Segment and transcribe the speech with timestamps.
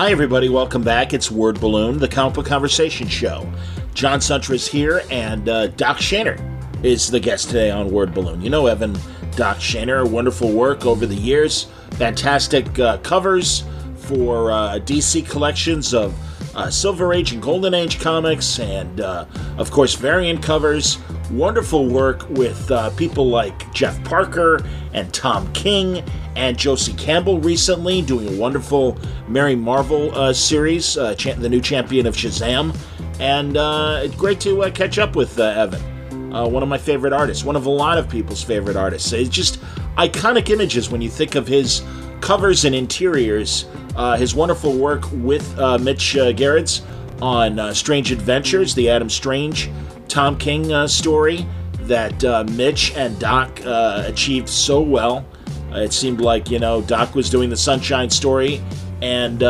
[0.00, 0.48] Hi, everybody.
[0.48, 1.12] Welcome back.
[1.12, 3.46] It's Word Balloon, the comic book conversation show.
[3.92, 6.40] John Siuntres here, and uh, Doc Shaner
[6.82, 8.40] is the guest today on Word Balloon.
[8.40, 8.96] You know Evan
[9.36, 11.66] Doc Shaner, wonderful work over the years,
[11.98, 13.64] fantastic uh, covers
[13.96, 16.14] for uh, DC collections of
[16.54, 19.26] uh, Silver Age and Golden Age comics, and uh,
[19.58, 20.98] of course, variant covers.
[21.30, 26.02] Wonderful work with uh, people like Jeff Parker and Tom King
[26.36, 31.60] and Josie Campbell recently, doing a wonderful Mary Marvel uh, series, uh, cha- the new
[31.60, 32.76] champion of Shazam.
[33.20, 36.30] And uh, it's great to catch up with Evan.
[36.30, 39.12] one of my favorite artists, one of a lot of people's favorite artists.
[39.12, 39.60] It's just
[39.96, 41.82] iconic images when you think of his
[42.20, 46.82] covers and interiors uh, his wonderful work with uh, Mitch uh, Gerads
[47.20, 49.70] on uh, Strange Adventures, the Adam Strange
[50.08, 51.46] Tom King uh, story
[51.82, 55.26] that uh, Mitch and Doc achieved so well.
[55.72, 58.62] it seemed like, you know, Doc was doing the Sunshine story
[59.02, 59.40] and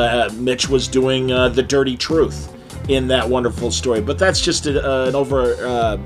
[0.42, 2.56] Mitch was doing the Dirty Truth
[2.88, 4.00] in that wonderful story.
[4.00, 5.98] But that's just a, an over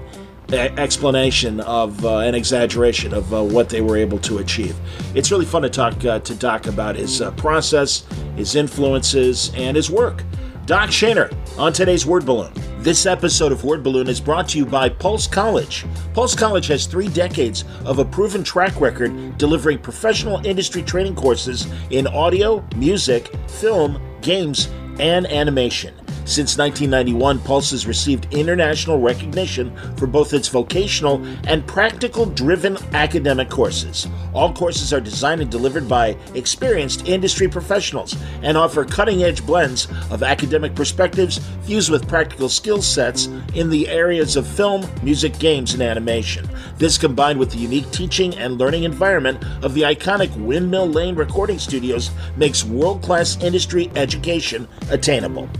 [0.52, 4.76] explanation of uh, an exaggeration of uh, what they were able to achieve.
[5.14, 8.04] It's really fun to talk uh, to Doc about his uh, process,
[8.36, 10.22] his influences, and his work.
[10.66, 12.52] Doc Shaner on today's Word Balloon.
[12.78, 15.84] This episode of Word Balloon is brought to you by Pulse College.
[16.14, 21.66] Pulse College has three decades of a proven track record delivering professional industry training courses
[21.90, 24.68] in audio, music, film, games,
[24.98, 25.94] and animation.
[26.26, 33.50] Since 1991, Pulse has received international recognition for both its vocational and practical driven academic
[33.50, 34.08] courses.
[34.32, 39.86] All courses are designed and delivered by experienced industry professionals and offer cutting edge blends
[40.10, 45.74] of academic perspectives fused with practical skill sets in the areas of film, music, games,
[45.74, 46.48] and animation.
[46.78, 51.58] This combined with the unique teaching and learning environment of the iconic Windmill Lane recording
[51.58, 55.50] studios makes world class industry education attainable.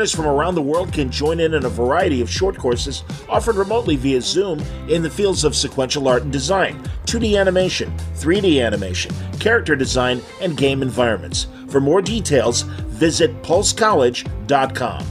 [0.00, 3.56] Learners from around the world can join in in a variety of short courses offered
[3.56, 9.14] remotely via Zoom in the fields of sequential art and design, 2D animation, 3D animation,
[9.40, 11.48] character design, and game environments.
[11.68, 15.04] For more details, visit pulsecollege.com.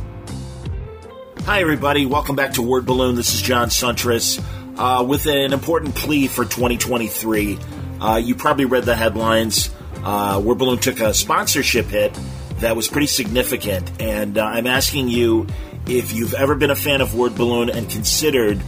[1.41, 2.07] Hi, everybody.
[2.07, 3.13] Welcome back to Word Balloon.
[3.13, 4.43] This is John Siuntres
[4.75, 7.59] uh, with an important plea for 2023.
[8.01, 9.69] Uh, you probably read the headlines.
[10.03, 12.17] Uh, Word Balloon took a sponsorship hit
[12.59, 14.01] that was pretty significant.
[14.01, 15.47] And uh, I'm asking you
[15.87, 18.61] if you've ever been a fan of Word Balloon and considered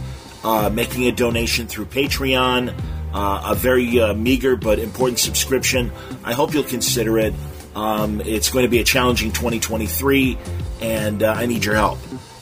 [0.44, 2.74] uh, making a donation through Patreon,
[3.14, 5.92] uh, a very uh, meager but important subscription.
[6.24, 7.34] I hope you'll consider it.
[7.74, 10.38] Um, it's going to be a challenging 2023,
[10.80, 11.98] and uh, I need your help.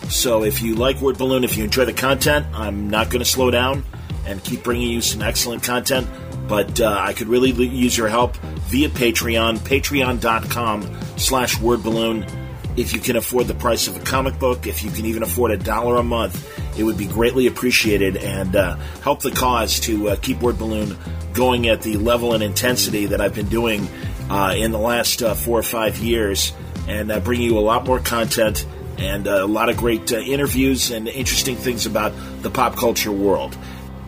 [0.08, 3.28] So if you like Word Balloon, if you enjoy the content, I'm not going to
[3.28, 3.84] slow down
[4.26, 6.08] and keep bringing you some excellent content.
[6.50, 12.28] But uh, I could really use your help via Patreon, patreon.com slash wordballoon.
[12.76, 15.52] If you can afford the price of a comic book, if you can even afford
[15.52, 18.74] a dollar a month, it would be greatly appreciated and uh,
[19.04, 20.98] help the cause to uh, keep Word Balloon
[21.34, 23.86] going at the level and intensity that I've been doing
[24.28, 26.52] uh, in the last uh, four or five years
[26.88, 28.66] and uh, bring you a lot more content
[28.98, 32.12] and a lot of great interviews and interesting things about
[32.42, 33.56] the pop culture world.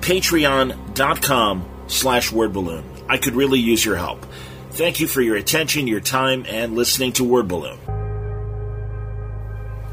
[0.01, 2.83] Patreon.com slash wordballoon.
[3.09, 4.25] I could really use your help.
[4.71, 7.79] Thank you for your attention, your time, and listening to Word Balloon.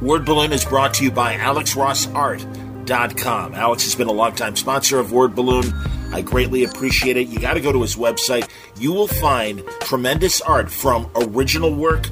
[0.02, 3.56] Word Balloon is brought to you by AlexRossArt.com.
[3.56, 5.66] Alex has been a longtime sponsor of Word Balloon.
[6.14, 7.28] I greatly appreciate it.
[7.28, 8.50] You got to go to his website.
[8.80, 12.10] You will find tremendous art from original work,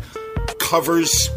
[0.60, 1.30] covers,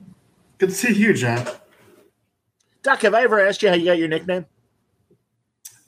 [0.58, 1.46] Good to see you, John.
[2.84, 4.44] Doc, have I ever asked you how you got your nickname?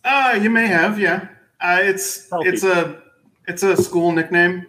[0.03, 1.29] Uh, you may have, yeah.
[1.61, 3.03] Uh, it's Tell it's a
[3.47, 4.67] it's a school nickname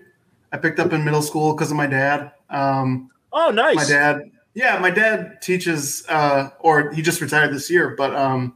[0.52, 2.32] I picked up in middle school because of my dad.
[2.50, 3.76] Um, oh, nice.
[3.76, 8.56] My dad, yeah, my dad teaches, uh, or he just retired this year, but um,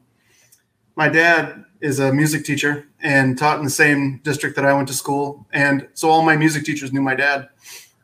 [0.95, 4.87] my dad is a music teacher and taught in the same district that I went
[4.89, 7.49] to school, and so all my music teachers knew my dad,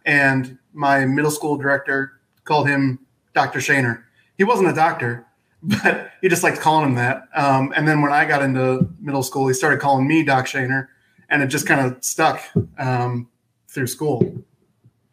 [0.06, 2.14] and my middle school director
[2.46, 3.00] called him
[3.34, 3.60] Dr.
[3.60, 4.04] Shaner.
[4.38, 5.26] He wasn't a doctor,
[5.64, 7.28] but he just liked calling him that.
[7.36, 10.88] Um, and then when I got into middle school, he started calling me Doc Shaner,
[11.30, 12.42] and it just kind of stuck
[12.78, 13.30] um,
[13.68, 14.44] through school.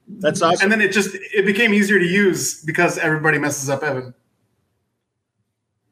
[0.06, 0.64] That's awesome.
[0.64, 4.14] And then it just it became easier to use because everybody messes up Evan.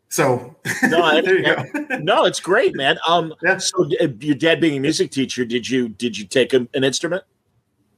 [0.09, 1.97] So no, there you go.
[2.03, 2.99] no, it's great, man.
[3.09, 3.57] Um, yeah.
[3.57, 7.25] so uh, your dad being a music teacher, did you did you take an instrument?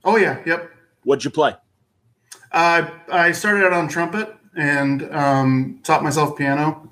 [0.05, 0.71] Oh yeah, yep.
[1.03, 1.55] What'd you play?
[2.53, 6.91] Uh, I started out on trumpet and um, taught myself piano,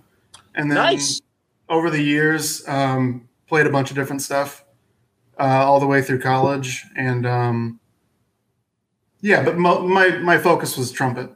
[0.54, 1.20] and then nice.
[1.68, 4.64] over the years um, played a bunch of different stuff
[5.38, 7.80] uh, all the way through college, and um,
[9.20, 11.30] yeah, but mo- my my focus was trumpet.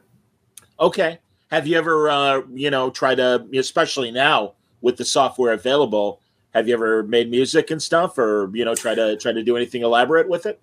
[0.79, 1.19] Okay.
[1.49, 6.19] Have you ever, uh, you know, tried to, especially now with the software available,
[6.53, 9.55] have you ever made music and stuff, or you know, try to try to do
[9.55, 10.61] anything elaborate with it?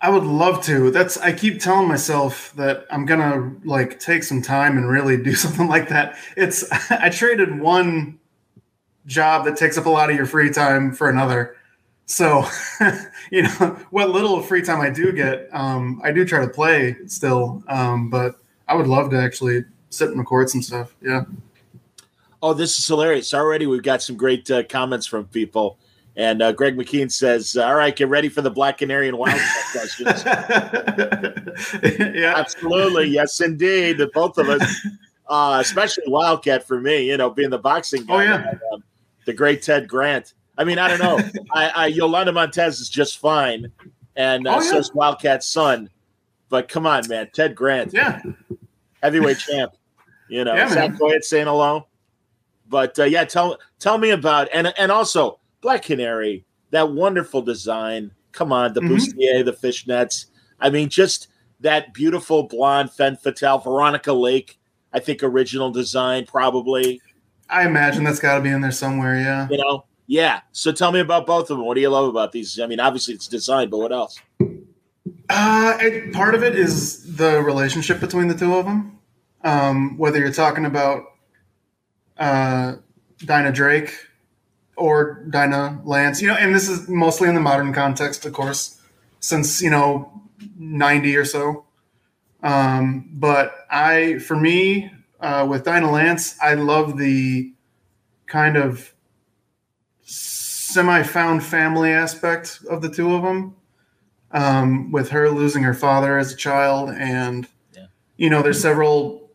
[0.00, 0.90] I would love to.
[0.90, 5.34] That's I keep telling myself that I'm gonna like take some time and really do
[5.34, 6.16] something like that.
[6.36, 8.18] It's I traded one
[9.06, 11.56] job that takes up a lot of your free time for another.
[12.06, 12.44] So,
[13.30, 16.96] you know, what little free time I do get, um, I do try to play
[17.06, 17.62] still.
[17.66, 18.36] Um, but
[18.68, 20.94] I would love to actually sit and record some stuff.
[21.00, 21.24] Yeah.
[22.42, 23.32] Oh, this is hilarious!
[23.32, 25.78] Already, we've got some great uh, comments from people.
[26.16, 29.64] And uh, Greg McKean says, "All right, get ready for the Black Canary and Wildcat
[29.72, 30.24] questions."
[32.14, 33.98] yeah, absolutely, yes, indeed.
[33.98, 34.86] The both of us,
[35.28, 38.14] uh, especially Wildcat for me, you know, being the boxing guy.
[38.14, 38.84] Oh yeah, and, um,
[39.26, 40.34] the great Ted Grant.
[40.56, 41.18] I mean, I don't know.
[41.52, 43.72] I, I Yolanda Montez is just fine,
[44.14, 44.70] and uh, oh, yeah.
[44.70, 45.90] so is Wildcat's son.
[46.48, 48.22] But come on, man, Ted Grant, yeah,
[49.02, 49.72] heavyweight champ.
[50.28, 51.88] You know, yeah, Zach Goyette saying hello.
[52.68, 58.10] But uh, yeah, tell tell me about and and also Black Canary, that wonderful design.
[58.32, 58.96] Come on, the mm-hmm.
[58.96, 60.26] bustier, the fishnets.
[60.60, 61.28] I mean, just
[61.60, 64.60] that beautiful blonde femme fatale, Veronica Lake.
[64.92, 67.00] I think original design probably.
[67.48, 69.16] I imagine that's got to be in there somewhere.
[69.16, 69.48] Yeah.
[69.50, 69.86] You know.
[70.06, 70.42] Yeah.
[70.52, 71.64] So tell me about both of them.
[71.64, 72.60] What do you love about these?
[72.60, 74.20] I mean, obviously it's design, but what else?
[75.30, 78.98] Uh, it, part of it is the relationship between the two of them.
[79.42, 81.04] Um, whether you're talking about
[82.18, 82.74] uh,
[83.24, 83.94] Dinah Drake
[84.76, 88.80] or Dinah Lance, you know, and this is mostly in the modern context, of course,
[89.20, 90.22] since you know
[90.56, 91.64] ninety or so.
[92.42, 94.90] Um, but I, for me,
[95.20, 97.52] uh, with Dinah Lance, I love the
[98.26, 98.92] kind of
[100.02, 103.56] semi-found family aspect of the two of them.
[104.32, 107.86] Um, with her losing her father as a child, and yeah.
[108.16, 109.30] you know, there's several,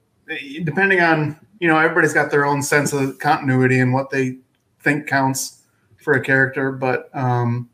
[0.66, 4.38] depending on you know, everybody's got their own sense of continuity and what they
[4.82, 5.62] think counts
[5.98, 6.72] for a character.
[6.72, 7.70] But um,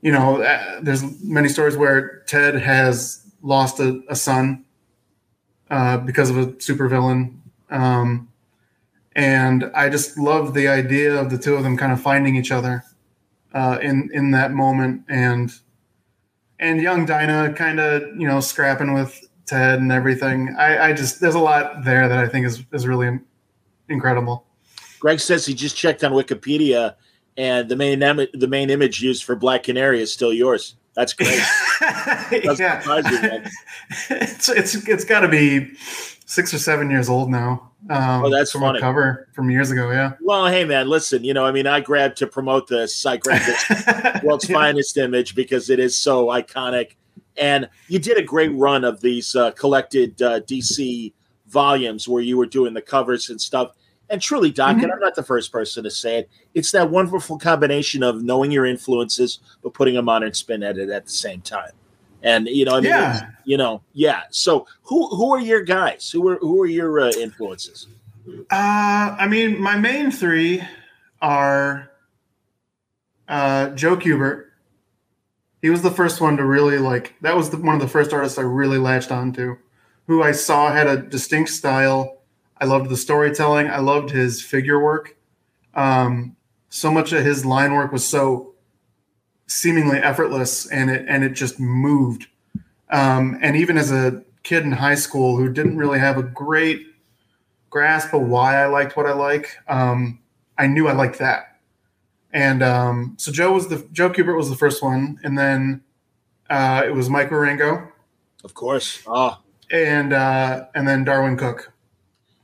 [0.00, 4.64] you know, uh, there's many stories where Ted has lost a, a son
[5.70, 7.36] uh, because of a supervillain.
[7.70, 8.28] Um,
[9.14, 12.52] and I just love the idea of the two of them kind of finding each
[12.52, 12.84] other
[13.52, 15.52] uh, in in that moment, and
[16.60, 20.54] and young Dinah kind of you know scrapping with Ted and everything.
[20.56, 23.18] I, I just there's a lot there that I think is is really
[23.88, 24.44] incredible.
[24.98, 26.94] Greg says he just checked on Wikipedia,
[27.36, 30.74] and the main em- the main image used for Black Canary is still yours.
[30.94, 31.40] That's great.
[31.80, 32.82] yeah.
[32.84, 33.42] You,
[34.10, 35.72] it's it's it's got to be
[36.26, 37.70] six or seven years old now.
[37.90, 38.78] Um, Oh, that's from funny.
[38.78, 39.90] a cover from years ago.
[39.92, 40.14] Yeah.
[40.20, 41.22] Well, hey man, listen.
[41.24, 43.06] You know, I mean, I grabbed to promote this.
[43.06, 44.56] I grabbed this world's Yeah.
[44.56, 46.96] finest image because it is so iconic.
[47.36, 51.12] And you did a great run of these uh, collected uh, DC
[51.46, 53.70] volumes where you were doing the covers and stuff.
[54.10, 54.84] And truly, Doc, Mhm.
[54.84, 58.50] and I'm not the first person to say it, it's that wonderful combination of knowing
[58.50, 61.72] your influences but putting a modern spin at it at the same time.
[62.22, 63.26] And you know, I mean, Yeah.
[63.44, 64.22] you know, yeah.
[64.30, 66.10] So, who who are your guys?
[66.10, 67.86] Who are who are your uh, influences?
[68.50, 70.62] Uh, I mean, my main three
[71.22, 71.90] are
[73.28, 74.46] uh, Joe Kubert.
[75.62, 77.14] He was the first one to really like.
[77.20, 79.56] That was the, one of the first artists I really latched onto,
[80.06, 82.17] who I saw had a distinct style.
[82.60, 83.68] I loved the storytelling.
[83.68, 85.16] I loved his figure work.
[85.74, 86.36] Um,
[86.70, 88.54] so much of his line work was so
[89.46, 92.26] seemingly effortless, and it and it just moved.
[92.90, 96.86] Um, and even as a kid in high school who didn't really have a great
[97.70, 100.20] grasp of why I liked what I like, um,
[100.56, 101.58] I knew I liked that.
[102.32, 105.82] And um, so Joe was the Joe Kubert was the first one, and then
[106.50, 107.90] uh, it was Mike Wieringo
[108.44, 109.02] Of course.
[109.06, 109.38] Oh,
[109.70, 111.72] and uh, and then Darwyn Cooke.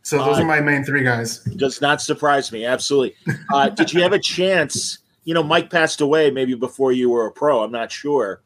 [0.04, 1.38] So those Uh, are my main three guys.
[1.56, 2.64] does not surprise me.
[2.66, 3.16] Absolutely.
[3.52, 4.98] Uh, did you have a chance?
[5.24, 7.62] You know, Mike passed away maybe before you were a pro.
[7.62, 8.42] I'm not sure.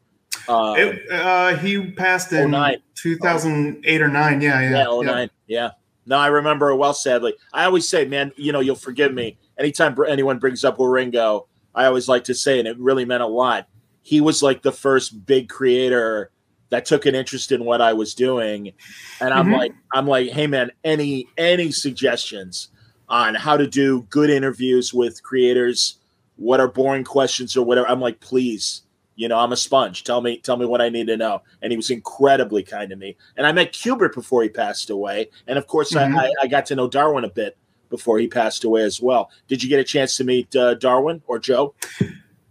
[0.47, 2.77] Uh, It, uh, he passed in 09.
[2.95, 4.39] 2008 or nine.
[4.41, 5.29] Yeah, yeah, yeah, 09.
[5.47, 5.71] Yeah.
[6.05, 7.33] No, I remember it well, sadly.
[7.53, 9.37] I always say, man, you know, you'll forgive me.
[9.59, 13.27] Anytime anyone brings up Wieringo, I always like to say, and it really meant a
[13.27, 13.67] lot.
[14.01, 16.31] He was like the first big creator
[16.69, 18.73] that took an interest in what I was doing.
[19.21, 19.57] And I'm Mhm.
[19.57, 22.69] like, I'm like, hey man, any any suggestions
[23.07, 25.95] on how to do good interviews with creators?
[26.35, 27.89] What are boring questions or whatever?
[27.89, 28.83] I'm like, please,
[29.15, 30.03] you know, I'm a sponge.
[30.03, 31.41] Tell me, tell me what I need to know.
[31.61, 33.17] And he was incredibly kind to me.
[33.35, 35.29] And I met Kubert before he passed away.
[35.47, 36.15] And of course, Mhm.
[36.17, 37.57] I, I, I got to know Darwyn a bit
[37.89, 39.31] before he passed away as well.
[39.47, 41.73] Did you get a chance to meet uh, Darwyn or Joe?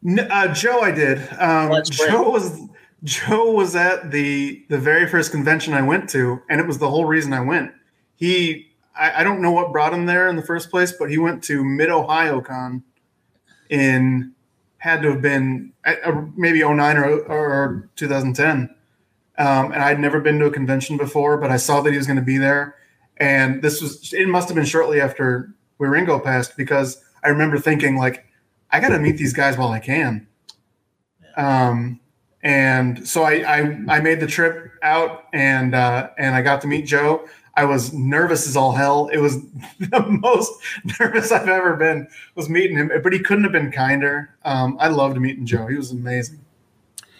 [0.04, 1.18] N- uh, Joe, I did.
[1.38, 1.72] Um.
[1.84, 2.60] Joe was
[3.04, 6.90] Joe was at the the very first convention I went to, and it was the
[6.90, 7.72] whole reason I went.
[8.16, 11.18] He, I, I don't know what brought him there in the first place, but he
[11.18, 12.82] went to Mid Ohio Con
[13.70, 14.34] in
[14.78, 15.72] had to have been
[16.36, 18.74] maybe 09 or, or 2010.
[19.38, 22.06] Um, and I'd never been to a convention before, but I saw that he was
[22.06, 22.76] going to be there.
[23.18, 27.96] And this was, it must have been shortly after Wieringo passed because I remember thinking,
[27.96, 28.24] like,
[28.70, 30.26] I got to meet these guys while I can.
[31.36, 32.00] Um,
[32.42, 36.66] and so I, I, I made the trip out and, uh, and I got to
[36.66, 37.26] meet Joe.
[37.58, 39.08] I was nervous as all hell.
[39.08, 39.42] It was
[39.80, 40.52] the most
[41.00, 44.34] nervous I've ever been was meeting him, but he couldn't have been kinder.
[44.44, 45.66] Um, I loved meeting Joe.
[45.66, 46.40] He was amazing.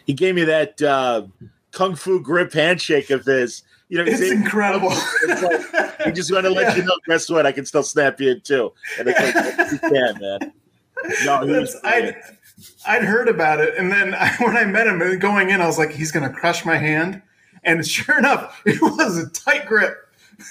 [0.07, 1.27] He gave me that uh,
[1.73, 3.63] kung fu grip handshake of his.
[3.89, 4.93] You know, It's incredible.
[5.23, 7.47] It's like, he just want to let you know, guess what?
[7.47, 8.73] I can still snap you in two.
[8.99, 10.53] And it's like, you can, man.
[11.25, 11.75] No, he was
[12.87, 15.79] I'd, heard about it, and then I, when I met him going in, I was
[15.79, 17.23] like, "He's going to crush my hand,"
[17.65, 19.97] and sure enough, it was a tight grip.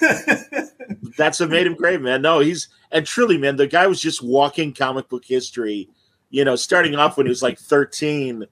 [1.16, 2.22] That's what made him great, man.
[2.22, 5.88] No, he's and truly, man, the guy was just walking comic book history.
[6.30, 8.44] You know, starting off when he was like 13,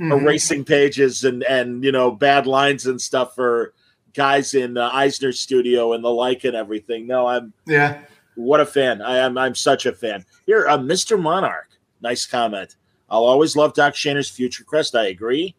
[0.00, 0.22] Mhm.
[0.22, 3.74] erasing pages and and you know bad lines and stuff for
[4.14, 7.06] guys in uh, Eisner's studio and the like and everything.
[7.06, 7.98] No, I'm Yeah,
[8.34, 9.02] what a fan.
[9.02, 9.36] I am.
[9.36, 10.24] I'm such a fan.
[10.46, 11.20] Here, uh, Mr.
[11.20, 11.68] Monarch.
[12.00, 12.76] Nice comment.
[13.10, 14.94] I'll always love Doc Shaner's Future Quest.
[14.94, 15.54] I agree.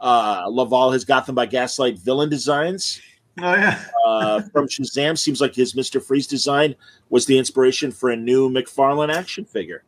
[0.00, 3.00] Uh, love all his Gotham by Gaslight villain designs.
[3.42, 6.74] oh yeah, Uh, from Shazam, seems like his Mister Freeze design
[7.10, 9.84] was the inspiration for a new McFarlane action figure.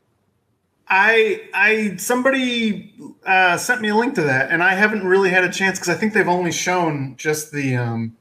[0.89, 2.95] I I somebody
[3.27, 5.95] uh, sent me a link to that, and I haven't really had a chance because
[5.95, 8.17] I think they've only shown just the um,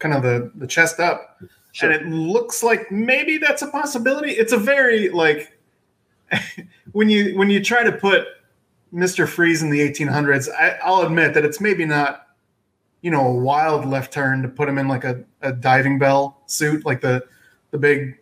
[0.00, 1.38] kind of the the chest up,
[1.72, 1.90] Sure.
[1.90, 4.32] and it looks like maybe that's a possibility.
[4.32, 5.57] It's a very like
[6.92, 8.26] when you when you try to put
[8.92, 12.26] Mister Freeze in the 1800s, I, I'll admit that it's maybe not
[13.02, 16.42] you know a wild left turn to put him in like a, a diving bell
[16.46, 17.24] suit, like the
[17.70, 18.18] the big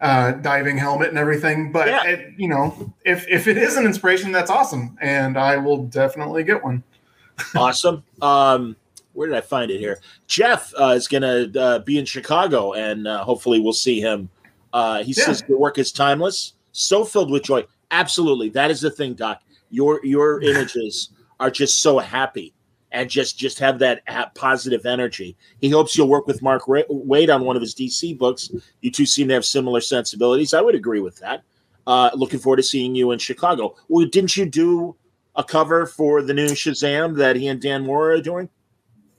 [0.00, 1.72] uh, diving helmet and everything.
[1.72, 2.04] But Yeah.
[2.04, 6.44] it, you know, if if it is an inspiration, that's awesome, and I will definitely
[6.44, 6.82] get one.
[7.56, 8.04] awesome.
[8.22, 8.76] Um,
[9.12, 9.98] where did I find it here?
[10.28, 14.28] Jeff uh, is going to uh, be in Chicago, and uh, hopefully we'll see him.
[14.72, 15.24] Uh, he Yeah.
[15.24, 17.64] says the work is timeless, so filled with joy.
[17.90, 19.42] Absolutely, that is the thing, Doc.
[19.70, 22.54] Your your images are just so happy
[22.92, 24.02] and just just have that
[24.34, 25.36] positive energy.
[25.60, 28.50] He hopes you'll work with Mark Ra- Waid on one of his DC books.
[28.80, 30.54] You two seem to have similar sensibilities.
[30.54, 31.42] I would agree with that.
[31.86, 33.74] Uh, looking forward to seeing you in Chicago.
[33.88, 34.94] Well, didn't you do
[35.36, 38.48] a cover for the new Shazam that he and Dan Mora are doing?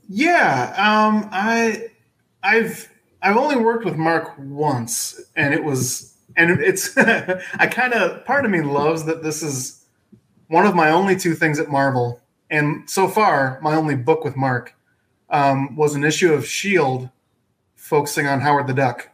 [0.07, 1.91] Yeah, um, I
[2.43, 2.89] I've
[3.21, 6.08] I've only worked with Mark once, and it was
[6.39, 9.85] and it's I kind of part of me loves that this is
[10.47, 14.35] one of my only two things at Marvel, and so far my only book with
[14.35, 14.73] Mark
[15.29, 17.09] um, was an issue of Shield
[17.75, 19.09] focusing on Howard the Duck,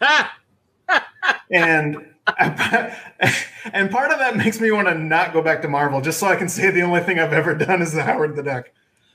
[1.50, 1.96] and
[2.38, 6.26] and part of that makes me want to not go back to Marvel just so
[6.26, 8.70] I can say the only thing I've ever done is the Howard the Duck.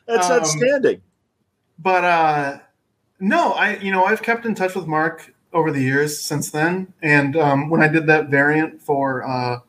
[0.08, 1.02] That's um, outstanding.
[1.78, 2.60] But uh,
[3.20, 6.93] no, I you know I've kept in touch with Mark over the years since then,
[7.01, 9.59] and um, when I did that variant for uh,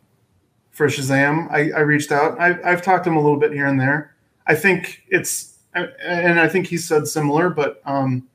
[0.73, 2.39] for Shazam, I, I reached out.
[2.39, 4.15] I, I've talked to him a little bit here and there.
[4.49, 8.29] I think it's and I think he said similar, but um,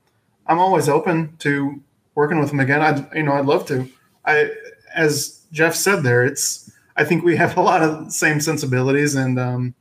[0.46, 1.80] I'm always open to
[2.14, 2.80] working with him again.
[2.80, 3.86] I you know I'd love to.
[4.24, 4.50] I
[4.94, 9.38] as Jeff said there, it's I think we have a lot of same sensibilities, and
[9.38, 9.74] um,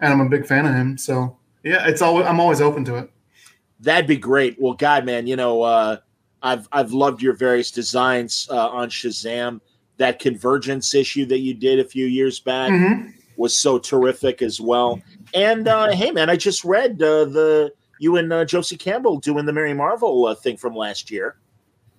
[0.00, 0.98] and I'm a big fan of him.
[0.98, 3.10] So yeah, it's always I'm always open to it.
[3.78, 4.60] That'd be great.
[4.60, 5.96] Well, God, man, you know, uh,
[6.42, 9.60] I've I've loved your various designs uh, on Shazam.
[9.98, 13.10] That convergence issue that you did a few years back mm-hmm.
[13.36, 15.00] was so terrific as well.
[15.34, 19.44] And uh, hey, man, I just read uh, the you and uh, Josie Campbell doing
[19.44, 21.36] the Mary Marvel uh, thing from last year,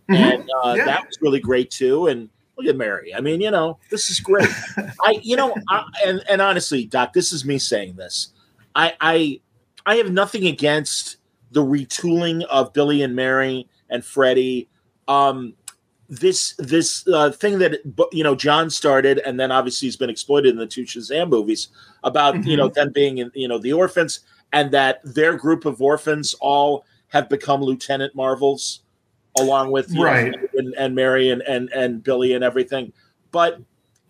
[0.09, 0.15] mm-hmm.
[0.15, 0.85] and uh, yeah.
[0.85, 2.07] that was really great too.
[2.07, 3.13] And look at Mary.
[3.13, 4.49] I mean, you know, this is great.
[5.05, 8.29] I, you know, I, and and honestly, Doc, this is me saying this.
[8.75, 9.41] I I
[9.85, 11.17] I have nothing against
[11.51, 14.69] the retooling of Billy and Mary and Freddie.
[15.07, 15.53] Um,
[16.11, 17.79] this this uh, thing that
[18.11, 21.69] you know John started, and then obviously has been exploited in the two Shazam movies
[22.03, 22.49] about mm-hmm.
[22.49, 22.79] you know mm-hmm.
[22.79, 24.19] them being in you know the orphans,
[24.51, 28.81] and that their group of orphans all have become Lieutenant Marvels,
[29.37, 32.91] along with right know, and, and Mary and, and and Billy and everything.
[33.31, 33.61] But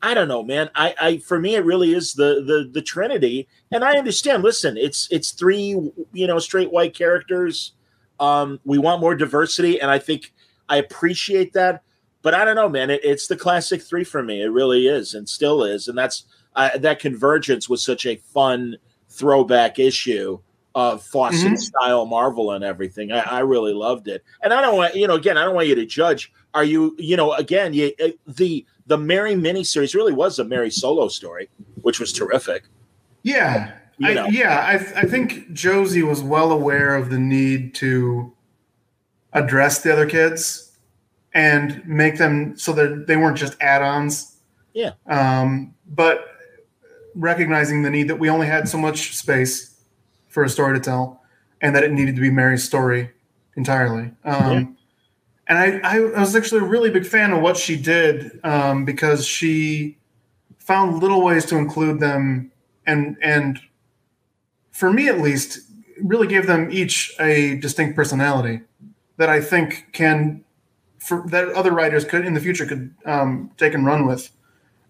[0.01, 0.71] I don't know, man.
[0.73, 4.41] I, I for me it really is the the the Trinity, and I understand.
[4.41, 7.73] Listen, it's it's three you know straight white characters.
[8.21, 10.31] Um, we want more diversity, and I think
[10.69, 11.83] I appreciate that
[12.21, 12.89] but I don't know, man.
[12.89, 14.41] It, it's the classic three for me.
[14.41, 16.25] It really is, and still is, and that's
[16.55, 18.77] uh, that convergence was such a fun
[19.09, 20.39] throwback issue
[20.73, 21.55] of Fawcett mm-hmm.
[21.55, 23.11] style Marvel and everything.
[23.11, 25.15] I, I, really loved it, and I don't want you know.
[25.15, 26.31] Again, I don't want you to judge.
[26.53, 27.33] Are you you know?
[27.33, 31.49] Again, you, uh, the the Mary miniseries really was a Mary solo story,
[31.81, 32.63] which was terrific.
[33.23, 33.73] Yeah,
[34.07, 34.25] you know.
[34.25, 34.59] I, yeah.
[34.59, 38.33] I I think Josie was well aware of the need to
[39.33, 40.71] address the other kids
[41.33, 44.37] and make them so that they weren't just add-ons.
[44.73, 44.91] Yeah.
[45.07, 46.25] Um, but
[47.15, 49.81] recognizing the need that we only had so much space
[50.27, 51.21] for a story to tell,
[51.61, 53.11] and that it needed to be Mary's story
[53.55, 54.11] entirely.
[54.23, 54.65] Um, yeah.
[55.47, 58.85] And I, I, I, was actually a really big fan of what she did um,
[58.85, 59.97] because she
[60.59, 62.51] found little ways to include them,
[62.85, 63.59] and and
[64.81, 65.59] for me at least,
[66.01, 68.61] really gave them each a distinct personality
[69.17, 70.43] that I think can
[70.97, 74.31] for that other writers could in the future could um, take and run with.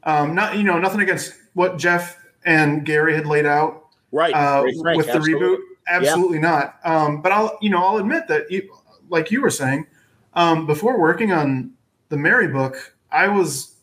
[0.04, 4.34] Um, not you know nothing against what Jeff and Gary had laid out, right?
[4.34, 5.46] Uh, Frank, with the absolutely.
[5.46, 5.58] reboot,
[5.90, 6.50] absolutely yeah.
[6.50, 6.80] not.
[6.86, 8.74] Um, but I'll you know I'll admit that you,
[9.10, 9.88] like you were saying
[10.36, 11.74] um, before working on
[12.08, 13.76] the Mary book, I was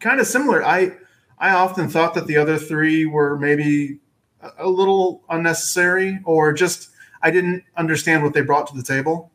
[0.00, 0.64] kind of similar.
[0.64, 0.92] I
[1.38, 3.98] I often thought that the other three were maybe
[4.58, 6.90] a little unnecessary or just
[7.22, 9.30] I didn't understand what they brought to the table.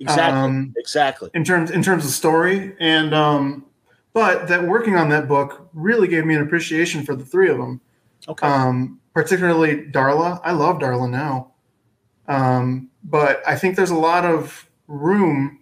[0.00, 0.40] Exactly.
[0.40, 1.30] Um, exactly.
[1.34, 3.64] In terms in terms of story, and um,
[4.12, 7.58] but that working on that book really gave me an appreciation for the three of
[7.58, 7.80] them.
[8.28, 8.46] Okay.
[8.46, 10.40] Um, particularly Darla.
[10.44, 11.52] I love Darla now.
[12.28, 15.60] Um, but I think there's a lot of room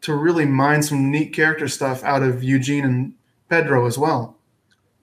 [0.00, 3.14] to really mine some neat character stuff out of Eugene and
[3.48, 4.38] Pedro as well.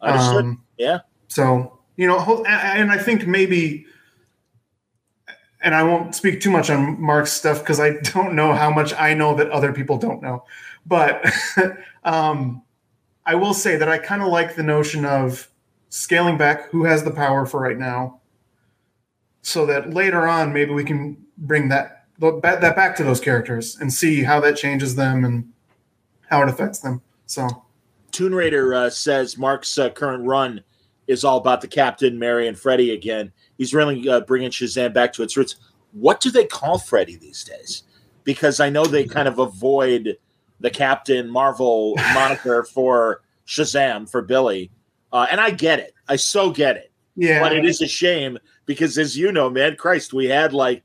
[0.01, 0.45] Understood.
[0.45, 0.99] Um, yeah.
[1.27, 3.85] So you know, and I think maybe
[5.65, 8.93] and I won't speak too much on Mark's stuff because I don't know how much
[8.93, 10.45] I know that other people don't know.
[10.85, 11.25] But
[12.03, 12.61] um,
[13.25, 15.49] I will say that I kind of like the notion of
[15.89, 18.21] scaling back who has the power for right now,
[19.41, 23.91] so that later on maybe we can bring that that back to those characters and
[23.91, 25.51] see how that changes them and
[26.29, 27.01] how it affects them.
[27.25, 27.65] So,
[28.11, 30.63] Toon Raider uh, says Mark's uh, current run
[31.07, 35.13] is all about the Captain, Mary, and Freddie again he's really uh, bringing Shazam back
[35.13, 35.55] to its roots.
[35.91, 37.83] What do they call Freddy these days?
[38.23, 40.17] Because I know they kind of avoid
[40.59, 44.71] the Captain Marvel moniker for Shazam for Billy,
[45.11, 45.93] uh, and I get it.
[46.07, 46.91] I so get it.
[47.15, 50.83] Yeah, but it is a shame because, as you know, man, Christ, we had like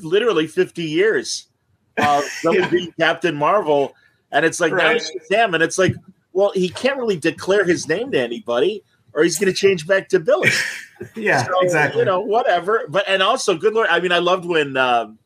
[0.00, 1.48] literally fifty years
[1.96, 2.68] of yeah.
[2.68, 3.94] being Captain Marvel,
[4.30, 5.02] and it's like right.
[5.02, 5.94] now Shazam, and it's like,
[6.32, 10.08] well, he can't really declare his name to anybody or he's going to change back
[10.08, 10.50] to Billy.
[11.16, 12.00] yeah, so, exactly.
[12.00, 12.84] You know, whatever.
[12.88, 15.18] But and also, good lord, I mean, I loved when um,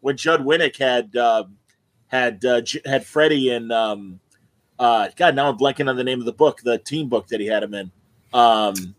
[0.00, 1.44] when Judd Winick had uh,
[2.08, 4.20] had uh, had Freddie in um,
[4.78, 5.34] uh, God.
[5.34, 7.62] Now I'm blanking on the name of the book, the team book that he had
[7.62, 7.90] him in.
[8.32, 8.94] Um,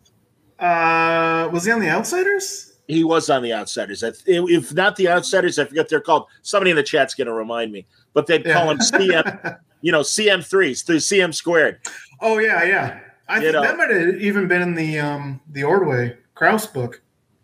[0.59, 2.73] uh, was he on the Outsiders?
[2.87, 4.03] He was on the Outsiders.
[4.25, 6.27] If not the Outsiders, I forget they're called.
[6.41, 8.71] Somebody in the chat's going to remind me, but they'd call yeah.
[8.71, 9.59] him CM.
[9.81, 11.79] you know, CM threes through CM squared.
[12.21, 12.99] Oh yeah, yeah.
[13.29, 17.01] I think know, that might have even been in the um the Ordway Krause book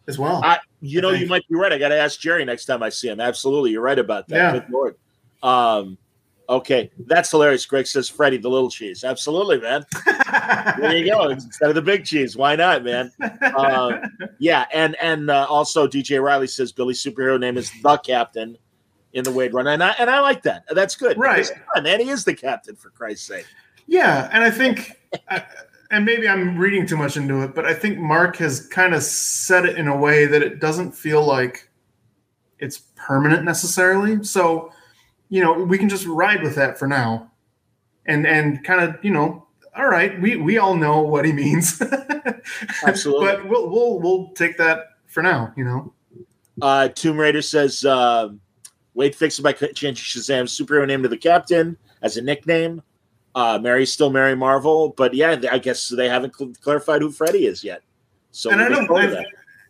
[0.08, 0.42] as well.
[0.44, 1.72] I, you know, you might be right.
[1.72, 3.20] I got to ask Jerry next time I see him.
[3.20, 4.36] Absolutely, you're right about that.
[4.36, 4.52] Yeah.
[4.60, 4.96] Good lord.
[5.42, 5.98] Um,
[6.50, 7.66] okay, that's hilarious.
[7.66, 9.04] Greg says Freddie the little cheese.
[9.04, 9.86] Absolutely, man.
[10.80, 11.30] there you go.
[11.30, 13.12] Instead of the big cheese, why not, man?
[13.42, 14.00] Uh,
[14.40, 18.58] yeah, and and uh, also DJ Riley says Billy's superhero name is the Captain
[19.14, 20.66] in the Waid Run, and I and I like that.
[20.70, 21.18] That's good.
[21.18, 23.46] Right, and he is the captain for Christ's sake.
[23.88, 25.00] Yeah, and I think.
[25.30, 25.44] I,
[25.94, 29.04] and maybe I'm reading too much into it, but I think Mark has kind of
[29.04, 31.70] said it in a way that it doesn't feel like
[32.58, 34.24] it's permanent necessarily.
[34.24, 34.72] So,
[35.30, 37.32] you know, we can just ride with that for now,
[38.08, 39.46] and and kind of you know,
[39.78, 41.80] all right, we we all know what he means.
[42.88, 45.54] Absolutely, but we'll we'll we'll take that for now.
[45.56, 45.94] You know.
[46.60, 48.30] Uh, Tomb Raider says uh,
[48.98, 52.82] Waid fixed it by changing Shazam's superhero name to the Captain as a nickname.
[53.36, 57.46] Uh, Mary's still Mary Marvel, but yeah, I guess they haven't cl- clarified who Freddy
[57.46, 57.82] is yet.
[58.32, 59.26] So and I don't.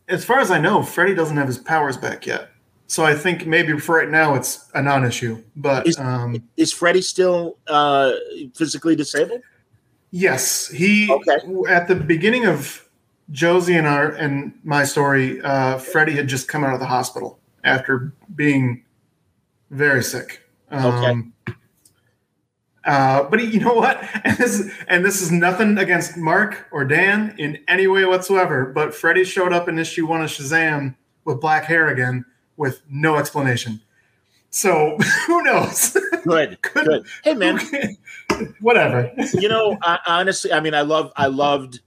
[0.10, 2.50] as far as I know, Freddy doesn't have his powers back yet.
[2.88, 5.42] So I think maybe for right now it's a non-issue.
[5.56, 8.14] But is, um, is Freddy still uh,
[8.54, 9.42] physically disabled?
[10.12, 11.12] Yes, he.
[11.12, 11.38] Okay.
[11.70, 12.88] At the beginning of
[13.32, 17.40] Josie and our and my story, uh, Freddie had just come out of the hospital
[17.64, 18.84] after being
[19.72, 20.42] very sick.
[20.70, 21.30] Um, okay.
[22.86, 24.04] Uh, but you know what?
[24.26, 28.66] And this, and this is nothing against Mark or Dan in any way whatsoever.
[28.66, 32.26] But Freddie showed up in issue one of Shazam with black hair again
[32.58, 33.82] with no explanation.
[34.50, 35.98] So who knows?
[36.24, 37.06] Good, good.
[37.26, 37.60] Hey man,
[38.62, 39.12] whatever.
[39.34, 41.82] you know, I, honestly, I mean, I love, I loved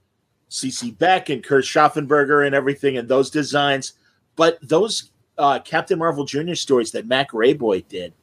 [0.51, 3.93] CC Beck and Kurt Schaffenberger and everything, and those designs.
[4.35, 8.13] But those uh, Captain Marvel Junior stories that Mac Raboy did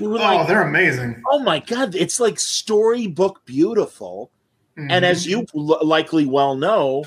[0.00, 1.22] oh, like, they're amazing.
[1.30, 4.30] Oh my god, it's like storybook beautiful.
[4.78, 4.90] Mm-hmm.
[4.90, 7.04] And as you likely well know,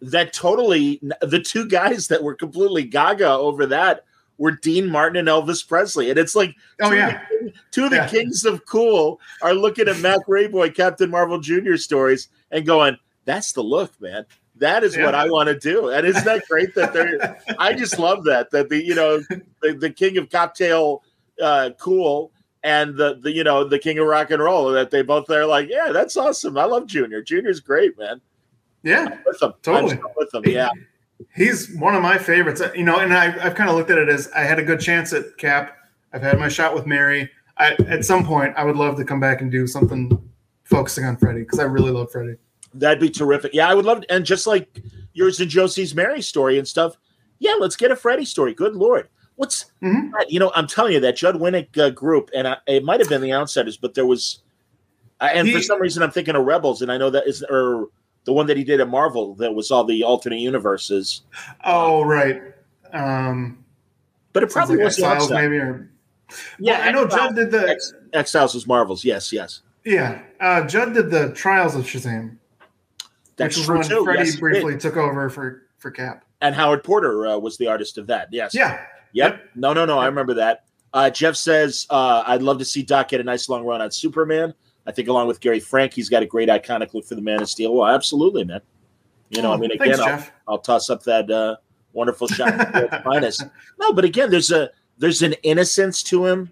[0.00, 4.04] that totally the two guys that were completely gaga over that
[4.38, 6.10] were Dean Martin and Elvis Presley.
[6.10, 7.24] And it's like oh yeah.
[7.30, 8.08] The, two of the yeah.
[8.08, 11.76] kings of cool are looking at Mac Raboy Captain Marvel Jr.
[11.76, 14.24] stories and going, that's the look, man.
[14.56, 15.04] That is yeah.
[15.04, 15.90] what I want to do.
[15.90, 19.18] And isn't that great that they're I just love that that the you know
[19.62, 21.02] the, the king of cocktail
[21.40, 25.02] uh, cool and the, the you know the king of rock and roll that they
[25.02, 26.58] both they're like yeah that's awesome.
[26.58, 27.22] I love junior.
[27.22, 28.20] Junior's great man.
[28.82, 29.98] Yeah with them totally.
[30.16, 30.70] with them yeah.
[31.34, 32.62] He's one of my favorites.
[32.74, 34.80] You know and I, i've kind of looked at it as i had a good
[34.80, 35.76] chance at cap.
[36.12, 37.30] I've had my shot with mary.
[37.56, 40.10] I, at some point i would love to come back and do something
[40.64, 42.36] focusing on freddie because i really love freddie.
[42.74, 43.54] That'd be terrific.
[43.54, 46.96] Yeah i would love to, and just like yours and josie's mary story and stuff
[47.38, 48.52] yeah let's get a freddie story.
[48.52, 50.10] Good lord What's mm-hmm.
[50.28, 50.50] you know?
[50.56, 53.32] I'm telling you that Judd Winick uh, group, and I, it might have been the
[53.32, 54.40] Outsiders, but there was,
[55.20, 57.44] uh, and he, for some reason I'm thinking of Rebels, and I know that is
[57.48, 57.86] or
[58.24, 61.22] the one that he did at Marvel that was all the alternate universes.
[61.64, 62.42] Oh right,
[62.92, 63.64] um,
[64.32, 65.88] but it probably like was Exiles, maybe or
[66.58, 66.80] yeah.
[66.80, 69.04] Well, I know Judd did the X, Exiles was Marvels.
[69.04, 69.62] Yes, yes.
[69.84, 72.38] Yeah, uh, Judd did the Trials of Shazam.
[73.36, 74.02] That's which true when too.
[74.02, 76.24] Freddie yes, briefly took over for for Cap.
[76.40, 78.28] And Howard Porter uh, was the artist of that.
[78.32, 78.52] Yes.
[78.52, 78.84] Yeah.
[79.12, 79.50] Yep.
[79.54, 79.98] No, no, no.
[79.98, 80.64] I remember that.
[80.92, 83.90] Uh, Jeff says, uh, I'd love to see Doc get a nice long run on
[83.90, 84.54] Superman.
[84.86, 87.42] I think along with Gary Frank, he's got a great iconic look for the Man
[87.42, 87.74] of Steel.
[87.74, 88.60] Well, absolutely, man.
[89.28, 91.56] You know, oh, I mean, again, thanks, I'll, I'll, toss up that uh,
[91.92, 93.42] wonderful shot minus.
[93.78, 96.50] No, but again, there's a there's an innocence to him.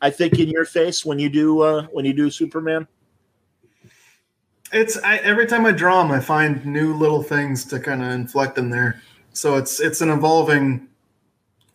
[0.00, 2.88] I think in your face when you do uh, when you do Superman.
[4.72, 8.10] It's I, every time I draw him, I find new little things to kind of
[8.10, 9.00] inflect in there.
[9.32, 10.88] So it's it's an evolving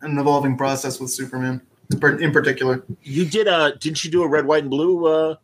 [0.01, 2.83] an evolving process with Superman in particular.
[3.03, 5.35] You did a didn't you do a red, white, and blue uh,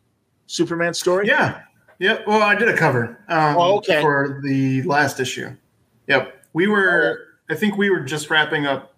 [0.46, 1.26] Superman story?
[1.26, 1.62] Yeah,
[1.98, 2.18] yeah.
[2.26, 3.18] Well, I did a cover.
[3.28, 4.00] Um, oh, okay.
[4.00, 5.54] For the last issue.
[6.06, 7.18] Yep, we were.
[7.50, 8.94] I think we were just wrapping up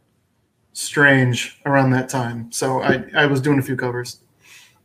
[0.72, 4.20] Strange around that time, so I I was doing a few covers.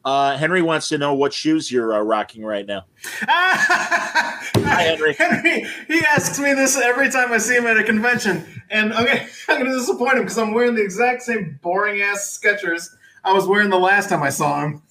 [0.04, 2.86] Uh, Henry wants to know what shoes you're uh, rocking right now.
[3.28, 5.14] Hi, Henry.
[5.18, 5.66] Henry.
[5.88, 9.28] He asks me this every time I see him at a convention, and I'm gonna,
[9.50, 12.90] I'm gonna disappoint him because I'm wearing the exact same boring ass Skechers
[13.24, 14.82] I was wearing the last time I saw him.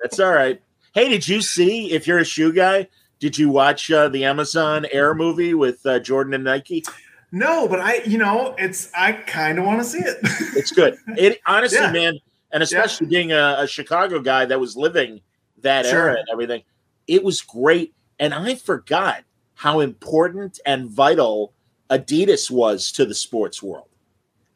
[0.00, 0.60] That's all right.
[0.94, 1.90] Hey, did you see?
[1.92, 2.86] If you're a shoe guy,
[3.18, 6.84] did you watch uh, the Amazon Air movie with uh, Jordan and Nike?
[7.32, 10.18] No, but I, you know, it's I kind of want to see it.
[10.56, 10.96] it's good.
[11.16, 11.92] It honestly, Yeah.
[11.92, 12.18] man,
[12.52, 15.20] and especially being a, a Chicago guy that was living
[15.62, 16.08] that Sure.
[16.10, 16.62] era and everything,
[17.06, 17.94] it was great.
[18.18, 21.52] And I forgot how important and vital
[21.90, 23.88] Adidas was to the sports world.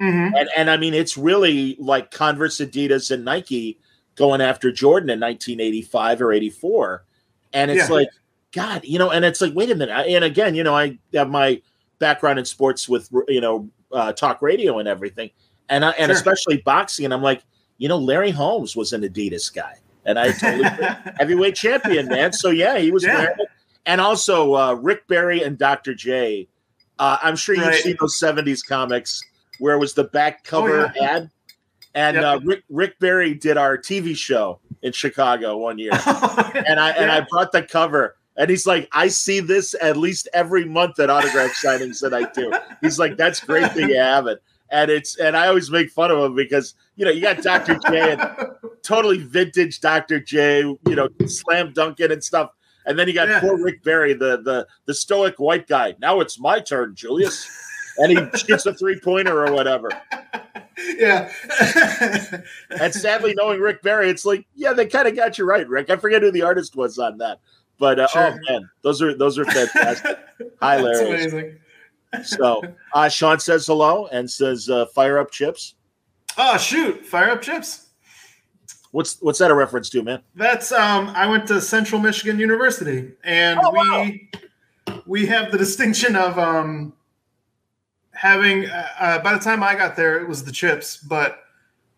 [0.01, 0.33] Mhm.
[0.37, 3.79] And and I mean, it's really like Converse, Adidas, and Nike
[4.17, 7.05] going after Jordan in 1985 or 84.
[7.53, 7.95] And it's Yeah.
[7.97, 8.09] like,
[8.53, 9.93] God, you know, and it's like, wait a minute.
[10.09, 11.61] And again, you know, I have my
[11.99, 15.31] background in sports with you know uh, talk radio and everything,
[15.69, 16.17] and I, and Sure.
[16.17, 17.05] especially boxing.
[17.05, 17.43] And I'm like,
[17.79, 20.69] you know, Larry Holmes was an Adidas guy, and I totally
[21.19, 22.33] heavyweight champion, man.
[22.33, 23.15] So yeah, he was Yeah.
[23.15, 23.49] wearing it.
[23.87, 25.95] And also uh, Rick Barry and Dr.
[25.95, 26.49] J.
[26.99, 27.83] Uh, I'm sure you've Right.
[27.83, 29.21] seen those '70s comics
[29.59, 31.17] where it was the back cover Oh, yeah.
[31.17, 31.31] ad.
[31.95, 32.25] And Yep.
[32.25, 35.93] uh, Rick Rick Barry did our TV show in Chicago one year,
[36.67, 37.27] and I and I Yeah.
[37.31, 41.53] brought the cover, and he's like, I see this at least every month at autograph
[41.65, 42.53] signings that I do.
[42.81, 46.11] He's like, that's great that you have it, and it's and I always make fun
[46.11, 47.79] of him because you know you got Dr.
[47.89, 48.23] J and
[48.83, 50.21] totally vintage Dr.
[50.21, 52.51] J, you know, slam dunking and stuff.
[52.87, 53.41] And then you got Yeah.
[53.41, 55.95] poor Rick Barry, the the the stoic white guy.
[56.01, 57.47] Now it's my turn, Julius.
[57.99, 59.89] And he shoots a three pointer or whatever.
[60.97, 61.31] yeah.
[62.81, 65.91] And sadly, knowing Rick Barry, it's like, yeah, they kind of got you right, Rick.
[65.91, 67.39] I forget who the artist was on that,
[67.79, 68.33] but uh, Sure.
[68.35, 70.19] oh man, those are those are fantastic.
[70.61, 71.01] That's Hilarious.
[71.33, 71.59] amazing.
[72.23, 75.75] So uh, Sean says hello and says uh, fire up chips.
[76.37, 77.05] Oh shoot!
[77.05, 77.89] Fire up chips.
[78.93, 80.23] What's what's that a reference to, man?
[80.35, 81.09] That's um.
[81.09, 84.31] I went to Central Michigan University, and Oh, we
[85.07, 86.93] we have the distinction of um
[88.13, 88.67] having.
[88.67, 91.41] Uh, uh, by the time I got there, it was the chips, but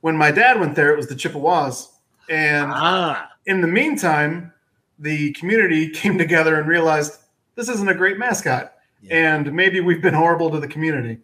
[0.01, 1.93] when my dad went there, it was the Chippewas.
[2.31, 4.53] And Ah, in the meantime,
[4.99, 7.19] the community came together and realized
[7.57, 8.75] this isn't a great mascot,
[9.11, 11.19] and maybe we've been horrible to the community.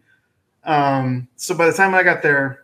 [0.64, 2.60] Um, so by the time I got there,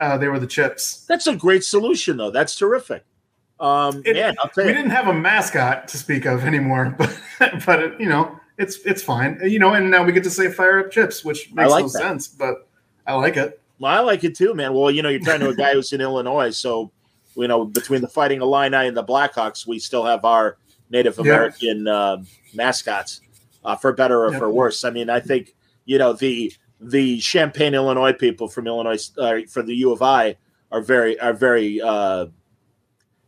[0.00, 1.04] uh, they were the chips.
[1.08, 2.30] that's a great solution, though.
[2.30, 3.04] That's terrific.
[3.58, 4.76] Um, It- man, I'll tell we you.
[4.76, 7.18] didn't have a mascot to speak of anymore, but
[7.66, 9.40] but it, you know it's it's fine.
[9.42, 11.88] You know, and now we get to say fire up chips, which makes like no
[11.88, 11.98] that.
[11.98, 12.68] sense, but
[13.06, 13.60] I like it.
[13.80, 14.74] Well, I like it too, man.
[14.74, 16.92] Well, you know, you're talking to a guy who's in Illinois, so
[17.34, 20.56] you know, between the Fighting Illini and the Blackhawks, we still have our
[20.90, 21.22] Native Yeah.
[21.22, 22.16] American uh,
[22.54, 23.20] mascots,
[23.64, 24.38] uh, for better or Yep.
[24.40, 24.84] for worse.
[24.84, 29.62] I mean, I think you know the the Champaign, Illinois people from Illinois uh, for
[29.62, 30.36] the U of I
[30.70, 32.26] are very are very uh,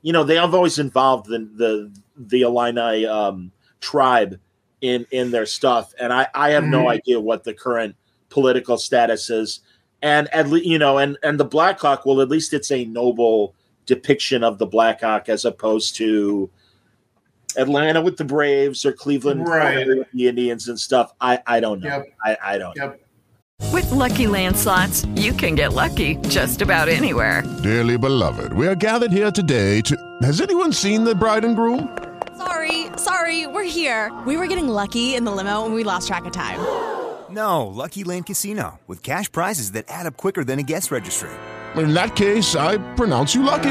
[0.02, 4.38] you know they have always involved the the the Illini um, tribe
[4.80, 6.90] in in their stuff, and I I have no Mhm.
[6.92, 7.96] idea what the current
[8.28, 9.60] political status is
[10.02, 13.56] and at least you know and and the blackhawk well at least it's a noble
[13.86, 16.48] depiction of the blackhawk as opposed to
[17.56, 19.86] atlanta with the braves or cleveland Right.
[19.86, 22.06] with the indians and stuff i i don't know Yep.
[22.24, 22.84] i i don't know.
[22.84, 23.00] Yep.
[23.72, 27.42] With Lucky Land slots, you can get lucky just about anywhere.
[27.62, 29.94] Dearly beloved, we are gathered here today to.
[30.22, 31.94] Has anyone seen the bride and groom?
[32.38, 34.10] Sorry, sorry, we're here.
[34.26, 36.58] We were getting lucky in the limo and we lost track of time.
[37.30, 41.30] No, Lucky Land Casino, with cash prizes that add up quicker than a guest registry.
[41.76, 43.70] In that case, I pronounce you lucky.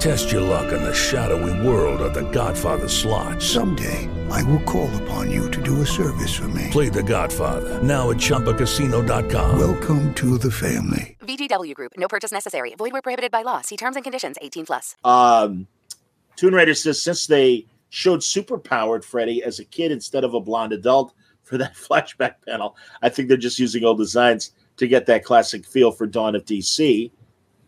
[0.00, 3.40] Test your luck in the shadowy world of The Godfather slot.
[3.40, 6.68] Someday, I will call upon you to do a service for me.
[6.70, 9.58] Play The Godfather now at ChumbaCasino.com.
[9.58, 11.16] Welcome to the family.
[11.20, 11.92] VGW Group.
[11.96, 12.74] No purchase necessary.
[12.76, 13.60] Void where prohibited by law.
[13.62, 14.36] See terms and conditions.
[14.42, 14.94] 18 plus.
[15.04, 15.66] um
[16.36, 20.72] Toon Raider says since they showed superpowered Freddy as a kid instead of a blonde
[20.72, 25.24] adult for that flashback panel, I think they're just using old designs to get that
[25.24, 27.10] classic feel for Dawn of DC.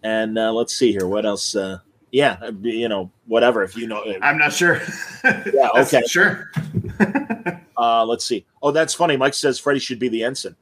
[0.02, 1.54] And uh, let's see here, what else?
[1.54, 1.78] Uh,
[2.12, 3.62] yeah, uh, you know, whatever.
[3.62, 4.80] If you know, I'm not sure.
[5.24, 6.02] yeah, okay.
[6.06, 6.50] Sure.
[7.78, 8.46] Uh, let's see.
[8.62, 9.18] Oh, that's funny.
[9.18, 10.56] Mike says Freddy should be the ensign.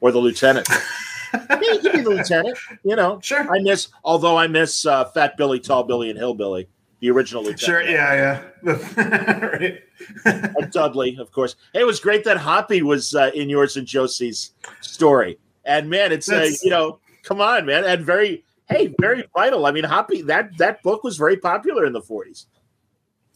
[0.00, 0.68] or the lieutenant.
[1.32, 2.58] yeah, you could be the lieutenant.
[2.84, 3.50] You know, sure.
[3.50, 6.68] I miss, although I miss uh, Fat Billy, Tall Billy, and Hillbilly,
[7.00, 7.60] the original lieutenant.
[7.60, 9.46] Sure, yeah, yeah.
[9.46, 9.82] right.
[10.26, 11.56] and Dudley, of course.
[11.72, 15.38] Hey, it was great that Hoppy was uh, in yours and Josie's story.
[15.64, 19.66] And man, it's uh, That's- you know, come on, man, and very, hey, very vital.
[19.66, 22.46] I mean, Hoppy that that book was very popular in the forties.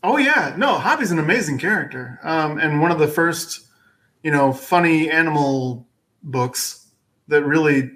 [0.02, 3.66] Oh yeah, no, Hoppy's an amazing character, um, and one of the first,
[4.22, 5.86] you know, funny animal
[6.22, 6.88] books
[7.28, 7.90] that really,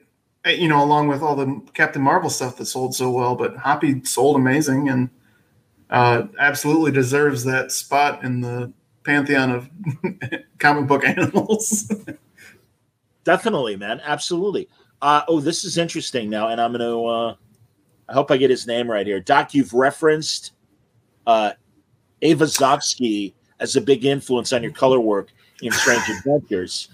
[0.44, 3.36] eh, you know, along with all the Captain Marvel stuff that sold so well.
[3.36, 5.10] But Hoppy sold amazing and
[5.90, 8.72] uh, absolutely deserves that spot in the
[9.04, 9.70] pantheon of
[10.58, 11.92] comic book animals.
[13.24, 14.68] Definitely, man, absolutely.
[15.02, 17.06] Uh, oh, this is interesting now, and I'm going to.
[17.06, 17.34] Uh,
[18.08, 19.52] I hope I get his name right here, Doc.
[19.52, 20.52] You've referenced
[21.26, 21.52] uh,
[22.22, 26.88] Aivazovsky as a big influence on your color work in Strange Adventures.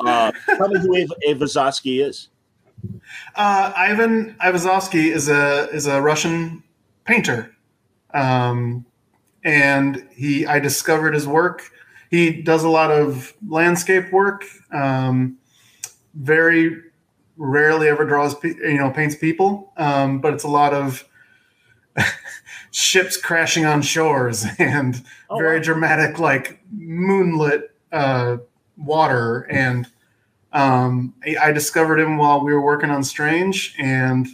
[0.00, 1.44] Uh, tell me who Ava, Ava
[1.84, 2.28] is.
[3.34, 6.62] Uh, Ivan Aivazovsky is a is a Russian
[7.04, 7.56] painter,
[8.12, 8.84] um,
[9.44, 11.70] and he I discovered his work.
[12.10, 14.44] He does a lot of landscape work.
[14.70, 15.38] Um,
[16.14, 16.82] very
[17.36, 21.08] rarely ever draws you know paints people, um, but it's a lot of
[22.70, 25.02] ships crashing on shores and
[25.38, 28.38] very dramatic like moonlit uh,
[28.76, 29.42] water.
[29.50, 29.86] And
[30.52, 34.26] um, I, I discovered him while we were working on Strange, and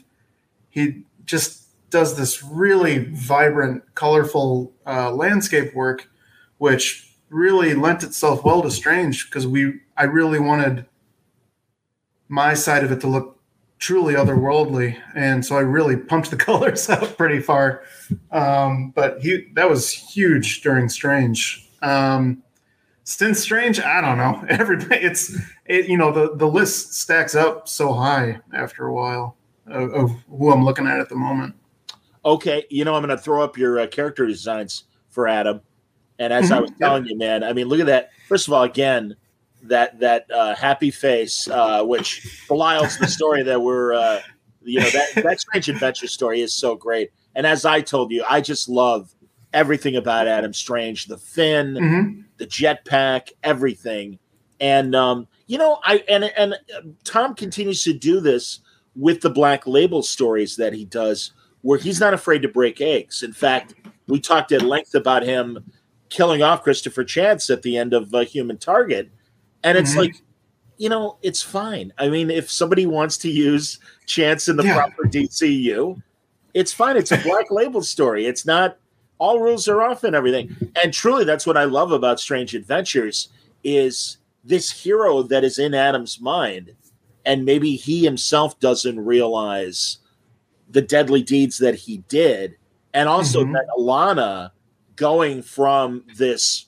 [0.69, 6.09] he just does this really vibrant, colorful uh, landscape work,
[6.59, 10.87] which really lent itself well to Strange because we I really wanted
[12.31, 13.39] my side of it to look
[13.81, 17.85] truly otherworldly, and so I really pumped the colors up pretty far.
[18.33, 21.69] Um, but he that was huge during Strange.
[21.83, 22.45] Um,
[23.05, 24.45] since Strange, I don't know.
[24.51, 29.37] Everybody, it's it, you know the the list stacks up so high after a while
[29.67, 31.57] of, of who I'm looking at at the moment.
[32.25, 35.63] Okay, you know I'm going to throw up your uh, character designs for Adam,
[36.19, 38.11] and as I Mhm, was telling you, man, I mean, look at that.
[38.29, 39.17] First of all, again,
[39.63, 44.21] that that uh, happy face, uh, which belies the story that we're, uh,
[44.63, 47.11] you know, that that strange adventure story is so great.
[47.35, 49.15] And as I told you, I just love
[49.53, 52.25] everything about Adam Strange, the fin, Mhm.
[52.39, 54.19] the jetpack, everything.
[54.61, 58.61] And um, you know, I and and uh, Tom continues to do this
[58.97, 63.23] with the Black Label stories that he does, where he's not afraid to break eggs.
[63.23, 63.75] In fact,
[64.09, 65.59] we talked at length about him
[66.09, 69.11] killing off Christopher Chance at the end of uh, Human Target,
[69.65, 69.99] and it's Mhm.
[69.99, 70.23] like,
[70.79, 71.93] you know, it's fine.
[71.99, 74.75] I mean, if somebody wants to use Chance in the Yeah.
[74.77, 76.01] proper DCU,
[76.55, 76.97] it's fine.
[76.97, 78.27] It's a Black Label story.
[78.27, 78.77] It's not
[79.19, 80.57] all rules are off and everything.
[80.83, 83.29] And truly, that's what I love about Strange Adventures
[83.63, 86.73] is this hero that is in Adam's mind,
[87.27, 89.99] and maybe he himself doesn't realize
[90.71, 92.57] the deadly deeds that he did,
[92.95, 93.53] and also Mhm.
[93.53, 94.53] that Alana
[94.97, 96.67] going from this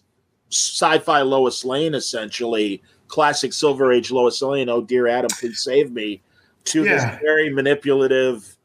[0.53, 4.69] sci-fi Lois Lane, essentially classic Silver Age Lois Lane.
[4.69, 6.21] Oh dear Adam, please save me.
[6.65, 6.95] To Yeah.
[6.95, 8.57] this very manipulative,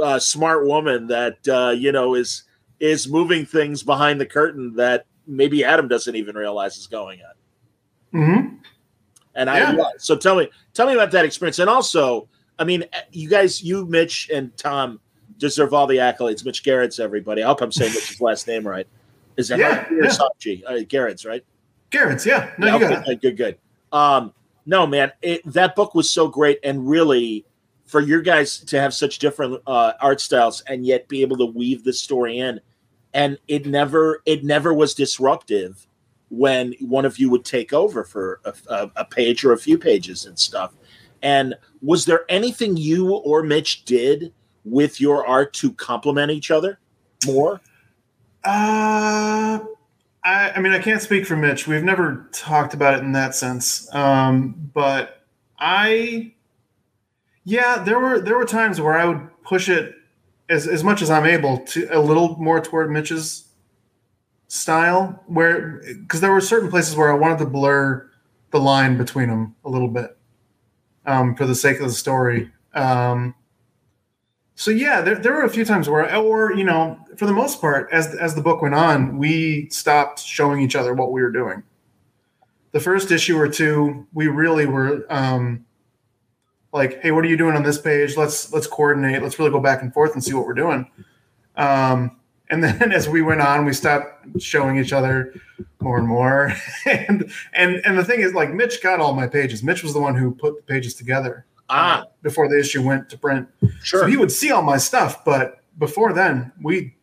[0.00, 2.44] uh, smart woman that uh, you know is
[2.78, 8.20] is moving things behind the curtain that maybe Adam doesn't even realize is going on.
[8.20, 8.54] Mm-hmm.
[9.34, 9.72] And I Yeah.
[9.72, 11.58] love so tell me tell me about that experience.
[11.58, 15.00] And also, I mean, you guys, you, Mitch, and Tom
[15.38, 16.44] deserve all the accolades.
[16.44, 17.42] Mitch Gerads everybody.
[17.42, 18.86] I hope I'm saying Mitch's last name right.
[19.40, 20.66] Is it Yeah, yeah.
[20.66, 21.44] Uh, Gerads right.
[21.90, 23.20] Gerads, yeah, no, Yeah, you okay, got it.
[23.20, 23.58] good, good, good.
[23.98, 24.32] Um,
[24.66, 27.44] no, man, it, that book was so great, and really,
[27.86, 31.46] for your guys to have such different uh, art styles and yet be able to
[31.46, 32.60] weave the story in,
[33.14, 35.88] and it never, it never was disruptive
[36.28, 39.76] when one of you would take over for a, a, a page or a few
[39.76, 40.72] pages and stuff.
[41.22, 44.32] And was there anything you or Mitch did
[44.64, 46.78] with your art to complement each other
[47.26, 47.60] more?
[48.44, 49.60] Uh,
[50.24, 51.66] I, I mean, I can't speak for Mitch.
[51.66, 53.92] We've never talked about it in that sense.
[53.94, 55.22] Um, but
[55.58, 56.34] I,
[57.44, 59.94] yeah, there were there were times where I would push it
[60.48, 63.48] as as much as I'm able to a little more toward Mitch's
[64.48, 68.10] style, where because there were certain places where I wanted to blur
[68.50, 70.16] the line between them a little bit
[71.06, 72.50] um, for the sake of the story.
[72.74, 73.34] Um,
[74.60, 77.62] so yeah, there, there were a few times where, or you know, for the most
[77.62, 81.30] part, as as the book went on, we stopped showing each other what we were
[81.30, 81.62] doing.
[82.72, 85.64] The first issue or two, we really were um,
[86.74, 88.18] like, "Hey, what are you doing on this page?
[88.18, 89.22] Let's let's coordinate.
[89.22, 90.90] Let's really go back and forth and see what we're doing."
[91.56, 92.18] Um,
[92.50, 95.32] and then as we went on, we stopped showing each other
[95.80, 96.52] more and more.
[96.84, 99.62] and and and the thing is, like Mitch got all my pages.
[99.62, 101.46] Mitch was the one who put the pages together.
[101.70, 103.48] Ah, uh, before the issue went to print.
[103.82, 104.00] Sure.
[104.00, 106.94] So he would see all my stuff, but before then, we,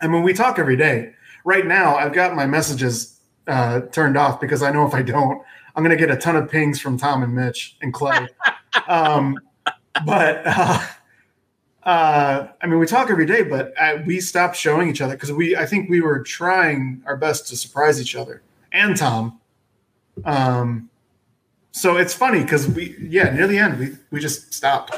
[0.00, 1.12] I mean, we talk every day.
[1.44, 5.42] Right now, I've got my messages uh, turned off because I know if I don't,
[5.76, 8.26] I'm going to get a ton of pings from Tom and Mitch and Clay.
[8.88, 9.38] um,
[10.06, 10.86] but uh,
[11.82, 15.32] uh, I mean, we talk every day, but uh, we stopped showing each other because
[15.32, 19.40] we, I think we were trying our best to surprise each other and Tom.
[20.24, 20.90] Um,
[21.74, 24.94] so it's funny because we, yeah, near the end, we we just stopped.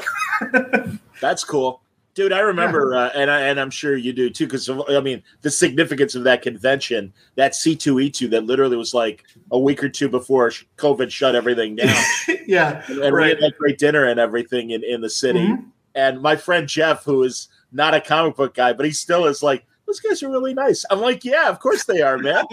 [1.21, 1.81] That's cool.
[2.13, 2.99] Dude, I remember, yeah.
[2.99, 6.23] uh, and I, and I'm sure you do too, because I mean the significance of
[6.25, 11.33] that convention, that C2E2 that literally was like a week or two before COVID shut
[11.33, 11.95] everything down.
[12.47, 13.23] yeah, and, and right.
[13.23, 15.47] we had that great dinner and everything in, in the city.
[15.47, 15.69] Mm-hmm.
[15.95, 19.41] And my friend Jeff, who is not a comic book guy, but he still is
[19.41, 20.85] like, those guys are really nice.
[20.91, 22.43] I'm like, yeah, of course they are, man.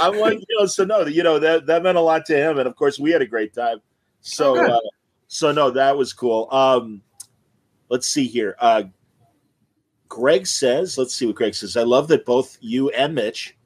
[0.00, 2.58] I'm like, you know, so no, you know that that meant a lot to him,
[2.58, 3.78] and of course we had a great time.
[4.20, 4.80] So, oh, uh,
[5.28, 6.48] so no, that was cool.
[6.50, 7.00] Um,
[7.88, 8.56] let's see here.
[8.58, 8.82] Uh,
[10.08, 11.76] Greg says, let's see what Greg says.
[11.76, 13.56] I love that both you and Mitch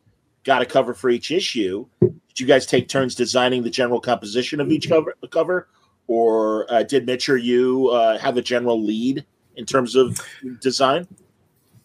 [0.44, 1.86] got a cover for each issue.
[2.00, 5.68] Did you guys take turns designing the general composition of each cover, cover
[6.06, 9.24] or uh, did Mitch or you uh, have a general lead
[9.56, 10.20] in terms of
[10.60, 11.08] design?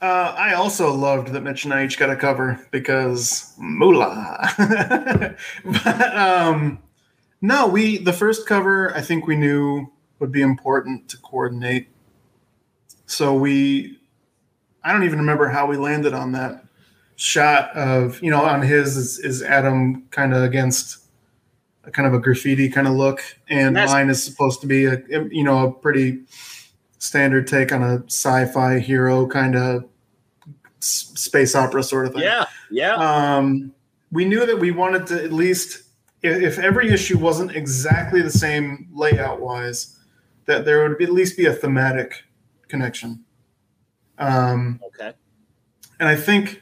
[0.01, 4.49] Uh, I also loved that Mitch and I each got a cover because moolah.
[5.65, 6.79] but um,
[7.41, 11.89] no, we the first cover I think we knew would be important to coordinate.
[13.07, 13.99] So we
[14.83, 16.63] I don't even remember how we landed on that
[17.17, 20.99] shot of you know on his is, is Adam kind of against
[21.83, 24.85] a kind of a graffiti kind of look, and That's- mine is supposed to be
[24.85, 26.19] a you know a pretty
[26.99, 29.85] standard take on a sci-fi hero kind of
[30.79, 32.23] space opera sort of thing.
[32.23, 32.95] Yeah, yeah.
[32.95, 33.73] Um,
[34.11, 35.83] we knew that we wanted to at least
[36.21, 39.97] if, if every issue wasn't exactly the same layout wise,
[40.45, 42.23] that there would be, at least be a thematic
[42.67, 43.23] connection.
[44.17, 45.13] Um, okay.
[45.99, 46.61] And I think,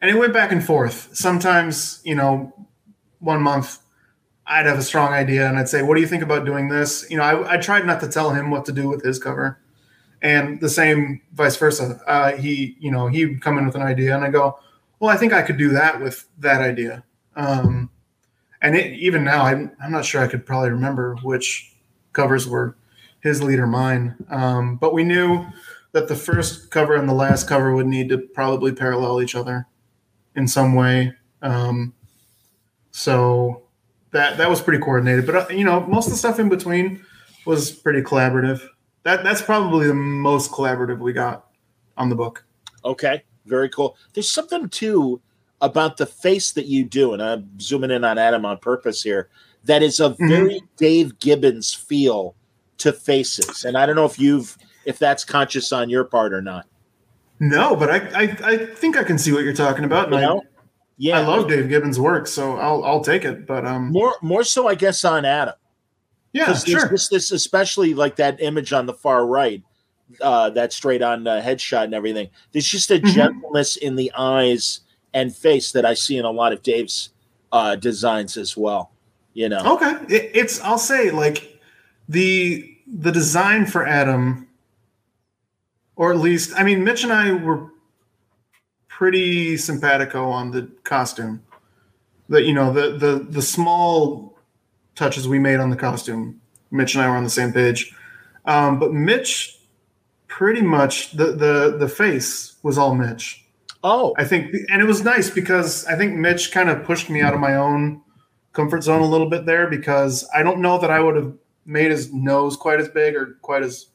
[0.00, 1.10] and it went back and forth.
[1.12, 2.52] Sometimes, you know,
[3.20, 3.78] one month
[4.46, 7.06] I'd have a strong idea and I'd say, "What do you think about doing this?"
[7.10, 9.60] You know, I, I tried not to tell him what to do with his cover,
[10.22, 12.00] and the same vice versa.
[12.06, 14.58] Uh, he, you know, he'd come in with an idea, and I go,
[15.00, 17.04] "Well, I think I could do that with that idea."
[17.36, 17.90] Um,
[18.62, 21.72] and it, even now, I'm, I'm not sure I could probably remember which
[22.12, 22.76] covers were
[23.20, 24.16] his lead or mine.
[24.30, 25.46] Um, but we knew
[25.92, 29.66] that the first cover and the last cover would need to probably parallel each other
[30.34, 31.12] in some way.
[31.42, 31.94] Um,
[32.90, 33.62] so
[34.10, 35.26] that that was pretty coordinated.
[35.26, 37.04] But uh, you know, most of the stuff in between
[37.46, 38.66] was pretty collaborative.
[39.08, 41.46] That that's probably the most collaborative we got
[41.96, 42.44] on the book.
[42.84, 43.96] Okay, very cool.
[44.12, 45.22] There's something too
[45.62, 49.30] about the face that you do, and I'm zooming in on Adam on purpose here.
[49.64, 50.28] That is a mm-hmm.
[50.28, 50.66] very mm-hmm.
[50.76, 52.34] Dave Gibbons feel
[52.76, 56.42] to faces, and I don't know if you've if that's conscious on your part or
[56.42, 56.66] not.
[57.40, 60.12] No, but I I, I think I can see what you're talking about.
[60.12, 60.40] You know?
[60.40, 60.46] I,
[60.98, 63.46] yeah, I love Dave Gibbons' work, so I'll I'll take it.
[63.46, 65.54] But um, more more so, I guess, on Adam.
[66.38, 66.88] Yeah, sure.
[66.88, 69.62] This, this especially like that image on the far right,
[70.20, 72.28] uh, that straight on uh, headshot and everything.
[72.52, 73.08] There's just a mm-hmm.
[73.08, 74.80] gentleness in the eyes
[75.14, 77.10] and face that I see in a lot of Dave's
[77.52, 78.92] uh, designs as well.
[79.34, 79.76] You know.
[79.76, 81.60] Okay, it, it's I'll say like
[82.08, 84.48] the the design for Adam
[85.98, 87.70] or at least I mean Mitch and I were
[88.88, 91.42] pretty simpatico on the costume.
[92.30, 94.37] That you know the the the small
[94.98, 96.40] touches we made on the costume.
[96.70, 97.94] Mitch and I were on the same page,
[98.44, 99.58] um, but Mitch
[100.26, 103.44] pretty much the the the face was all Mitch.
[103.84, 107.22] Oh, I think, and it was nice because I think Mitch kind of pushed me
[107.22, 108.02] out of my own
[108.52, 111.32] comfort zone a little bit there because I don't know that I would have
[111.64, 113.86] made his nose quite as big or quite as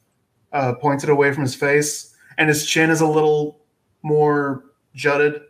[0.54, 3.60] uh, pointed away from his face, and his chin is a little
[4.04, 4.64] more
[4.96, 5.42] jutted.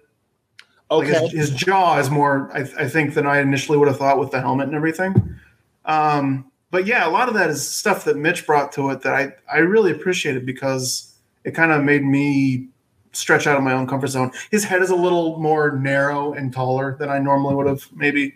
[0.89, 3.97] Okay, like his, his, jaw is more, I, I, think, than I initially would have
[3.97, 5.39] thought with the helmet and everything.
[5.86, 9.14] Um, but yeah, a lot of that is stuff that Mitch brought to it that
[9.14, 11.14] I I really appreciated because
[11.44, 12.68] it kind of made me
[13.12, 14.32] stretch out of my own comfort zone.
[14.50, 18.36] His head is a little more narrow and taller than I normally would have maybe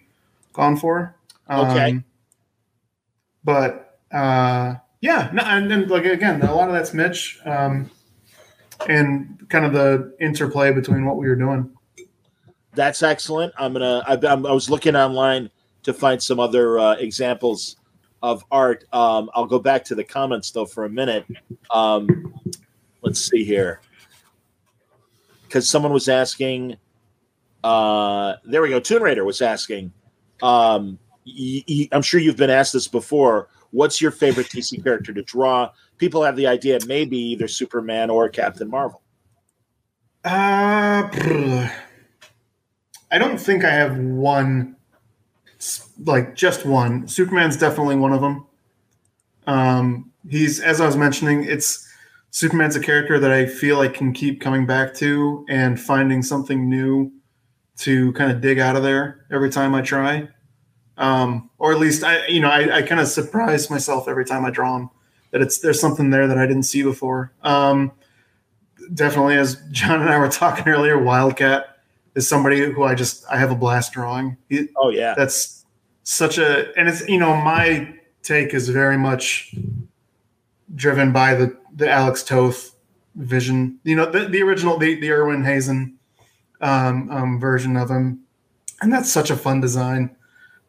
[0.54, 1.16] gone for.
[1.48, 2.04] Um, okay,
[3.44, 7.90] but uh, yeah, no, and, and, like again, a lot of that's Mitch, um,
[8.88, 11.72] and kind of the interplay between what we were doing.
[12.74, 13.54] That's excellent.
[13.58, 14.04] I'm gonna.
[14.08, 15.50] I, I'm, I was looking online
[15.88, 17.78] to find some other uh, examples
[18.22, 18.84] of art.
[18.92, 21.26] Um, I'll go back to the comments though for a minute.
[21.72, 22.34] Um,
[23.02, 23.80] let's see here.
[25.44, 26.76] because someone was asking.
[27.64, 28.80] Uh, there we go.
[28.80, 29.92] Toon Raider was asking.
[30.42, 33.48] Um, y- y- I'm sure you've been asked this before.
[33.72, 35.72] What's your favorite DC character to draw?
[35.98, 39.02] People have the idea maybe either Superman or Captain Marvel.
[40.24, 41.10] Uh,
[43.12, 44.77] I don't think I have one,
[46.06, 47.08] like just one.
[47.08, 48.46] Superman's definitely one of them.
[49.48, 51.88] Um, he's as I was mentioning, it's
[52.32, 56.70] Superman's a character that I feel I can keep coming back to and finding something
[56.70, 57.12] new
[57.78, 60.28] to kind of dig out of there every time I try.
[60.98, 64.46] Um, or at least I, you know, I, I kind of surprise myself every time
[64.46, 64.90] I draw him
[65.32, 67.34] that it's there's something there that I didn't see before.
[67.44, 67.92] Um,
[68.94, 71.77] definitely, as John and I were talking earlier, Wildcat
[72.18, 74.36] is somebody who I just I have a blast drawing.
[74.50, 75.66] He- Oh yeah, that's
[76.04, 77.94] such a and it's you know my
[78.24, 79.56] take is very much
[80.76, 82.76] driven by the the Alex Toth
[83.16, 83.80] vision.
[83.84, 85.94] You know the, the original the the Irwin Hasen
[86.62, 88.22] um, um, version of him,
[88.82, 90.16] and that's such a fun design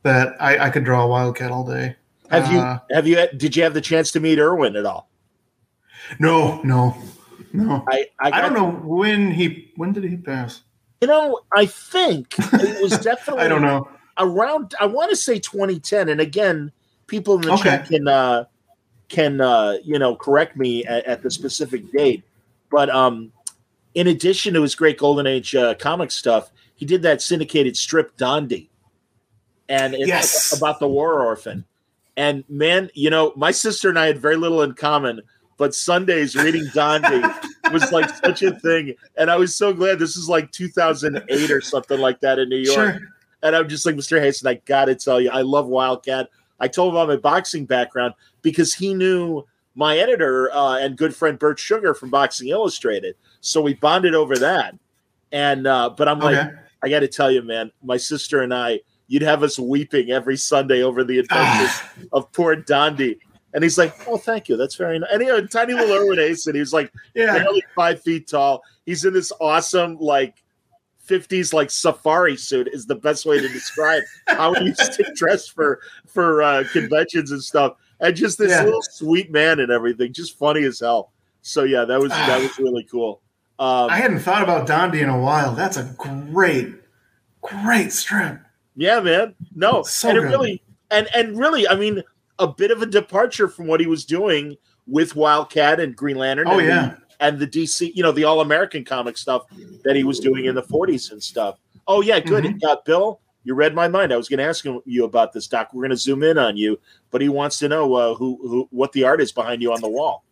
[0.02, 1.96] that I, I could draw a Wildcat all day.
[2.30, 5.08] Have you Uh, have you did you have the chance to meet Irwin at all?
[6.18, 6.94] No, no,
[7.52, 7.84] no.
[7.88, 10.62] I I, I don't know when he when did he pass.
[11.00, 13.44] You know, I think it was definitely.
[13.46, 13.88] I don't know.
[14.20, 16.72] Around, I want to say 2010, and again,
[17.06, 17.70] people in the Okay.
[17.70, 18.44] chat can uh,
[19.08, 22.24] can uh, you know correct me at, at the specific date.
[22.70, 23.32] But um,
[23.94, 28.16] in addition to his great Golden Age uh, comic stuff, he did that syndicated strip
[28.16, 28.68] Dondi,
[29.68, 30.52] and it's Yes.
[30.52, 31.64] about the war orphan.
[32.16, 35.22] And man, you know, my sister and I had very little in common,
[35.56, 37.22] but Sundays reading Dondi
[37.72, 38.94] was like such a thing.
[39.16, 42.56] And I was so glad this is like 2008 or something like that in New
[42.56, 42.94] York.
[42.94, 43.00] Sure.
[43.42, 44.20] And I'm just like, Mr.
[44.20, 46.28] Hasen, I gotta tell you, I love Wildcat.
[46.60, 49.44] I told him about my boxing background because he knew
[49.74, 53.14] my editor uh, and good friend Bert Sugar from Boxing Illustrated.
[53.40, 54.74] So we bonded over that.
[55.30, 56.50] And uh, but I'm like,
[56.82, 60.36] I got to tell you, man, my sister and I, you'd have us weeping every
[60.36, 61.80] Sunday over the adventures
[62.12, 63.18] of poor Dondi.
[63.58, 64.56] And he's like, "Oh, thank you.
[64.56, 66.92] That's very nice." And he had a tiny little Irwin Hasen, and he was like
[67.16, 67.36] Yeah.
[67.36, 68.62] barely five feet tall.
[68.86, 70.44] He's in this awesome, like
[71.04, 75.48] 50s like safari suit is the best way to describe how he used to dress
[75.48, 77.72] for for uh, conventions and stuff.
[77.98, 78.62] And just this Yeah.
[78.62, 81.10] little sweet man and everything, just funny as hell.
[81.42, 83.22] So yeah, that was that was really cool.
[83.58, 85.52] Um, I hadn't thought about Dondi in a while.
[85.52, 86.74] That's a great,
[87.42, 88.38] great strip.
[88.76, 89.34] Yeah, man.
[89.52, 90.30] No, So and it good.
[90.30, 92.04] really and and really, I mean,
[92.38, 96.48] a bit of a departure from what he was doing with Wildcat and Green Lantern.
[96.48, 96.94] Oh, and the- yeah.
[97.20, 99.42] and the DC, you know, the All American comic stuff
[99.84, 101.58] that he was doing in the '40s and stuff.
[101.86, 102.44] Oh yeah, good.
[102.44, 102.62] Mhm.
[102.64, 104.12] Uh, Bill, you read my mind.
[104.12, 105.70] I was going to ask you about this, Doc.
[105.72, 106.78] We're going to zoom in on you,
[107.10, 109.80] but he wants to know uh, who who what the art is behind you on
[109.80, 110.24] the wall.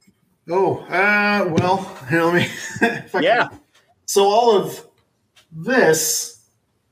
[0.49, 1.79] Oh, uh, well,
[2.09, 2.49] here, let me.
[2.83, 3.49] I can- Yeah.
[4.05, 4.87] So all of
[5.51, 6.45] this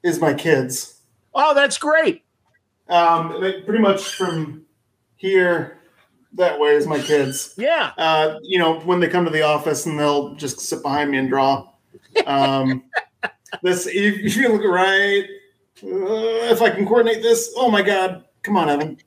[0.03, 1.01] is my kids.
[1.35, 2.23] Oh, that's great.
[2.89, 3.31] Um,
[3.65, 4.64] pretty much from
[5.25, 5.79] here
[6.35, 7.55] that way is my kids.
[7.57, 7.93] Yeah.
[7.97, 11.19] Uh, you know, when they come to the office and they'll just sit behind me
[11.19, 11.69] and draw.
[12.27, 12.85] Um,
[13.63, 15.25] this, if, if you look right,
[15.83, 18.99] uh, if I can coordinate this, oh my God, come on, Evan.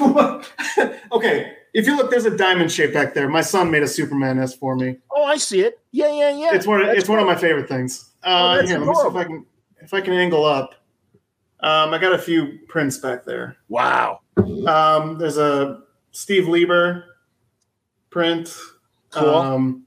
[0.00, 0.42] Uh,
[1.12, 3.28] okay, if you look, there's a diamond shape back there.
[3.28, 4.96] My son made a Superman S for me.
[5.10, 5.78] Oh, I see it.
[5.92, 6.54] Yeah, yeah, yeah.
[6.54, 6.80] It's one.
[6.80, 8.12] Of, That's it's one of my favorite things.
[8.24, 9.14] Oh, Uh, that's here, let me see if.
[9.14, 9.46] I can
[9.82, 10.74] if I can angle up.
[11.60, 13.56] Um, I got a few prints back there.
[13.68, 14.20] Wow.
[14.36, 15.82] Um, there's a
[16.12, 17.04] Steve Lieber
[18.10, 18.54] print.
[19.10, 19.28] Cool.
[19.34, 19.86] Um,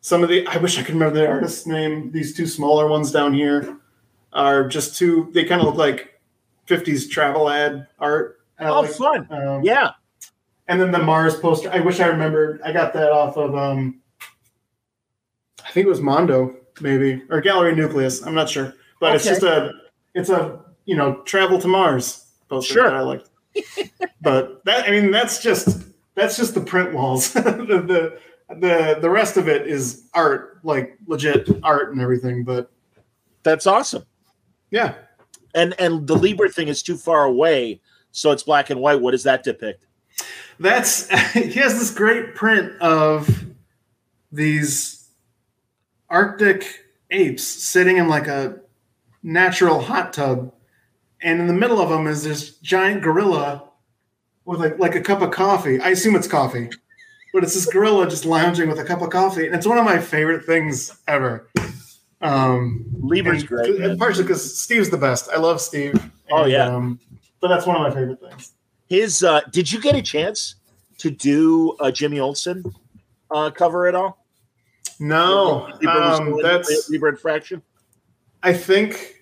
[0.00, 2.10] some of the I wish I could remember the artist's name.
[2.12, 3.76] These two smaller ones down here
[4.32, 5.30] are just two.
[5.34, 6.20] They kind of look like
[6.68, 8.40] 50s travel ad art.
[8.60, 9.26] Oh, like- fun.
[9.30, 9.90] um, Yeah.
[10.68, 11.70] and then the Mars poster.
[11.72, 12.60] I wish I remembered.
[12.64, 14.00] I got that off of um
[15.64, 18.22] I think it was Mondo, maybe, or Gallery Nucleus.
[18.24, 18.72] I'm not sure.
[19.00, 19.72] But it's just a
[20.14, 22.84] it's a you know, travel to Mars poster Sure.
[22.84, 23.28] that I liked.
[24.20, 25.84] But that I mean that's just
[26.14, 27.32] that's just the print walls.
[27.34, 28.18] the, the
[28.54, 32.44] the the rest of it is art, like legit art and everything.
[32.44, 32.70] But
[33.42, 34.04] That's awesome.
[34.70, 34.94] yeah.
[35.54, 37.80] And and the Lieber thing is too far away,
[38.12, 39.00] so it's black and white.
[39.00, 39.86] What does that depict?
[40.60, 43.46] That's he has this great print of
[44.30, 45.08] these
[46.10, 48.60] Arctic apes sitting in like a
[49.22, 50.52] natural hot tub,
[51.22, 53.64] and in the middle of them is this giant gorilla
[54.44, 55.80] with like like a cup of coffee.
[55.80, 56.70] I assume it's coffee,
[57.32, 59.84] but it's this gorilla just lounging with a cup of coffee, and it's one of
[59.84, 61.48] my favorite things ever.
[62.22, 63.98] Um, Lieber's great, man.
[63.98, 65.28] partially because Steve's the best.
[65.30, 65.94] I love Steve.
[66.30, 66.66] Oh, and, yeah.
[66.66, 66.98] um,
[67.40, 68.52] but that's one of my favorite things.
[68.88, 70.54] His uh did you get a chance
[70.98, 72.64] to do a Jimmy Olsen
[73.30, 74.24] uh cover at all?
[74.98, 77.62] No, um, that's Rebirth Fraction.
[78.42, 79.15] I think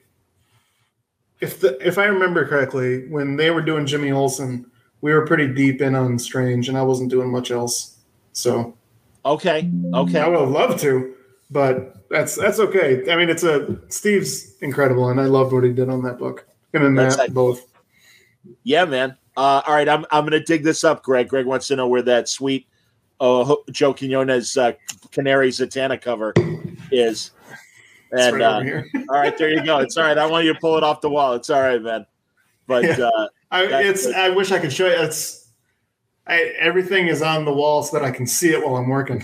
[1.40, 4.70] if the if I remember correctly, when they were doing Jimmy Olsen,
[5.00, 7.98] we were pretty deep in on Strange, and I wasn't doing much else.
[8.32, 8.76] So
[9.24, 11.14] okay, okay, I would have loved to,
[11.50, 13.10] but that's that's okay.
[13.10, 16.46] I mean, it's a Steve's incredible, and I loved what he did on that book.
[16.72, 17.66] Him and That's Matt like- both.
[18.62, 19.16] Yeah, man.
[19.36, 21.28] Uh, all right, I'm I'm gonna dig this up, Greg.
[21.28, 22.66] Greg wants to know where that sweet
[23.20, 24.72] uh, Joe Quinones uh,
[25.12, 26.32] Canary Zatanna cover
[26.92, 27.30] is.
[28.16, 29.78] And right uh, all right, there you go.
[29.78, 30.16] It's all right.
[30.16, 31.34] I want you to pull it off the wall.
[31.34, 32.06] It's all right, man.
[32.66, 33.08] But Yeah.
[33.14, 34.06] uh, I, it's.
[34.06, 34.94] I wish I could show you.
[34.94, 35.48] It's.
[36.26, 39.22] I, everything is on the wall so that I can see it while I'm working.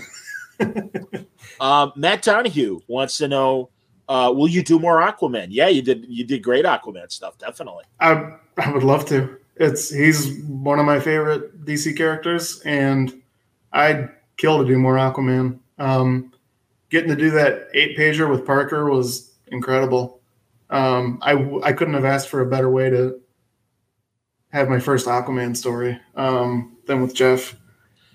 [1.59, 3.69] Um, Matt Donahue wants to know:
[4.09, 5.47] uh, Will you do more Aquaman?
[5.51, 6.05] Yeah, you did.
[6.09, 7.83] You did great Aquaman stuff, definitely.
[7.99, 9.37] I I would love to.
[9.57, 13.21] It's he's one of my favorite DC characters, and
[13.73, 15.59] I'd kill to do more Aquaman.
[15.77, 16.33] Um,
[16.91, 20.21] getting to do that eight pager with Parker was incredible.
[20.69, 21.33] Um, I
[21.63, 23.19] I couldn't have asked for a better way to
[24.51, 27.55] have my first Aquaman story um, than with Jeff.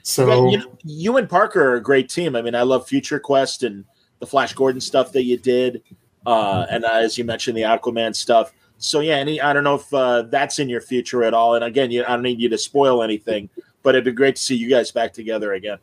[0.02, 2.36] So you, you and Parker are a great team.
[2.36, 3.84] I mean, I love Future Quest and
[4.20, 5.82] the Flash Gordon stuff that you did,
[6.24, 8.52] uh, and uh, as you mentioned, the Aquaman stuff.
[8.78, 11.54] So yeah, any I don't know if uh, that's in your future at all.
[11.54, 13.48] And again, you, I don't need you to spoil anything,
[13.82, 15.78] but it'd be great to see you guys back together again.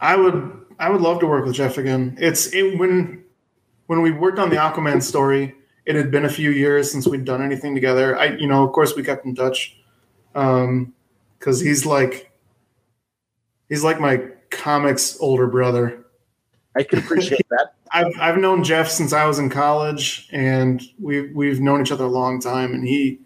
[0.00, 2.16] I would I would love to work with Jeff again.
[2.20, 3.24] It's it, when
[3.86, 5.54] when we worked on the Aquaman story,
[5.86, 8.16] it had been a few years since we'd done anything together.
[8.16, 9.76] I you know, of course we kept in touch.
[10.34, 10.94] Um
[11.40, 12.30] cuz he's like
[13.68, 16.04] he's like my comics older brother.
[16.76, 17.74] I can appreciate that.
[17.92, 22.04] I've I've known Jeff since I was in college and we we've known each other
[22.04, 23.20] a long time and he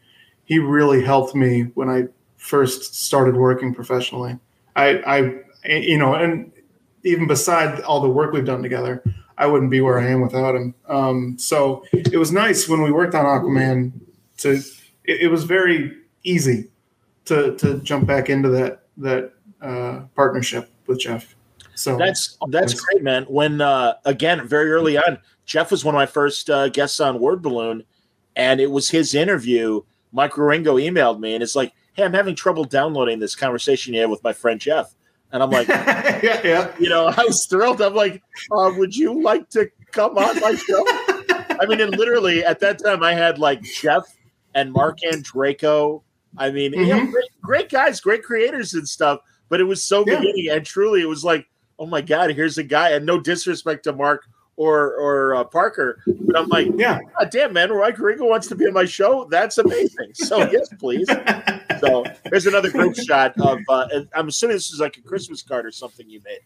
[0.45, 2.05] he really helped me when I
[2.37, 4.39] first started working professionally.
[4.77, 6.51] I I you know, and
[7.05, 9.03] even beside all the work we've done together,
[9.39, 10.75] I wouldn't be where I am without him.
[10.89, 13.93] Um, so it was nice when we worked on Aquaman
[14.39, 14.61] to
[15.05, 16.69] it, it was very easy
[17.25, 21.35] to to jump back into that that uh, partnership with Jeff.
[21.75, 23.25] So That's that's great, man.
[23.25, 27.19] When uh, again, very early on, Jeff was one of my first uh, guests on
[27.19, 27.85] Word Balloon,
[28.37, 29.83] and it was his interview.
[30.13, 34.01] Mike Wieringo emailed me, and it's like, "Hey, I'm having trouble downloading this conversation you
[34.01, 34.95] had with my friend Jeff."
[35.33, 36.73] And I'm like, yeah, yeah.
[36.79, 37.81] you know, I was thrilled.
[37.81, 40.85] I'm like, uh, "Would you like to come on my show?"
[41.59, 44.05] I mean, and literally at that time, I had like Jeff
[44.55, 46.03] and Mark and Draco.
[46.37, 47.11] I mean, you know, Mhm.
[47.11, 49.21] great, great guys, great creators and stuff.
[49.49, 50.19] But it was so Yeah.
[50.21, 51.47] beginning, and truly, it was like,
[51.79, 52.91] oh my god, here's a guy.
[52.91, 54.25] And no disrespect to Mark
[54.57, 58.55] or or uh, Parker, but I'm like, yeah, God damn man, Mike Wieringo wants to
[58.55, 59.27] be on my show.
[59.31, 60.13] That's amazing.
[60.15, 61.09] So yes, please.
[61.83, 63.59] So there's another group shot of.
[63.69, 66.41] Uh, I'm assuming this is like a Christmas card or something you made.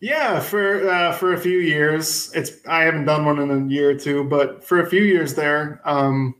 [0.00, 3.90] Yeah, for uh, for a few years, it's I haven't done one in a year
[3.90, 6.34] or two, but for a few years there, um,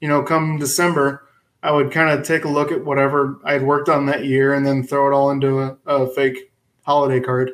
[0.00, 1.26] you know, come December,
[1.62, 4.54] I would kind of take a look at whatever I had worked on that year
[4.54, 6.52] and then throw it all into a, a fake
[6.84, 7.52] holiday card.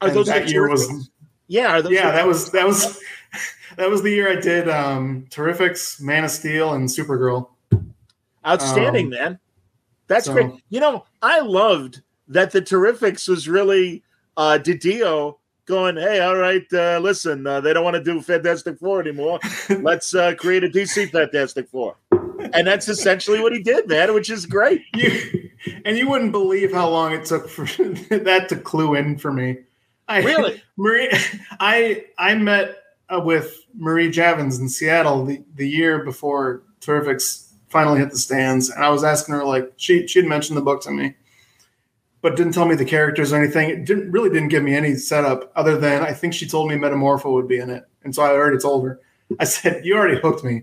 [0.00, 0.88] Are And those that year terrifics?
[0.88, 1.10] was
[1.46, 3.00] Yeah, are those yeah that was that was
[3.76, 7.50] that was the year I did um, Terrifics, Man of Steel, and Supergirl.
[8.46, 9.38] Outstanding, Um, man.
[10.08, 10.50] That's so- great.
[10.68, 14.02] You know, I loved that the Terrifics was really
[14.36, 15.36] uh Didio
[15.66, 19.40] going, hey, all right, uh, listen, uh, they don't want to do Fantastic Four anymore.
[19.80, 21.96] Let's uh, create a DC Fantastic Four.
[22.52, 24.82] And that's essentially what he did, man, which is great.
[24.94, 25.50] You,
[25.84, 27.64] and you wouldn't believe how long it took for
[28.10, 29.58] that to clue in for me.
[30.06, 30.62] I, Really?
[30.76, 31.10] Marie,
[31.58, 32.76] I I met
[33.08, 37.45] uh, with Marie Javins in Seattle the, the year before Terrifics
[37.76, 40.62] finally hit the stands, and I was asking her like she she had mentioned the
[40.62, 41.14] book to me,
[42.22, 43.68] but didn't tell me the characters or anything.
[43.68, 46.76] It didn't really didn't give me any setup other than I think she told me
[46.76, 49.00] Metamorpho would be in it, and so I already told her.
[49.38, 50.62] I said you already hooked me,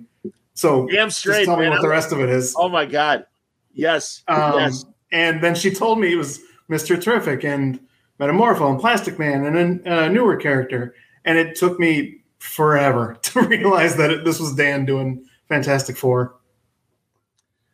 [0.55, 1.71] so Damn just straight, tell me man.
[1.71, 2.55] what the rest of it is.
[2.57, 3.27] Oh my God.
[3.73, 4.23] Yes.
[4.27, 4.85] Um, yes.
[5.11, 6.39] And then she told me it was
[6.69, 6.99] Mr.
[6.99, 7.79] Terrific and
[8.19, 10.95] Metamorpho and Plastic Man and a, a newer character.
[11.25, 16.35] And it took me forever to realize that it, this was Dan doing Fantastic Four.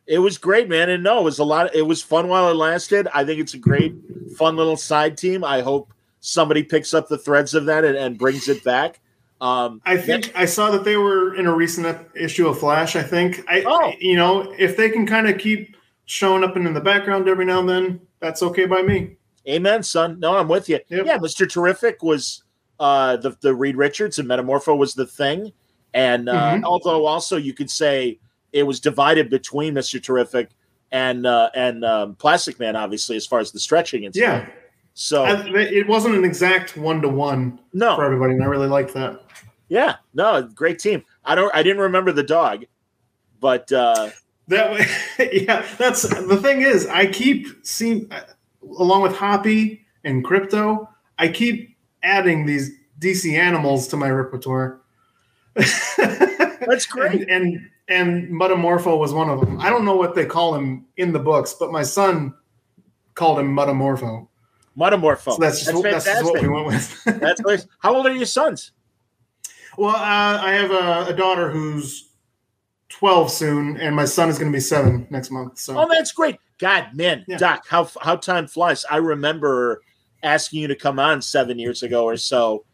[0.06, 0.90] It was great, man.
[0.90, 1.74] And no, it was a lot.
[1.74, 3.06] it was fun while it lasted.
[3.14, 3.94] I think it's a great,
[4.36, 5.44] fun little side team.
[5.44, 9.00] I hope somebody picks up the threads of that and, and brings it back.
[9.40, 12.94] Um, I think I saw that they were in a recent issue of Flash.
[12.96, 15.76] I think I, I- you know, if they can kind of keep
[16.06, 19.16] showing up and in the background every now and then, that's okay by me.
[19.48, 20.18] Amen, son.
[20.20, 20.80] No, I'm with you.
[20.88, 21.50] Yeah, Mr.
[21.50, 22.42] Terrific was
[22.78, 25.52] uh, the the Reed Richards and Metamorpho was the thing,
[25.94, 26.64] and uh, Mhm.
[26.64, 28.18] although also you could say
[28.52, 30.02] it was divided between Mr.
[30.02, 30.50] Terrific
[30.92, 34.44] and uh, and um, Plastic Man, obviously as far as the stretching and stuff.
[34.44, 34.50] Yeah.
[34.94, 38.68] So I, it wasn't an exact one to one no for everybody, and I really
[38.68, 39.22] liked that.
[39.68, 41.04] Yeah, no, great team.
[41.24, 41.54] I don't.
[41.54, 42.64] I didn't remember the dog,
[43.40, 44.10] but uh,
[44.48, 44.86] that way,
[45.32, 45.64] yeah.
[45.78, 48.10] That's the thing is, I keep seeing,
[48.62, 50.88] along with Hoppy and Krypto,
[51.18, 54.80] I keep adding these DC animals to my repertoire.
[55.54, 57.22] That's great.
[57.22, 59.60] and, and and Metamorpho was one of them.
[59.60, 62.32] I don't know what they call him in the books, but my son
[63.14, 64.28] called him Metamorpho.
[64.78, 65.34] Metamorpho.
[65.34, 67.04] So that's just, That's what, that's just what we went with.
[67.20, 67.66] That's nice.
[67.80, 68.72] How old are your sons?
[69.76, 72.10] Well, uh, I have a, a daughter who's
[72.90, 75.58] 12 soon, and my son is going to be seven next month.
[75.58, 76.36] So Oh, that's great.
[76.58, 77.38] God, man, Yeah.
[77.38, 78.84] Doc, how how time flies.
[78.90, 79.82] I remember
[80.22, 82.64] asking you to come on seven years ago or so,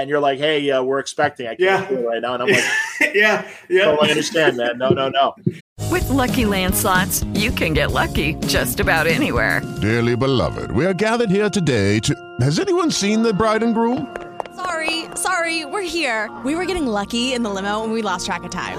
[0.00, 1.46] and you're like, "Hey, uh, we're expecting.
[1.46, 1.88] I can't Yeah.
[1.88, 2.64] do it right now." And I'm like,
[3.14, 3.84] yeah, yeah.
[3.84, 4.78] "Totally understand, man.
[4.78, 5.34] No, no, no."
[5.90, 9.60] With Lucky Land slots, you can get lucky just about anywhere.
[9.80, 12.14] Dearly beloved, we are gathered here today to.
[12.40, 14.06] Has anyone seen the bride and groom?
[14.56, 16.30] Sorry, sorry, we're here.
[16.44, 18.78] We were getting lucky in the limo and we lost track of time.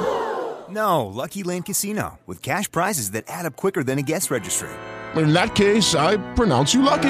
[0.70, 4.70] No, Lucky Land Casino, with cash prizes that add up quicker than a guest registry.
[5.16, 7.10] In that case, I pronounce you lucky.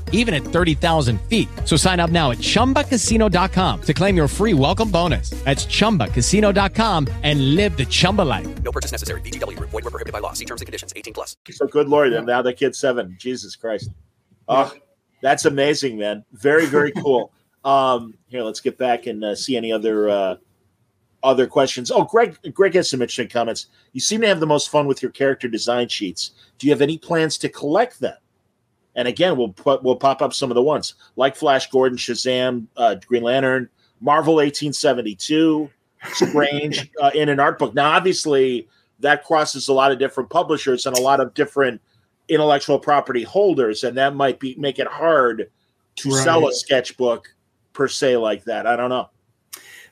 [0.11, 1.49] even at 30,000 feet.
[1.65, 5.31] So sign up now at chumbacasino.com to claim your free welcome bonus.
[5.43, 8.61] That's chumbacasino.com and live the Chumba life.
[8.61, 9.21] No purchase necessary.
[9.21, 9.71] VGW Group.
[9.71, 10.33] Void were prohibited by law.
[10.33, 10.93] See terms and conditions.
[10.95, 11.37] 18 plus.
[11.49, 13.15] So good lord, and now the kid's seven.
[13.19, 13.89] Jesus Christ.
[14.47, 14.73] Oh,
[15.21, 16.25] that's amazing, man.
[16.33, 17.31] Very, very cool.
[17.63, 20.35] um, here, let's get back and uh, see any other uh,
[21.23, 21.91] other questions.
[21.91, 23.67] Oh, Greg, Greg has some interesting comments.
[23.93, 26.31] You seem to have the most fun with your character design sheets.
[26.57, 28.17] Do you have any plans to collect them?
[28.95, 32.67] And again, we'll put we'll pop up some of the ones like Flash Gordon, Shazam,
[32.77, 33.69] uh, Green Lantern,
[34.01, 35.69] Marvel 1872,
[36.13, 37.73] Strange uh, in an art book.
[37.73, 38.67] Now, obviously,
[38.99, 41.81] that crosses a lot of different publishers and a lot of different
[42.27, 45.49] intellectual property holders, and that might be make it hard
[45.97, 46.23] to Right.
[46.23, 47.33] sell a sketchbook
[47.73, 48.65] per se like that.
[48.67, 49.09] I don't know.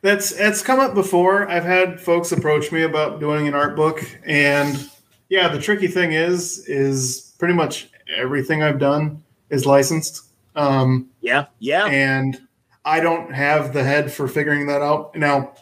[0.01, 1.49] That's that's come up before.
[1.49, 4.89] I've had folks approach me about doing an art book, and
[5.27, 10.25] yeah, the tricky thing is is pretty much everything I've done is licensed.
[10.55, 11.85] Um, Yeah, yeah.
[11.85, 12.39] and
[12.85, 15.15] I don't have the head for figuring that out.
[15.15, 15.53] Now,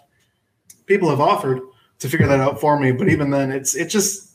[0.85, 1.61] people have offered
[1.99, 4.31] to figure that out for me, but even then, it's it just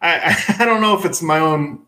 [0.00, 1.84] I I don't know if it's my own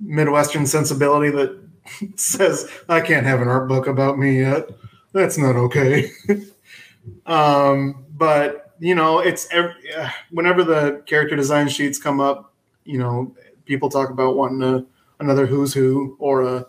[0.00, 1.58] Midwestern sensibility that
[2.16, 4.68] says I can't have an art book about me yet.
[5.12, 6.10] That's not okay.
[7.26, 12.52] um, but you know, it's ev- uh, whenever the character design sheets come up,
[12.84, 13.34] you know,
[13.64, 14.86] people talk about wanting a,
[15.20, 16.66] another who's who or a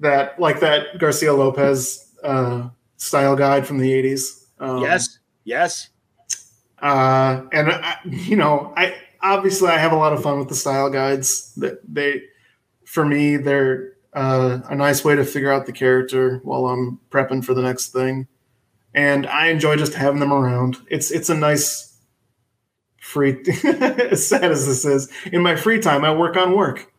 [0.00, 4.44] that like that Garcia Lopez uh, style guide from the '80s.
[4.58, 5.90] Um, yes, yes.
[6.80, 10.54] uh, and I, you know, I obviously I have a lot of fun with the
[10.54, 11.54] style guides.
[11.56, 12.22] That they,
[12.84, 17.44] for me, they're uh, a nice way to figure out the character while I'm prepping
[17.44, 18.26] for the next thing,
[18.94, 20.78] and I enjoy just having them around.
[20.88, 21.93] It's it's a nice
[23.04, 23.36] free.
[23.64, 26.90] as sad as this is, in my free time, I work on work.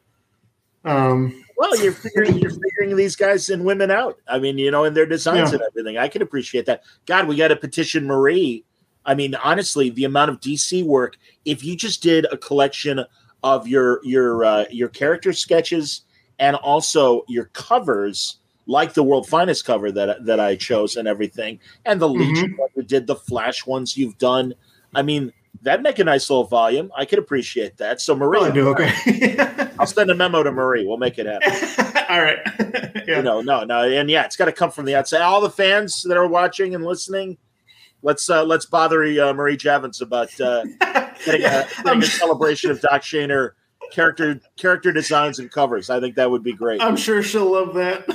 [0.83, 4.17] Um, Well, you're figuring you're figuring these guys and women out.
[4.27, 5.55] I mean, you know, and their designs Yeah.
[5.55, 5.97] and everything.
[5.97, 6.83] I can appreciate that.
[7.05, 8.63] God, we got to petition Marie.
[9.05, 11.17] I mean, honestly, the amount of DC work.
[11.45, 13.05] If you just did a collection
[13.43, 16.01] of your your uh, your character sketches
[16.39, 18.37] and also your covers,
[18.67, 22.69] like the World Finest cover that that I chose and everything, and the Legion one
[22.75, 24.53] you did, the Flash ones you've done.
[24.93, 25.31] I mean,
[25.66, 26.91] that'd make a nice little volume.
[26.95, 27.99] I could appreciate that.
[27.99, 29.36] So, Marie, I do okay.
[29.80, 30.86] I'll send a memo to Marie.
[30.86, 32.05] We'll make it happen.
[32.09, 32.39] All right.
[33.05, 35.22] You know, no, no, and yeah, it's got to come from the outside.
[35.22, 37.38] All the fans that are watching and listening,
[38.01, 40.63] let's uh, let's bother uh, Marie Javins about uh,
[41.24, 43.51] getting, a, getting a celebration of Doc Shaner
[43.91, 45.91] character character designs and covers.
[45.91, 46.82] I think that would be great.
[46.82, 48.09] I'm sure she'll love that.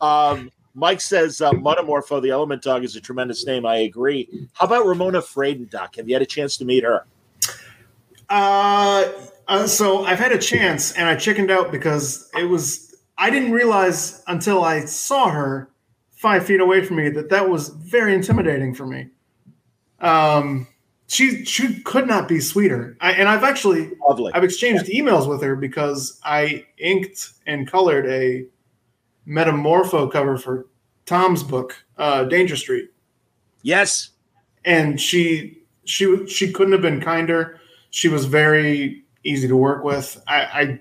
[0.00, 3.66] Um, Mike says uh, Metamorpho, the Element Dog, is a tremendous name.
[3.66, 4.48] I agree.
[4.52, 5.96] How about Ramona Fradon, Doc?
[5.96, 7.04] Have you had a chance to meet her?
[8.28, 9.08] Uh,
[9.48, 13.52] uh, so I've had a chance and I chickened out because it was I didn't
[13.52, 15.70] realize until I saw her
[16.10, 19.08] five feet away from me that that was very intimidating for me.
[20.00, 20.68] Um,
[21.08, 22.96] she she could not be sweeter.
[23.00, 24.30] I, and I've actually Lovely.
[24.34, 28.46] I've exchanged emails with her because I inked and colored a
[29.26, 30.66] metamorpho cover for
[31.08, 32.90] Tom's book, uh, Danger Street.
[33.62, 34.10] Yes,
[34.64, 37.58] and she she she couldn't have been kinder.
[37.90, 40.22] She was very easy to work with.
[40.28, 40.80] I, I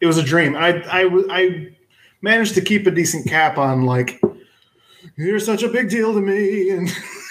[0.00, 0.54] it was a dream.
[0.54, 1.68] I I I
[2.20, 4.20] managed to keep a decent cap on like
[5.16, 6.88] you're such a big deal to me and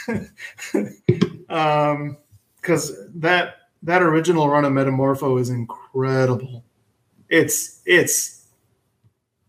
[1.50, 2.18] um
[2.58, 6.66] because that that original run of metamorpho is incredible
[7.30, 8.48] it's it's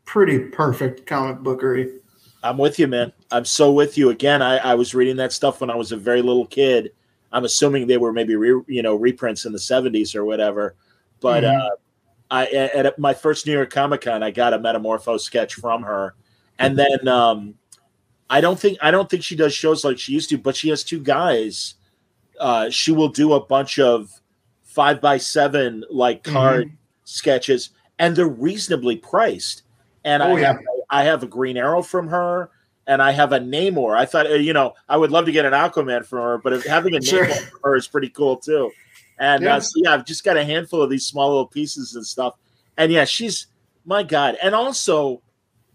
[0.04, 2.01] pretty perfect comic bookery
[2.43, 3.12] I'm with you, man.
[3.30, 4.11] I'm so with you.
[4.11, 6.93] Again, I, I was reading that stuff when I was a very little kid.
[7.32, 10.74] I'm assuming they were maybe re, you know reprints in the 70s or whatever.
[11.20, 11.61] But Mhm.
[11.61, 11.70] uh,
[12.30, 16.14] I at, my first New York Comic Con, I got a Metamorpho sketch from her,
[16.59, 17.55] and then um,
[18.30, 20.68] I don't think I don't think she does shows like she used to, but she
[20.70, 21.74] has two guys.
[22.40, 24.11] Uh, she will do a bunch of
[24.64, 26.72] five by seven like card
[27.05, 29.62] sketches, and they're reasonably priced.
[30.05, 30.59] And Oh, I yeah.
[30.93, 32.51] I have a Green Arrow from her,
[32.86, 33.97] and I have a Namor.
[33.97, 36.62] I thought uh, you know I would love to get an Aquaman from her, but
[36.64, 37.26] having a Sure.
[37.26, 38.70] Namor from her is pretty cool too.
[39.18, 39.57] And Yeah.
[39.57, 42.34] uh, so yeah, I've just got a handful of these small little pieces and stuff.
[42.76, 43.47] And yeah, she's
[43.84, 44.36] my God.
[44.43, 45.22] And also,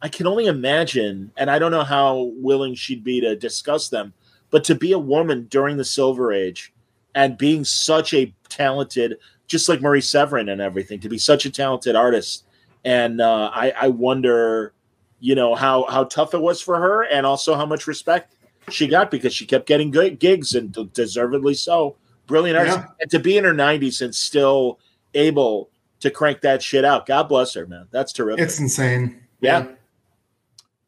[0.02, 4.14] I can only imagine, and I don't know how willing she'd be to discuss them,
[4.52, 6.74] but to be a woman during the Silver Age
[7.16, 11.50] and being such a talented, just like Marie Severin and everything, to be such a
[11.50, 12.46] talented artist.
[12.86, 14.74] And uh, I, I wonder,
[15.20, 18.36] you know, how how tough it was for her, and also how much respect
[18.70, 21.96] she got because she kept getting good gigs and d- deservedly so.
[22.28, 22.86] Brilliant artist, Yeah.
[23.02, 24.80] and to be in her nineties and still
[25.14, 25.70] able
[26.02, 27.06] to crank that shit out.
[27.06, 27.88] God bless her, man.
[27.92, 28.44] That's terrific.
[28.44, 29.68] it's insane Yeah.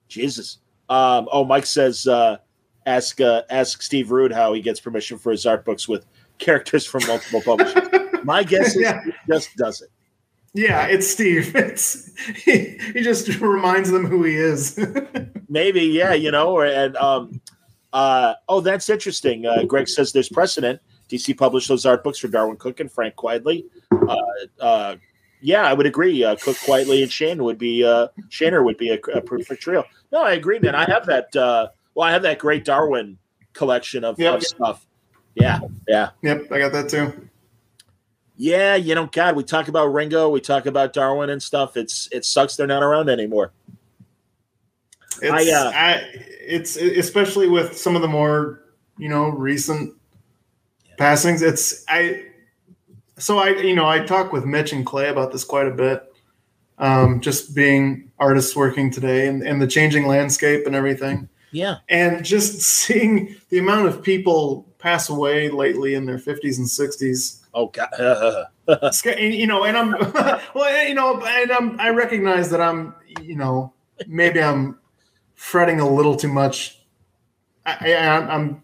[0.07, 0.57] Jesus.
[0.89, 2.38] Um, oh, Mike says uh,
[2.86, 6.05] ask uh, ask Steve Rude how he gets permission for his art books with
[6.39, 7.88] characters from multiple publishers.
[8.23, 9.01] My guess is Yeah.
[9.03, 9.89] he just does it.
[10.53, 12.09] Yeah it's steve it's
[12.43, 14.77] he, he just reminds them who he is
[15.51, 17.41] Maybe, yeah, you know, or and um
[17.91, 19.47] uh oh that's interesting.
[19.47, 20.79] Uh Greg says there's precedent.
[21.09, 23.65] DC published those art books for Darwyn Cooke and Frank Quitely.
[23.91, 24.15] Uh
[24.63, 24.95] uh
[25.41, 26.23] yeah, I would agree.
[26.23, 29.83] Uh, Cooke Quitely and Shane would be uh Shaner would be a, a perfect trio.
[30.11, 30.75] No, I agree, man.
[30.75, 33.17] I have that uh well, I have that great Darwyn
[33.53, 34.35] collection of, Yep.
[34.35, 34.85] of stuff.
[35.35, 36.09] Yeah, yeah.
[36.21, 37.28] yep i got that too
[38.41, 41.75] Yeah, you know, God, we talk about Wieringo, we talk about Darwyn and stuff.
[41.75, 43.51] It's it sucks they're not around anymore.
[45.21, 46.03] It's, I, uh, I,
[46.39, 48.61] it's especially with some of the more
[48.97, 49.93] you know recent
[50.97, 51.41] passings.
[51.41, 52.27] It's I.
[53.17, 56.05] So I, you know, I talk with Mitch and Clay about this quite a bit.
[56.77, 61.79] Um, just being artists working today and, and the changing landscape and everything, Yeah.
[61.89, 67.38] and just seeing the amount of people pass away lately in their fifties and sixties.
[67.60, 68.47] Oh God.
[69.18, 69.91] You know, and I'm
[70.53, 73.74] well, you know, and I'm I recognize that I'm, you know,
[74.07, 74.78] maybe I'm
[75.34, 76.80] fretting a little too much.
[77.66, 78.64] I, I I'm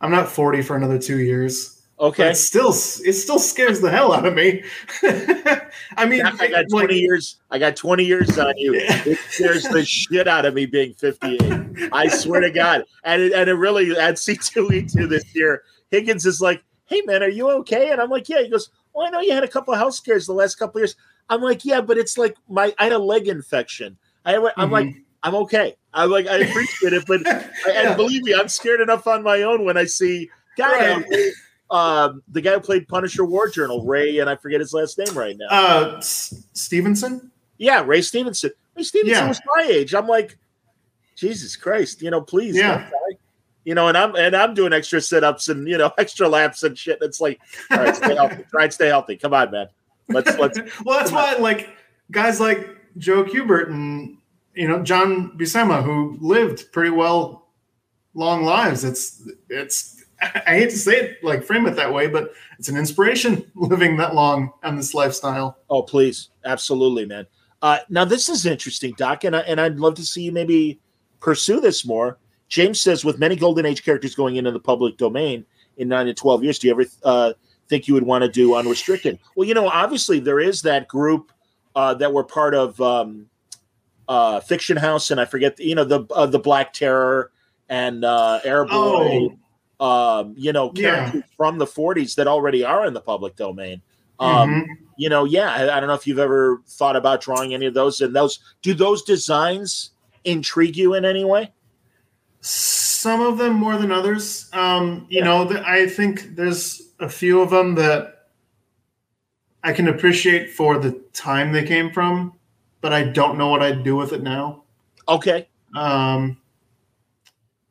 [0.00, 1.82] I'm not 40 for another two years.
[1.98, 2.30] Okay.
[2.30, 4.62] It still it still scares the hell out of me.
[5.96, 7.40] I mean, I got 20 like- years.
[7.50, 8.74] I got 20 years on you.
[8.76, 11.90] It scares the shit out of me being 58.
[11.92, 12.84] I swear to God.
[13.02, 16.62] And it, and it really at C2E2 this year, Higgins is like,
[16.92, 19.32] "Hey man, are you okay?" And I'm like, "Yeah." He goes, "Well, I know you
[19.32, 20.96] had a couple of health scares the last couple of years."
[21.30, 24.86] I'm like, "Yeah, but it's like my I had a leg infection." I I'm like,
[24.86, 25.02] Mhm.
[25.22, 27.48] "I'm okay." I'm like, "I appreciate it, but Yeah.
[27.88, 31.32] and believe me, I'm scared enough on my own when I see guy Right.
[31.70, 35.16] um, the guy who played Punisher War Journal, Ray, and I forget his last name
[35.16, 35.46] right now.
[35.50, 37.30] uh S- Stevenson.
[37.58, 38.50] Yeah, Ray Stevenson.
[38.76, 39.28] Ray Stevenson Yeah.
[39.28, 39.94] was my age.
[39.94, 40.36] I'm like,
[41.14, 42.88] Jesus Christ, you know, please, Yeah.
[43.64, 46.62] You know, and I'm and I'm doing extra sit ups and you know extra laps
[46.62, 46.98] and shit.
[47.00, 47.40] It's like,
[47.70, 48.44] all right, stay healthy.
[48.50, 49.16] Try and stay healthy.
[49.16, 49.68] Come on, man.
[50.08, 50.58] Let's let's.
[50.84, 51.68] well, that's why like
[52.10, 54.18] guys like Joe Kubert and
[54.54, 57.48] you know John Buscema who lived pretty well
[58.14, 58.84] long lives.
[58.84, 62.76] It's it's I hate to say it like frame it that way, but it's an
[62.76, 65.58] inspiration living that long on this lifestyle.
[65.68, 67.26] Oh, please, absolutely, man.
[67.60, 70.80] Uh, now this is interesting, Doc, and I, and I'd love to see you maybe
[71.20, 72.18] pursue this more.
[72.52, 75.46] James says, with many Golden Age characters going into the public domain
[75.78, 77.32] in nine to twelve years, do you ever uh,
[77.66, 79.18] think you would want to do unrestricted?
[79.34, 81.32] Well, you know, obviously there is that group
[81.74, 83.24] uh, that were part of um,
[84.06, 87.32] uh, Fiction House, and I forget, you know, the uh, the Black Terror
[87.70, 89.38] and uh, Airboy.
[89.80, 90.90] Um, you know, Yeah.
[90.90, 93.80] characters from the '40s that already are in the public domain.
[94.20, 94.66] Um, Mhm.
[94.98, 97.72] you know, yeah, I, I don't know if you've ever thought about drawing any of
[97.72, 98.02] those.
[98.02, 99.92] And those, do those designs
[100.24, 101.50] intrigue you in any way?
[102.42, 104.50] Some of them more than others.
[104.52, 108.28] Um, you know, th- I think there's a few of them that
[109.64, 112.34] I can appreciate for the time they came from,
[112.80, 114.64] but I don't know what I'd do with it now.
[115.08, 115.48] Okay.
[115.74, 116.36] Um,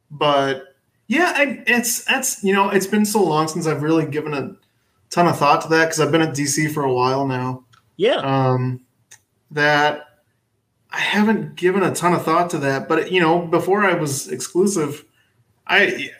[0.09, 0.75] but
[1.07, 4.55] yeah, I, it's that's you know it's been so long since I've really given a
[5.09, 7.65] ton of thought to that because I've been at DC for a while now.
[7.97, 8.15] Yeah.
[8.15, 8.81] Um,
[9.51, 10.10] that
[10.91, 14.27] I haven't given a ton of thought to that, but you know, before I was
[14.27, 15.05] exclusive,
[15.67, 16.11] I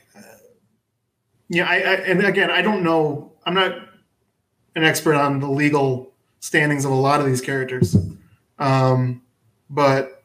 [1.49, 3.34] yeah, I, I and again, I don't know.
[3.45, 3.74] I'm not
[4.76, 7.97] an expert on the legal standings of a lot of these characters,
[8.59, 9.22] um,
[9.69, 10.24] but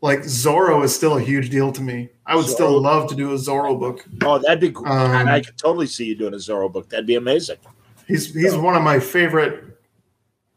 [0.00, 2.08] like Zorro is still a huge deal to me.
[2.24, 4.06] I would still love to do a Zorro book.
[4.22, 4.86] Oh, that'd be cool.
[4.86, 6.88] Um, and I could totally see you doing a Zorro book.
[6.88, 7.58] That'd be amazing.
[8.06, 9.78] He's he's one of my favorite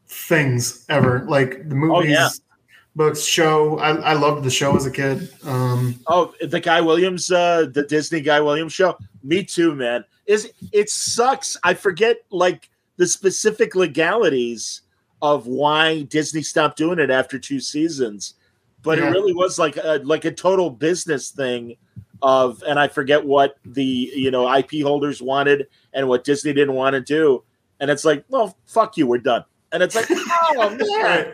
[0.08, 1.26] things ever.
[1.28, 2.30] Like the movies, yeah.
[2.96, 3.80] Books, show.
[3.80, 5.30] I, I loved the show as a kid.
[5.44, 8.98] Um, Oh, the Guy Williams, uh, the Disney Guy Williams show.
[9.24, 10.06] Me too, man.
[10.26, 11.58] Is it sucks?
[11.64, 14.82] I forget like the specific legalities
[15.22, 18.36] of why Disney stopped doing it after two seasons,
[18.82, 21.78] but it really was like a, like a total business thing.
[22.22, 26.76] Of and I forget what the you know IP holders wanted and what Disney didn't
[26.76, 27.44] want to do,
[27.82, 29.44] and it's like, well, fuck you, we're done.
[29.74, 31.34] And it's like, oh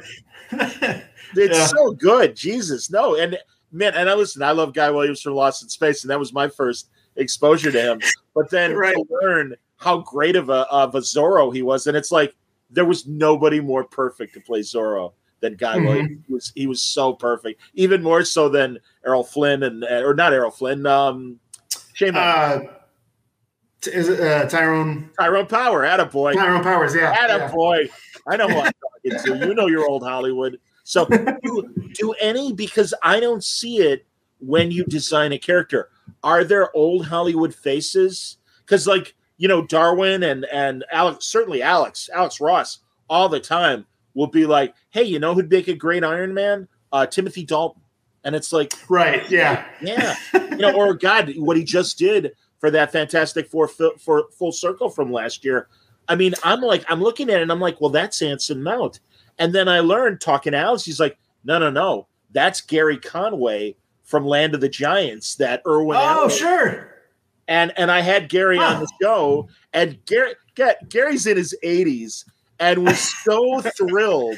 [0.52, 1.04] man,
[1.36, 1.66] it's Yeah.
[1.68, 2.36] so good.
[2.36, 3.16] Jesus, no.
[3.16, 3.38] And
[3.72, 6.34] man, and I listen, I love Guy Williams from Lost in Space, and that was
[6.34, 8.02] my first exposure to him.
[8.36, 8.96] But then Right.
[8.96, 12.36] to learn how great of a of a Zorro he was, and it's like
[12.70, 15.86] there was nobody more perfect to play Zorro than Guy Mhm.
[15.88, 16.20] Williams.
[16.28, 20.34] He was he was so perfect, even more so than Errol Flynn and or not
[20.34, 20.86] Errol Flynn.
[20.86, 21.40] Um,
[21.94, 22.60] shame on uh,
[23.82, 25.10] t- is it uh, Tyrone?
[25.20, 26.34] Tyrone Power, attaboy.
[26.34, 27.12] Tyrone Powers, yeah.
[27.14, 27.50] yeah.
[27.50, 27.90] Attaboy.
[28.28, 29.48] I know what I'm talking to.
[29.48, 30.60] You know your old Hollywood.
[30.90, 31.06] So
[31.44, 34.08] do, do any because I don't see it
[34.40, 35.90] when you design a character.
[36.24, 38.38] Are there old Hollywood faces?
[38.66, 43.86] Because like you know Darwyn and and Alex, certainly Alex, Alex Ross, all the time
[44.16, 46.68] will be like, hey, you know who'd make a great Iron Man?
[46.92, 47.84] Uh, Timothy Dalton.
[48.24, 49.66] And it's like, Right, yeah.
[49.82, 54.52] yeah, you know, or God, what he just did for that Fantastic Four for full
[54.52, 55.68] circle from last year.
[56.08, 59.00] I mean, I'm like, I'm looking at it and I'm like, well, that's Anson Mount.
[59.40, 63.76] And then I learned talking to Alex, he's like, no, no, no, that's Gary Conway
[64.04, 65.36] from Land of the Giants.
[65.36, 65.98] That Irwin.
[65.98, 66.30] Oh, Allen.
[66.30, 66.96] sure.
[67.48, 72.26] And and I had Gary on the show, and Gary, get Gary's in his 80s
[72.60, 74.38] and was so thrilled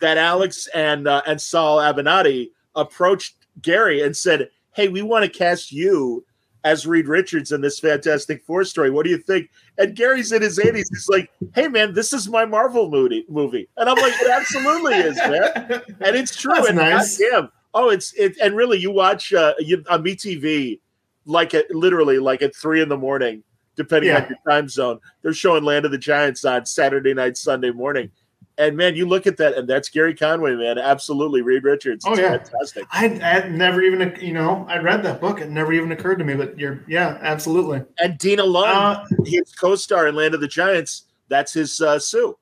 [0.00, 5.30] that Alex and uh, and Sal Abbinanti approached Gary and said, "Hey, we want to
[5.30, 6.24] cast you
[6.66, 8.90] as Reed Richards in this Fantastic Four story.
[8.90, 9.48] What do you think?"
[9.78, 10.88] And Gary's in his 80s.
[10.90, 14.94] He's like, "Hey, man, this is my Marvel movie." Movie, and I'm like, "It absolutely
[14.94, 16.54] is, man." And it's true.
[16.54, 17.18] That's and nice.
[17.18, 18.36] goddamn, oh, it's it.
[18.42, 20.80] And really, you watch uh, you, on MeTV
[21.24, 23.42] like at literally like at three in the morning,
[23.76, 24.22] depending Yeah.
[24.24, 24.98] on your time zone.
[25.22, 28.10] They're showing Land of the Giants on Saturday night, Sunday morning.
[28.58, 30.78] And man, you look at that, and that's Gary Conway, man.
[30.78, 32.06] Absolutely, Reed Richards.
[32.08, 32.86] Oh yeah, fantastic.
[32.90, 35.40] I had never even you know I read that book.
[35.42, 37.82] It never even occurred to me, but you're yeah, absolutely.
[37.98, 42.36] And Deanna Lund, Uh, his co-star in Land of the Giants, that's his uh, Sue.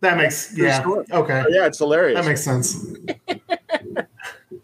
[0.00, 1.04] That makes yeah story.
[1.12, 1.42] okay.
[1.46, 2.18] Oh, yeah, it's hilarious.
[2.18, 2.84] That makes sense.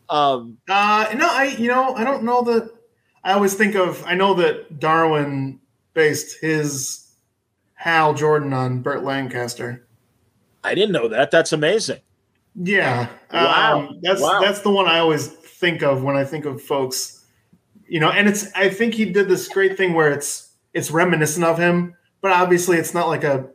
[0.08, 2.70] um, Uh, no, I you know I don't know that.
[3.24, 5.58] I always think of I know that Darwyn
[5.92, 7.08] based his
[7.74, 9.84] Hal Jordan on Burt Lancaster.
[10.68, 11.30] I didn't know that.
[11.30, 12.00] That's amazing.
[12.60, 13.78] Yeah, Wow.
[13.88, 14.40] um, that's Wow.
[14.40, 17.24] that's the one I always think of when I think of folks.
[17.86, 21.44] You know, and it's I think he did this great thing where it's it's reminiscent
[21.44, 23.48] of him, but obviously it's not like a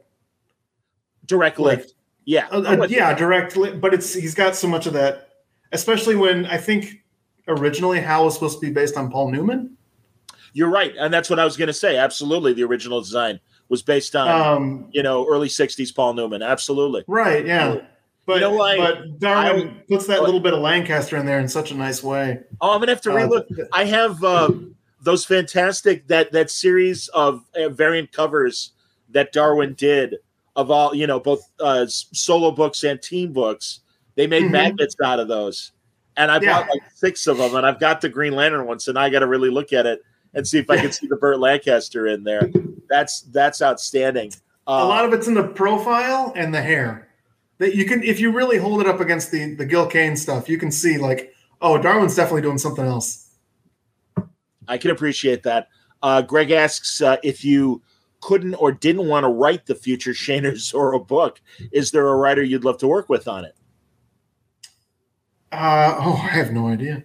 [1.25, 1.93] Direct Like- lift.
[2.25, 2.47] Yeah.
[2.51, 5.29] a, a- yeah, direct, li- but it's he's got so much of that,
[5.73, 7.03] especially when I think
[7.49, 9.75] originally Hal was supposed to be based on Paul Newman.
[10.53, 11.97] You're right, and that's what I was going to say.
[11.97, 13.39] Absolutely, the original design
[13.69, 16.41] was based on Um, you know early '60s Paul Newman.
[16.41, 17.03] Absolutely.
[17.07, 17.77] right, yeah.
[18.25, 21.39] But You know why- but Darwyn I- puts that little bit of Lancaster in there
[21.39, 22.39] in such a nice way.
[22.61, 23.67] Oh, I'm gonna have to Uh, relook.
[23.73, 24.49] I have uh,
[25.01, 28.71] those fantastic that that series of uh, variant covers
[29.09, 30.15] that Darwyn did
[30.55, 33.81] of all you know both uh, solo books and team books.
[34.15, 34.51] They made Mhm.
[34.51, 35.71] magnets out of those,
[36.15, 36.59] and I Yeah.
[36.61, 39.09] bought like six of them, and I've got the Green Lantern one, so now I
[39.09, 40.01] got to really look at it
[40.33, 42.49] and see if I can see the Burt Lancaster in there.
[42.93, 44.31] That's that's outstanding.
[44.67, 47.09] Uh, a lot of it's in the profile and the hair.
[47.57, 50.47] That you can, if you really hold it up against the the Gil Kane stuff,
[50.47, 53.31] you can see like, oh, Darwyn's definitely doing something else.
[54.67, 55.69] I can appreciate that.
[56.03, 57.81] Uh, Greg asks uh, if you
[58.21, 61.41] couldn't or didn't want to write the future Shaner Zorro book,
[61.71, 63.55] is there a writer you'd love to work with on it?
[65.51, 67.03] Uh, oh, I have no idea.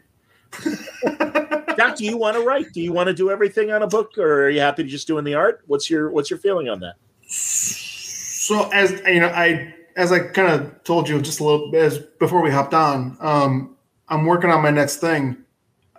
[1.79, 2.72] Doc, do you want to write?
[2.72, 5.07] Do you want to do everything on a book, or are you happy to just
[5.07, 5.62] doing the art?
[5.68, 6.97] What's your What's your feeling on that?
[7.31, 11.83] So as you know, I as I kind of told you just a little bit
[11.85, 13.76] as before we hopped on, um,
[14.09, 15.37] I'm working on my next thing.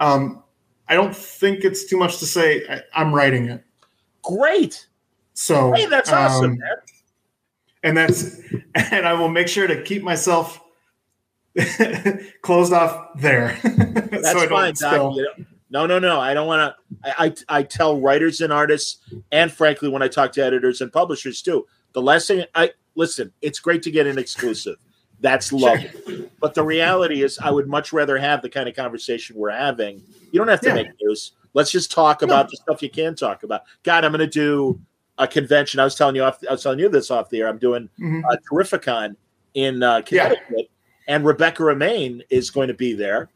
[0.02, 0.44] Um,
[0.90, 2.62] I don't think it's too much to say.
[2.70, 3.64] I, I'm writing it.
[4.22, 4.86] Great.
[5.34, 6.76] So Hey, that's awesome, um, man.
[7.84, 8.38] and that's
[8.92, 10.60] and I will make sure to keep myself
[12.42, 13.58] closed off there.
[13.64, 15.16] That's so fine, Doc.
[15.16, 16.20] You know- no, no, no.
[16.20, 17.10] I don't want to.
[17.22, 19.00] I, I I tell writers and artists,
[19.32, 23.32] and frankly, when I talk to editors and publishers too, the last thing I listen.
[23.42, 24.76] It's great to get an exclusive.
[25.22, 26.30] That's lovely.
[26.40, 30.02] But the reality is, I would much rather have the kind of conversation we're having.
[30.32, 30.76] You don't have to Yeah.
[30.76, 31.34] make news.
[31.54, 33.64] Let's just talk about the stuff you can talk about.
[33.84, 34.80] God, I'm going to do
[35.18, 35.80] a convention.
[35.80, 36.40] I was telling you off.
[36.48, 37.48] I was telling you this off the air.
[37.50, 38.22] I'm doing Mhm.
[38.32, 39.16] a Terrificon
[39.56, 40.70] in uh, Connecticut,
[41.08, 43.30] and Rebecca Romijn is going to be there,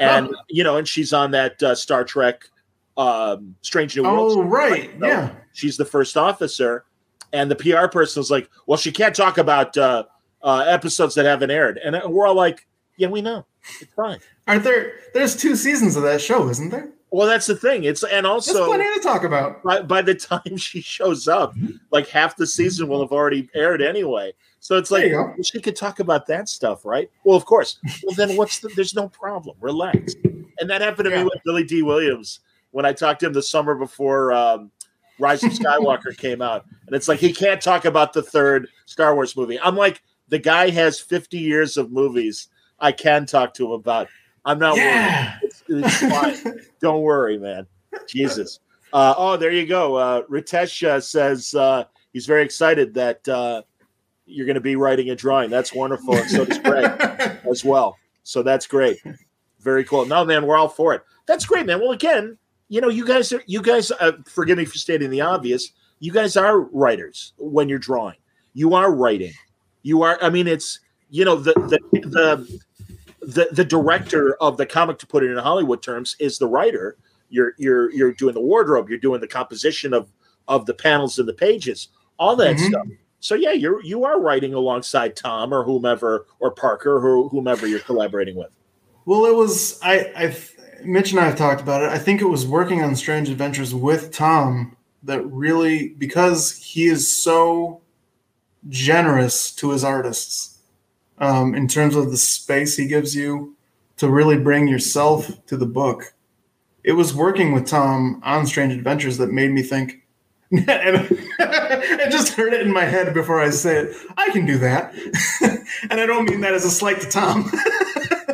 [0.00, 0.34] and Oh.
[0.48, 2.48] you know, and she's on that uh, Star Trek
[2.96, 4.34] um, Strange New Worlds.
[4.36, 4.90] Oh, right.
[5.00, 5.30] So Yeah.
[5.52, 6.84] she's the first officer,
[7.32, 10.04] and the PR person was like, "Well, she can't talk about uh,
[10.42, 13.46] uh, episodes that haven't aired," and uh, we're all like, "Yeah, we know,
[13.80, 14.92] it's fine." Aren't there?
[15.14, 16.90] There's two seasons of that show, isn't there?
[17.12, 17.84] Well, that's the thing.
[17.84, 19.62] It's and There's also plenty to talk about.
[19.62, 21.54] by, by the time she shows up,
[21.90, 24.32] like half the season will have already aired anyway.
[24.62, 25.24] So it's like There you go.
[25.34, 27.10] well, she could talk about that stuff, right?
[27.24, 27.78] Well, of course.
[28.04, 28.68] Well, then what's the?
[28.76, 29.56] There's no problem.
[29.60, 30.14] Relax.
[30.58, 32.40] And that happened to me with Billy Dee Williams
[32.72, 34.70] when I talked to him the summer before um,
[35.18, 39.14] Rise of Skywalker came out, and it's like he can't talk about the third Star
[39.14, 39.58] Wars movie.
[39.58, 42.48] I'm like, the guy has 50 years of movies
[42.78, 44.08] I can talk to him about.
[44.44, 45.38] I'm not Yeah.
[45.40, 45.40] worried.
[45.42, 45.96] It's, it's
[46.44, 46.60] fine.
[46.80, 47.66] Don't worry, man.
[48.08, 48.60] Jesus.
[48.92, 49.96] Uh, oh, there you go.
[49.96, 53.62] Uh, Ritesh uh, says uh, he's very excited that uh,
[54.30, 55.50] you're going to be writing a drawing.
[55.50, 56.84] That's wonderful, and so does Greg
[57.50, 57.96] as well.
[58.22, 58.98] So that's great.
[59.60, 60.06] Very cool.
[60.06, 61.02] No, man, we're all for it.
[61.26, 61.80] That's great, man.
[61.80, 63.90] Well, again, you know, you guys are you guys.
[63.90, 65.70] Uh, forgive me for stating the obvious.
[65.98, 68.16] You guys are writers when you're drawing.
[68.54, 69.32] You are writing.
[69.82, 70.18] You are.
[70.22, 72.60] I mean, it's you know the the the
[73.22, 76.96] the, the director of the comic, to put it in Hollywood terms, is the writer.
[77.28, 78.88] You're you're you're doing the wardrobe.
[78.88, 80.10] You're doing the composition of
[80.48, 82.68] of the panels and the pages, all that Mhm.
[82.68, 82.86] stuff.
[83.20, 87.80] So yeah, you're you are writing alongside Tom or whomever or Parker or whomever you're
[87.80, 88.50] collaborating with.
[89.04, 90.10] Well, it was I.
[90.16, 91.90] I've Mitch and I have talked about it.
[91.90, 97.10] I think it was working on Strange Adventures with Tom that really because he is
[97.10, 97.80] so
[98.68, 100.58] generous to his artists
[101.18, 103.56] um, in terms of the space he gives you
[103.96, 106.14] to really bring yourself to the book.
[106.82, 109.99] It was working with Tom on Strange Adventures that made me think.
[110.68, 113.96] and I just heard it in my head before I say it.
[114.16, 114.94] I can do that,
[115.90, 117.50] and I don't mean that as a slight to Tom.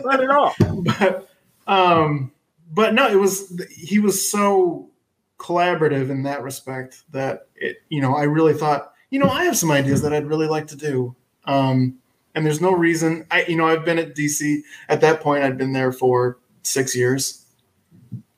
[0.04, 0.54] Not at all.
[0.82, 1.28] but
[1.66, 2.32] um
[2.72, 4.88] but no it was he was so
[5.38, 9.56] collaborative in that respect that it you know i really thought you know i have
[9.56, 11.14] some ideas that i'd really like to do
[11.44, 11.98] um
[12.34, 15.58] and there's no reason i you know i've been at dc at that point i'd
[15.58, 17.45] been there for six years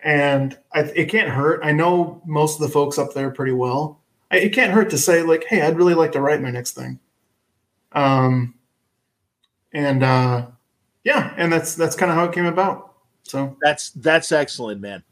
[0.01, 4.01] and I, it can't hurt i know most of the folks up there pretty well
[4.30, 6.72] I, it can't hurt to say like hey i'd really like to write my next
[6.72, 6.99] thing
[7.92, 8.55] um
[9.72, 10.46] and uh
[11.05, 12.88] yeah and that's that's kind of how it came about
[13.28, 15.03] so That's that's excellent, man.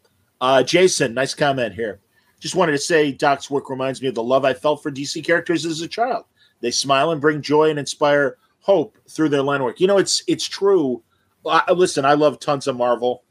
[0.40, 2.00] Uh, Jason, nice comment here.
[2.40, 5.24] Just wanted to say, Doc's work reminds me of the love I felt for DC
[5.24, 6.24] characters as a child.
[6.60, 9.80] They smile and bring joy and inspire hope through their line work.
[9.80, 11.02] You know, it's it's true.
[11.46, 13.22] I, listen, I love tons of Marvel,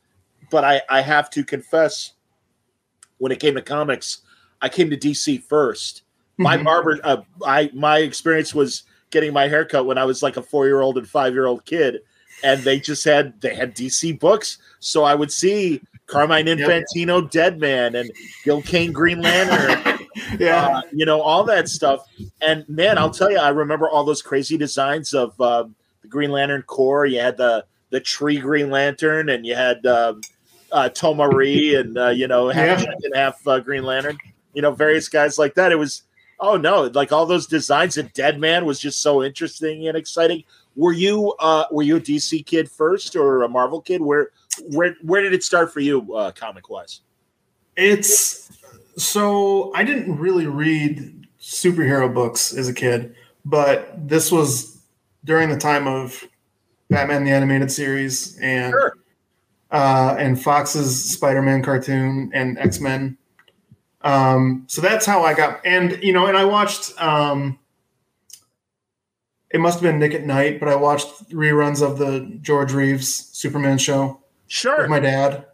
[0.49, 2.13] but I I have to confess,
[3.17, 4.21] when it came to comics,
[4.61, 6.03] I came to DC first.
[6.37, 6.63] My Mhm.
[6.65, 10.65] barber, uh, I my experience was getting my haircut when I was like a four
[10.65, 12.01] year old and five year old kid,
[12.43, 17.95] and they just had they had DC books, so I would see Carmine Infantino, Deadman,
[17.95, 18.11] and
[18.43, 19.97] Gil Kane, Green Lantern,
[20.39, 22.05] yeah uh, you know all that stuff.
[22.41, 26.31] And man, I'll tell you, I remember all those crazy designs of um, the Green
[26.31, 27.05] Lantern Corps.
[27.05, 30.21] You had the the tree Green Lantern, and you had um,
[30.75, 32.91] uh, Tomar-Re, and uh, you know half Yeah.
[33.03, 34.17] And half uh, Green Lantern.
[34.53, 35.71] You know, various guys like that.
[35.71, 36.03] It was
[36.39, 37.97] oh no, like all those designs.
[37.97, 40.43] And Deadman was just so interesting and exciting.
[40.75, 44.01] Were you uh, were you a DC kid first or a Marvel kid?
[44.01, 44.31] Where
[44.69, 47.01] where where did it start for you, uh, comic wise?
[47.75, 48.57] it's
[48.97, 54.81] so i didn't really read superhero books as a kid but this was
[55.25, 56.23] during the time of
[56.89, 58.97] batman the animated series and Sure.
[59.79, 63.17] Uh, and fox's spider-man cartoon and x-men
[64.01, 67.57] um, so that's how i got and you know and i watched um,
[69.51, 72.11] it must have been nick at night but i watched reruns of the
[72.41, 73.07] george reeves
[73.37, 74.81] superman show Sure.
[74.81, 75.45] with my dad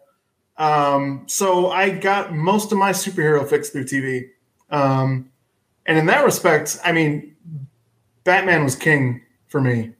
[0.58, 4.30] Um, so I got most of my superhero fix through TV.
[4.70, 5.32] Um,
[5.88, 7.36] and in that respect, I mean,
[8.26, 9.96] Batman was king for me.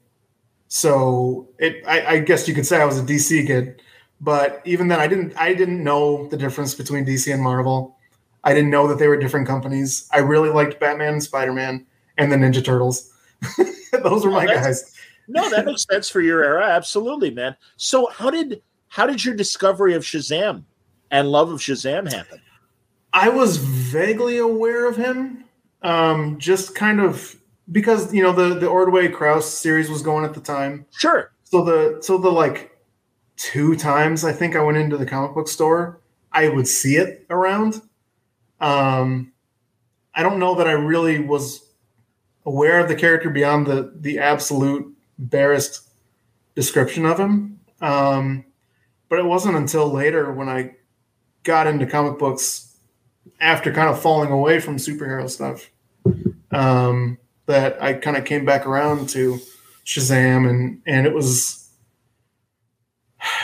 [0.68, 3.82] So it, I, I guess you could say I was a DC kid,
[4.22, 7.98] but even then, I didn't, I didn't know the difference between DC and Marvel.
[8.44, 10.08] I didn't know that they were different companies.
[10.14, 11.86] I really liked Batman and Spider Man
[12.18, 13.12] and the Ninja Turtles.
[14.04, 14.96] Those were my guys.
[15.28, 16.68] No, that makes sense for your era.
[16.68, 17.56] Absolutely, man.
[17.78, 20.64] So how did how did your discovery of Shazam
[21.10, 22.42] and love of Shazam happen?
[23.14, 25.46] I was vaguely aware of him,
[25.82, 27.36] um, just kind of
[27.72, 30.86] because you know the the Ordway Krause series was going at the time.
[30.92, 31.32] Sure.
[31.44, 32.71] So the so the like
[33.42, 36.00] two times I think I went into the comic book store,
[36.32, 37.82] I would see it around.
[38.60, 39.34] Um,
[40.14, 41.68] I don't know that I really was
[42.46, 45.90] aware of the character beyond the the absolute barest
[46.54, 47.60] description of him.
[47.82, 48.46] Um,
[49.10, 50.76] but it wasn't until later when I
[51.42, 52.78] got into comic books
[53.40, 55.68] after kind of falling away from superhero stuff
[56.52, 59.40] um, that I kind of came back around to
[59.84, 61.61] Shazam and and it was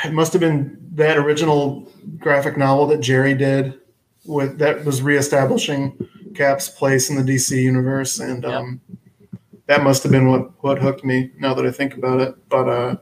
[0.04, 3.80] it must have been that original graphic novel that Jerry did
[4.26, 8.82] with that was reestablishing Cap's place in the DC universe and um,
[9.68, 12.50] that must have been what what hooked me now that I think about it.
[12.50, 12.96] But uh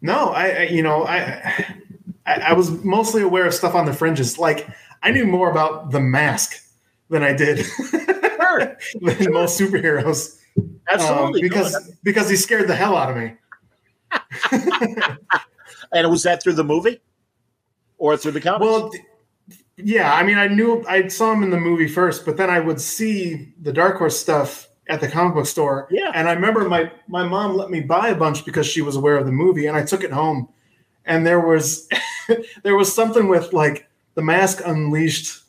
[0.00, 1.66] no I, I you know I,
[2.26, 4.38] I I was mostly aware of stuff on the fringes.
[4.38, 4.68] Like
[5.02, 6.62] I knew more about the mask
[7.08, 7.58] than I did
[7.92, 10.38] than most superheroes.
[10.90, 11.42] Absolutely.
[11.42, 13.32] Um, because because he scared the hell out of me
[15.92, 17.00] And was that through the movie
[17.96, 18.60] or through the comics?
[18.60, 19.04] Well, th-
[19.76, 22.60] yeah, I mean, I knew I saw him in the movie first, but then I
[22.60, 25.86] would see the Dark Horse stuff at the comic book store.
[25.90, 28.96] Yeah, and I remember my my mom let me buy a bunch because she was
[28.96, 30.48] aware of the movie, and I took it home,
[31.04, 31.88] and there was
[32.62, 35.42] there was something with like the mask unleashed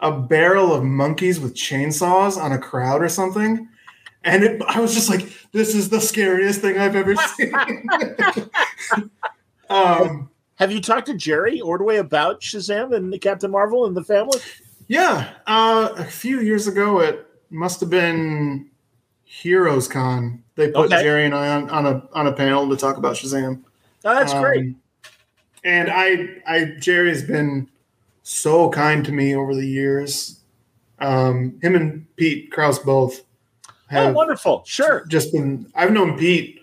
[0.00, 3.68] a barrel of monkeys with chainsaws on a crowd or something.
[4.24, 7.52] And it, I was just like, this is the scariest thing I've ever seen.
[9.68, 14.38] um, Have you talked to Jerry Ordway about Shazam and Captain Marvel and the family?
[14.88, 18.68] Yeah, uh, a few years ago, it must have been
[19.24, 20.42] Heroes Con.
[20.56, 21.02] They put Okay.
[21.02, 23.62] Jerry and I on, on a on a panel to talk about Shazam.
[24.04, 24.74] Oh, that's Um, great.
[25.62, 27.68] And I, I Jerry's been
[28.22, 30.40] so kind to me over the years.
[30.98, 33.22] Um, him and Pete Krause both
[33.92, 34.62] Oh, wonderful.
[34.66, 35.04] Sure.
[35.08, 35.70] just been.
[35.74, 36.60] I've known Pete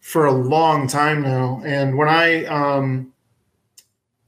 [0.00, 3.12] for a long time now, and when I um,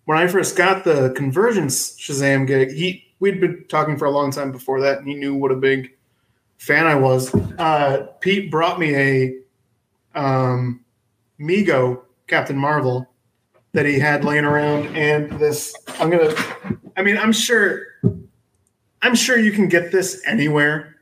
[0.05, 4.31] when I first got the convergence Shazam gig, he we'd been talking for a long
[4.31, 5.93] time before that, and he knew what a big
[6.59, 7.35] fan I was.
[7.59, 9.39] Uh, Pete brought me a
[10.15, 10.85] um,
[11.41, 13.07] Mego Captain Marvel
[13.73, 16.35] that he had laying around, and this I'm gonna.
[16.97, 17.87] I mean, I'm sure.
[19.03, 20.97] I'm sure you can get this anywhere,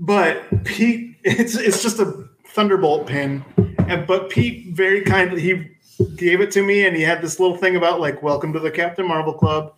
[0.00, 3.44] but Pete, it's it's just a Thunderbolt pin,
[3.88, 5.70] and but Pete very kindly he
[6.16, 8.70] gave it to me, and he had this little thing about like "Welcome to the
[8.70, 9.74] Captain Marvel Club,"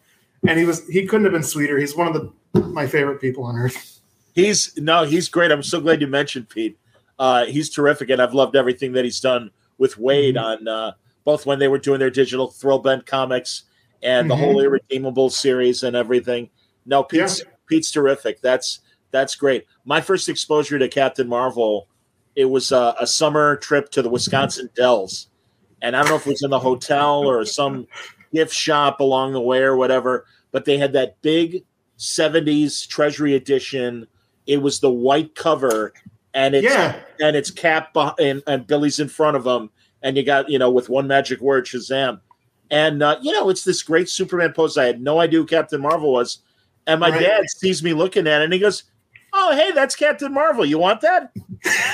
[0.46, 1.78] and he was he couldn't have been sweeter.
[1.78, 2.14] He's one of
[2.52, 4.00] the my favorite people on earth.
[4.34, 5.50] He's no, he's great.
[5.50, 6.78] I'm so glad you mentioned Pete.
[7.18, 10.92] Uh, he's terrific, and I've loved everything that he's done with Waid on uh,
[11.24, 13.62] both when they were doing their digital Thrillbent comics
[14.02, 14.38] and the Mhm.
[14.38, 16.50] whole Irredeemable series and everything.
[16.84, 18.42] No, Pete's Pete's terrific.
[18.42, 18.80] That's
[19.10, 19.66] that's great.
[19.84, 21.88] My first exposure to Captain Marvel,
[22.34, 25.28] it was uh, a summer trip to the Wisconsin Dells,
[25.82, 27.86] and I don't know if it was in the hotel or some
[28.32, 31.64] gift shop along the way or whatever, but they had that big
[31.98, 34.06] 70s Treasury edition.
[34.46, 35.92] It was the white cover,
[36.34, 37.00] and it's Yeah.
[37.20, 39.70] and it's Cap and, and Billy's in front of him,
[40.02, 42.20] and you got you know with one magic word Shazam,
[42.70, 44.76] and uh, you know it's this great Superman pose.
[44.78, 46.38] I had no idea who Captain Marvel was,
[46.86, 47.20] and my Right.
[47.22, 48.84] dad sees me looking at it, and he goes,
[49.38, 50.64] "Oh, hey, that's Captain Marvel.
[50.64, 51.30] You want that?"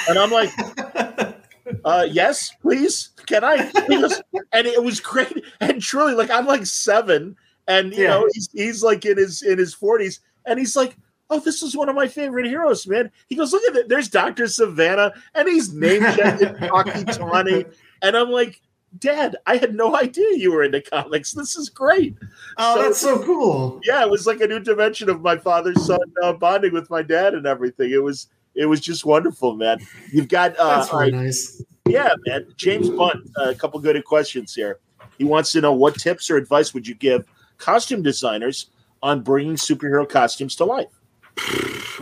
[0.09, 0.51] And I'm like,
[1.85, 3.11] uh, "Yes, please.
[3.27, 5.45] Can I?" Goes, and it was great.
[5.61, 7.37] And truly, like I'm like seven,
[7.67, 8.11] and you Yeah.
[8.11, 10.97] know he's he's like in his in his forties, and he's like.
[11.31, 13.11] Oh, this is one of my favorite heroes, man.
[13.27, 13.89] He goes, look at it.
[13.89, 14.45] There's Dr.
[14.45, 17.65] Sivana, and he's name checked Tawky Tawny.
[18.03, 18.61] And I'm like,
[18.99, 21.33] Dad, I had no idea you were into comics.
[21.33, 22.15] This is great.
[22.59, 23.81] Oh, that's so cool.
[23.85, 27.03] Yeah, it was like a new dimension of my father's son uh, bonding with my
[27.03, 27.91] dad and everything.
[27.91, 29.79] It was it was just wonderful, man.
[30.13, 31.63] You've got uh, That's very nice.
[31.89, 32.47] yeah, man.
[32.57, 34.79] James Bunt, uh, a couple good questions here.
[35.17, 37.25] He wants to know what tips or advice would you give
[37.59, 38.67] costume designers
[39.03, 40.89] on bringing superhero costumes to life?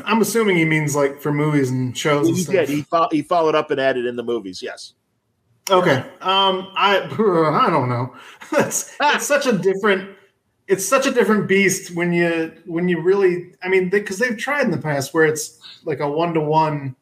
[0.04, 2.54] I'm assuming he means like for movies and shows and He stuff.
[2.54, 2.68] did.
[2.68, 4.60] He, fo- he followed up and added in the movies.
[4.62, 4.94] Yes.
[5.68, 5.98] Okay.
[6.20, 8.14] Um, I I don't know.
[8.52, 10.16] it's, it's such a different
[10.70, 14.36] it's such a different beast when you when you really I mean because they, have
[14.38, 16.94] tried in the past where it's like a one to one,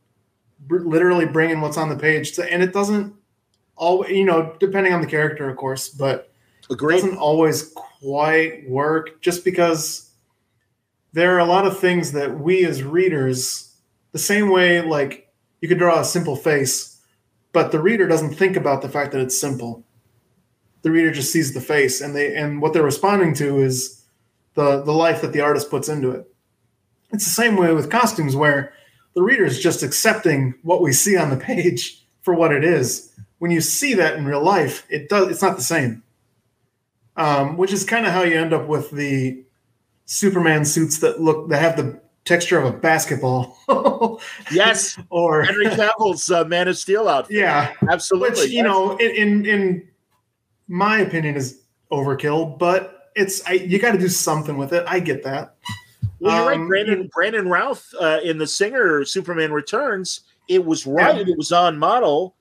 [0.70, 3.14] literally bringing what's on the page to, and it doesn't
[3.76, 6.32] all you know depending on the character of course, but
[6.70, 6.96] Agreed.
[6.96, 10.10] it doesn't always quite work just because
[11.12, 13.74] there are a lot of things that we as readers
[14.12, 15.30] the same way like
[15.60, 16.97] you could draw a simple face
[17.52, 19.84] but the reader doesn't think about the fact that it's simple.
[20.82, 24.04] The reader just sees the face, and they and what they're responding to is
[24.54, 26.30] the the life that the artist puts into it.
[27.10, 28.72] It's the same way with costumes, where
[29.14, 33.12] the reader is just accepting what we see on the page for what it is.
[33.38, 35.28] When you see that in real life, it does.
[35.28, 36.02] It's not the same.
[37.16, 39.42] Um, which is kind of how you end up with the
[40.04, 43.58] Superman suits that look that have the texture of a basketball.
[44.52, 47.36] yes, or Henry Cavill's uh, Man of Steel outfit.
[47.36, 48.42] Yeah, absolutely.
[48.42, 49.88] Which you know, in, in in
[50.68, 52.58] my opinion, is overkill.
[52.58, 54.84] But it's I, you got to do something with it.
[54.86, 55.56] I get that.
[56.20, 57.10] Well, you're Um, right, Brandon.
[57.12, 60.20] Brandon Routh uh, in the Singer Superman Returns.
[60.48, 61.16] It was right.
[61.16, 61.32] Yeah.
[61.32, 62.34] It was on model.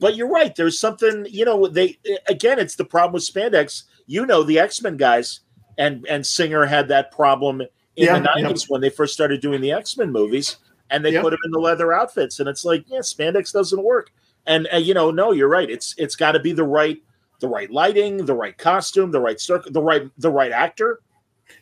[0.00, 0.54] But you're right.
[0.54, 1.26] There's something.
[1.30, 1.98] You know, they
[2.28, 2.58] again.
[2.58, 3.84] It's the problem with spandex.
[4.06, 5.40] You know, the X Men guys
[5.78, 7.62] and and Singer had that problem
[7.96, 8.48] in Yeah, the yeah.
[8.48, 10.56] '90s when they first started doing the X Men movies,
[10.90, 11.22] and they Yep.
[11.22, 14.10] put them in the leather outfits, and it's like, yeah, spandex doesn't work.
[14.46, 15.70] And uh, you know, no, you're right.
[15.70, 17.02] It's it's got to be the right
[17.40, 21.00] the right lighting, the right costume, the right circle, the right the right actor.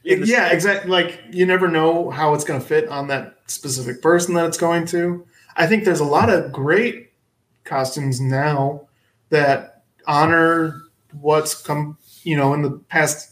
[0.04, 0.90] yeah, exactly.
[0.90, 4.58] Like you never know how it's going to fit on that specific person that it's
[4.58, 5.26] going to.
[5.56, 7.12] I think there's a lot of great
[7.64, 8.88] costumes now
[9.30, 10.82] that honor
[11.20, 11.98] what's come.
[12.24, 13.31] You know, in the past,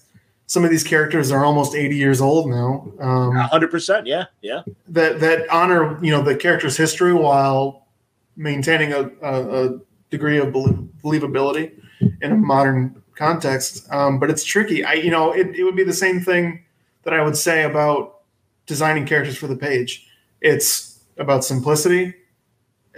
[0.50, 2.92] some of these characters are almost 80 years old now.
[2.98, 4.08] Um, hundred percent.
[4.08, 4.62] Yeah, yeah.
[4.88, 7.86] that that honor you know the character's history while
[8.34, 9.78] maintaining a, a, a
[10.10, 11.80] degree of believability
[12.20, 13.86] in a modern context.
[13.92, 14.84] Um, but it's tricky.
[14.84, 16.64] I you know it, it would be the same thing
[17.04, 18.22] that I would say about
[18.66, 20.08] designing characters for the page.
[20.40, 22.12] It's about simplicity.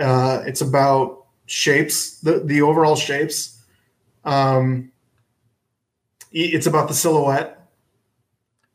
[0.01, 3.63] Uh, it's about shapes, the the overall shapes.
[4.25, 4.92] Um,
[6.33, 7.59] it's about the silhouette.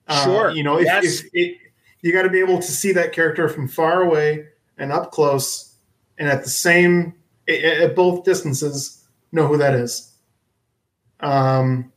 [0.07, 0.51] Uh, Sure.
[0.51, 1.03] you know, if, Yes.
[1.03, 1.57] if it,
[2.01, 4.45] you got to be able to see that character from far away
[4.77, 5.73] and up close,
[6.17, 7.13] and at the same
[7.47, 10.13] at both distances, know who that is.
[11.21, 11.91] Um,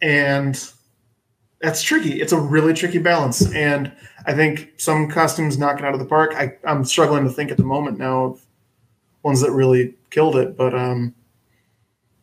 [0.00, 0.62] and
[1.60, 2.20] that's tricky.
[2.20, 3.92] It's a really tricky balance, and
[4.26, 6.34] I think some costumes knock it out of the park.
[6.36, 8.46] I, I'm struggling to think at the moment now of
[9.22, 11.14] ones that really killed it, but um,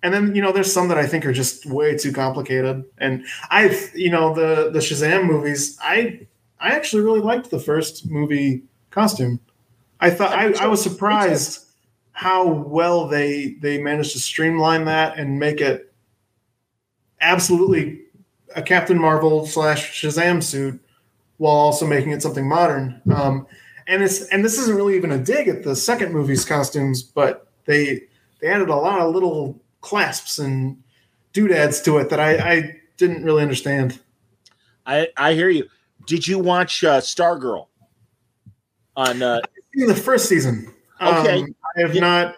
[0.03, 2.83] and then you know there's some that I think are just way too complicated.
[2.97, 5.77] And I've you know the the Shazam movies.
[5.81, 6.27] I
[6.59, 9.39] I actually really liked the first movie costume.
[9.99, 11.65] I thought I, I was surprised
[12.11, 15.93] how well they they managed to streamline that and make it
[17.21, 18.01] absolutely
[18.55, 20.79] a Captain Marvel slash Shazam suit
[21.37, 23.01] while also making it something modern.
[23.13, 23.47] Um,
[23.87, 27.47] and it's and this isn't really even a dig at the second movie's costumes, but
[27.65, 28.03] they
[28.39, 30.81] they added a lot of little clasps and
[31.33, 33.99] doodads to it that I, I didn't really understand.
[34.85, 35.67] I I hear you.
[36.07, 37.67] Did you watch uh, Stargirl
[38.95, 39.21] on?
[39.21, 39.41] Uh,
[39.73, 41.41] the first season, Okay.
[41.43, 42.35] um, I have not.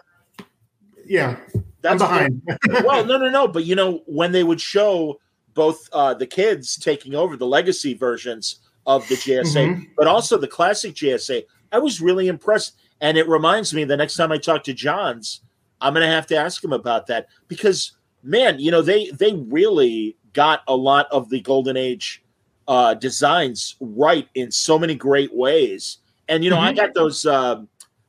[1.06, 1.36] Yeah,
[1.84, 2.42] I'm behind.
[2.84, 3.48] well, no, no, no.
[3.48, 5.18] But you know, when they would show
[5.54, 9.88] both uh, the kids taking over the legacy versions of the JSA, Mhm.
[9.96, 12.74] but also the classic JSA, I was really impressed.
[13.00, 15.40] And it reminds me the next time I talk to Johns,
[15.82, 17.92] I'm going to have to ask him about that because,
[18.22, 22.22] man, you know, they they really got a lot of the golden age
[22.68, 25.98] uh, designs right in so many great ways.
[26.28, 26.76] And you know, I Mhm.
[26.76, 27.68] got those um,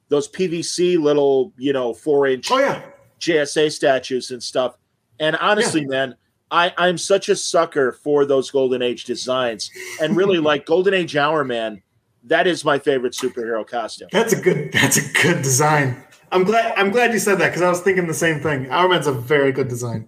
[0.09, 2.81] those PVC little, you know, four inch oh yeah,
[3.19, 4.77] JSA statues and stuff.
[5.19, 6.15] And honestly, man,
[6.51, 9.71] I, I'm such a sucker for those Golden Age designs.
[9.99, 11.81] And really, like Golden Age Hourman,
[12.25, 14.09] that is my favorite superhero costume.
[14.11, 16.03] that's a good that's a good design.
[16.33, 18.69] I'm glad I'm glad you said that because I was thinking the same thing.
[18.69, 20.07] Hourman's a very good design.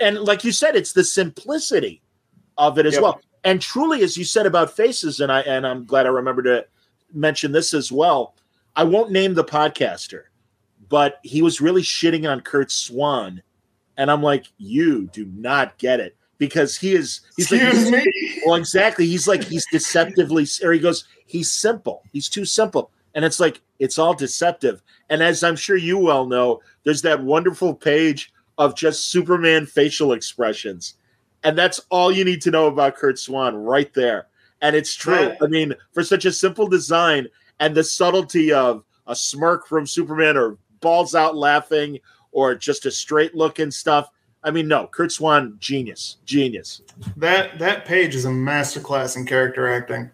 [0.00, 2.02] And like you said, it's the simplicity
[2.56, 3.02] of it as Yep.
[3.02, 3.20] well.
[3.44, 6.66] And truly, as you said about faces, and I and I'm glad I remember to
[7.12, 8.34] mention this as well.
[8.76, 10.24] I won't name the podcaster,
[10.88, 13.42] but he was really shitting on Curt Swan.
[13.96, 17.20] And I'm like, you do not get it because he is.
[17.36, 18.42] He's like, Excuse me.
[18.44, 19.06] Well, exactly.
[19.06, 22.02] He's like he's deceptively, or he goes, he's simple.
[22.12, 24.82] He's too simple, and it's like it's all deceptive.
[25.10, 30.12] And as I'm sure you well know, there's that wonderful page of just Superman facial
[30.12, 30.94] expressions,
[31.42, 34.28] and that's all you need to know about Curt Swan right there.
[34.60, 35.34] And it's true.
[35.42, 37.26] I mean, for such a simple design
[37.60, 41.98] and the subtlety of a smirk from Superman or balls out laughing
[42.32, 44.10] or just a straight look and stuff.
[44.42, 46.82] I mean, no, Curt Swan, genius, genius.
[47.16, 50.10] That that page is a masterclass in character acting.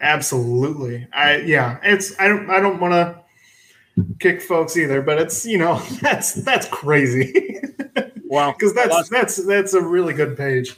[0.00, 1.06] Absolutely.
[1.12, 5.58] I yeah, it's I don't I don't want to kick folks either, but it's you
[5.58, 7.60] know that's that's crazy.
[8.28, 10.76] Wow, because that's that's that's a really good page.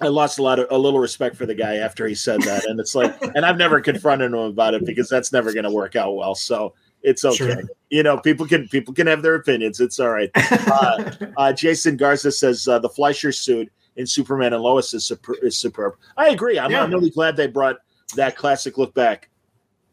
[0.00, 2.64] I lost a lot of a little respect for the guy after he said that,
[2.64, 5.70] and it's like, and I've never confronted him about it because that's never going to
[5.70, 6.34] work out well.
[6.34, 6.72] So
[7.02, 7.36] it's okay.
[7.36, 7.62] Sure.
[7.90, 9.80] You know, people can people can have their opinions.
[9.80, 10.30] It's all right.
[10.34, 15.34] Uh, uh, Jason Garza says uh, the Fleischer suit in Superman and Lois is, super,
[15.42, 15.94] is superb.
[16.16, 16.58] I agree.
[16.58, 16.82] I'm, Yeah.
[16.82, 17.78] I'm really glad they brought
[18.16, 19.30] that classic look back.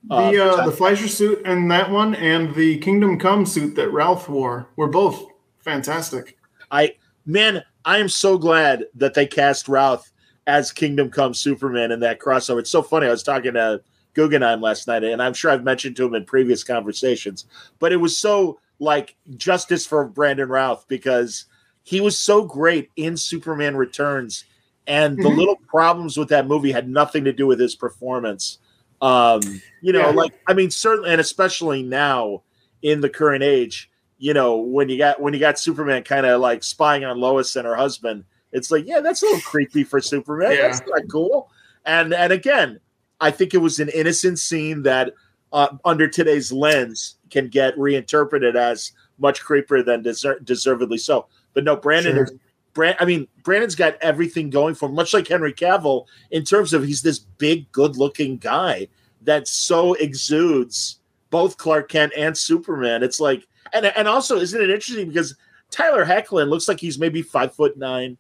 [0.10, 3.92] Uh, the uh, the Fleischer suit and that one and the Kingdom Come suit that
[3.92, 5.28] Routh wore were both
[5.60, 6.38] fantastic.
[6.72, 6.96] I
[7.28, 10.12] man, I am so glad that they cast Routh
[10.48, 12.60] as Kingdom Come Superman in that crossover.
[12.60, 13.06] It's so funny.
[13.06, 13.82] I was talking to
[14.16, 17.46] Guggenheim last night, and I'm sure I've mentioned to him in previous conversations,
[17.78, 21.46] but it was so like justice for Brandon Routh because
[21.84, 24.46] he was so great in Superman Returns,
[24.88, 25.38] and the Mhm.
[25.38, 28.60] little problems with that movie had nothing to do with his performance.
[29.02, 29.42] Um,
[29.82, 30.12] you know, Yeah.
[30.12, 32.44] like I mean, certainly, and especially now
[32.82, 33.90] in the current age,
[34.20, 37.56] you know, when you got when you got Superman kind of like spying on Lois
[37.56, 40.52] and her husband, it's like, yeah, that's a little creepy for Superman.
[40.52, 40.68] Yeah.
[40.68, 41.50] That's not cool.
[41.86, 42.80] And and again,
[43.20, 45.14] I think it was an innocent scene that,
[45.54, 51.28] uh, under today's lens, can get reinterpreted as much creepier than deser- deservedly so.
[51.54, 52.24] But no, Brandon Sure.
[52.26, 52.32] is.
[52.74, 56.72] Brand, I mean, Brandon's got everything going for him, much like Henry Cavill, in terms
[56.72, 58.88] of he's this big, good-looking guy
[59.24, 61.00] that so exudes
[61.30, 63.04] both Clark Kent and Superman.
[63.04, 65.36] It's like, and and also, isn't it interesting because
[65.70, 68.18] Tyler Hoechlin looks like he's maybe five foot nine,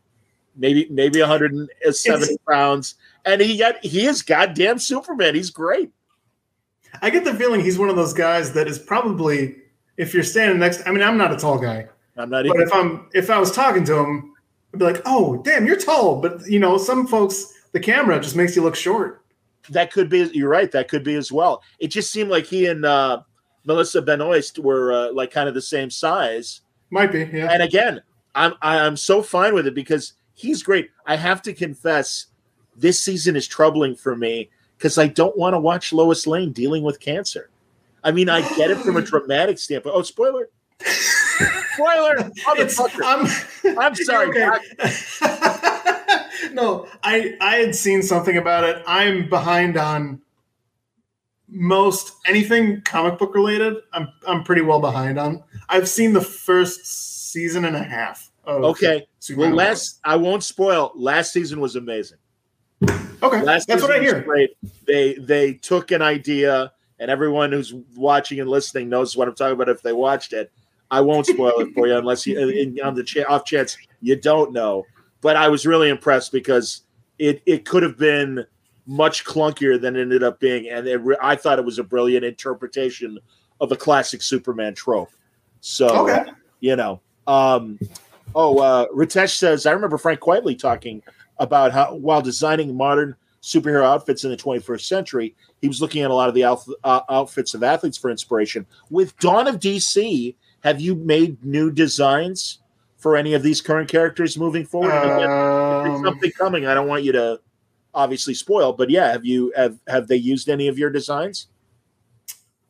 [0.56, 2.95] maybe maybe 170 pounds,
[3.26, 5.36] and he got he is goddamn Superman.
[5.36, 5.91] He's great.
[7.02, 9.56] I get the feeling he's one of those guys that is probably
[9.98, 10.86] if you're standing next.
[10.86, 11.88] I mean, I'm not a tall guy,
[12.18, 12.62] I'm not but even.
[12.62, 14.34] if I'm if I was talking to him,
[14.74, 18.36] I'd be like, "Oh, damn, you're tall." But you know, some folks, the camera just
[18.36, 19.24] makes you look short.
[19.70, 20.30] that could be.
[20.34, 20.72] You're right.
[20.72, 21.64] That could be as well.
[21.80, 23.22] It just seemed like he and uh,
[23.66, 26.62] Melissa Benoist were uh, like kind of the same size.
[26.90, 27.48] Might be, yeah.
[27.52, 28.02] And again,
[28.36, 30.90] I'm I'm so fine with it because he's great.
[31.06, 32.28] I have to confess,
[32.76, 36.84] this season is troubling for me because I don't want to watch Lois Lane dealing
[36.84, 37.50] with cancer.
[38.04, 39.96] I mean, I get it from a dramatic standpoint.
[39.96, 40.50] Oh, spoiler!
[41.74, 42.32] spoiler!
[43.04, 43.28] I'm,
[43.80, 44.32] I'm sorry.
[46.54, 48.84] No, I I had seen something about it.
[48.88, 50.22] I'm behind on
[51.48, 53.78] most anything comic book related.
[53.94, 55.44] I'm I'm pretty well behind on.
[55.70, 58.32] I've seen the first season and a half.
[58.46, 59.08] Of Okay.
[59.20, 60.92] Superman Well, last I won't spoil.
[60.96, 62.18] Last season was amazing.
[63.24, 64.22] Okay, Last that's what I hear.
[64.22, 64.58] Great.
[64.88, 69.54] They they took an idea, and everyone who's watching and listening knows what I'm talking
[69.54, 70.52] about if they watched it.
[70.92, 74.16] I won't spoil it for you unless you in, on the ch- off chance you
[74.16, 74.86] don't know.
[75.22, 76.82] But I was really impressed because
[77.18, 78.46] it it could have been
[78.86, 81.84] much clunkier than it ended up being, and it re- I thought it was a
[81.84, 83.18] brilliant interpretation
[83.62, 85.12] of a classic Superman trope.
[85.62, 86.30] So Okay.
[86.60, 87.80] you know, um,
[88.36, 91.02] oh, uh, Ritesh says I remember Frank Quitely talking
[91.38, 96.12] about how while designing modern superhero outfits in the 21st century, he was looking at
[96.12, 98.66] a lot of the outf- uh, outfits of athletes for inspiration.
[98.92, 102.60] With Dawn of DC, have you made new designs
[102.98, 104.92] for any of these current characters moving forward?
[104.92, 106.66] And again, if there's Um, something coming.
[106.68, 107.40] I don't want you to
[107.94, 111.48] obviously spoil, but yeah, have you have have they used any of your designs?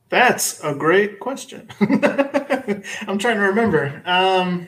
[0.09, 1.69] That's a great question.
[1.80, 4.01] I'm trying to remember.
[4.05, 4.68] Um,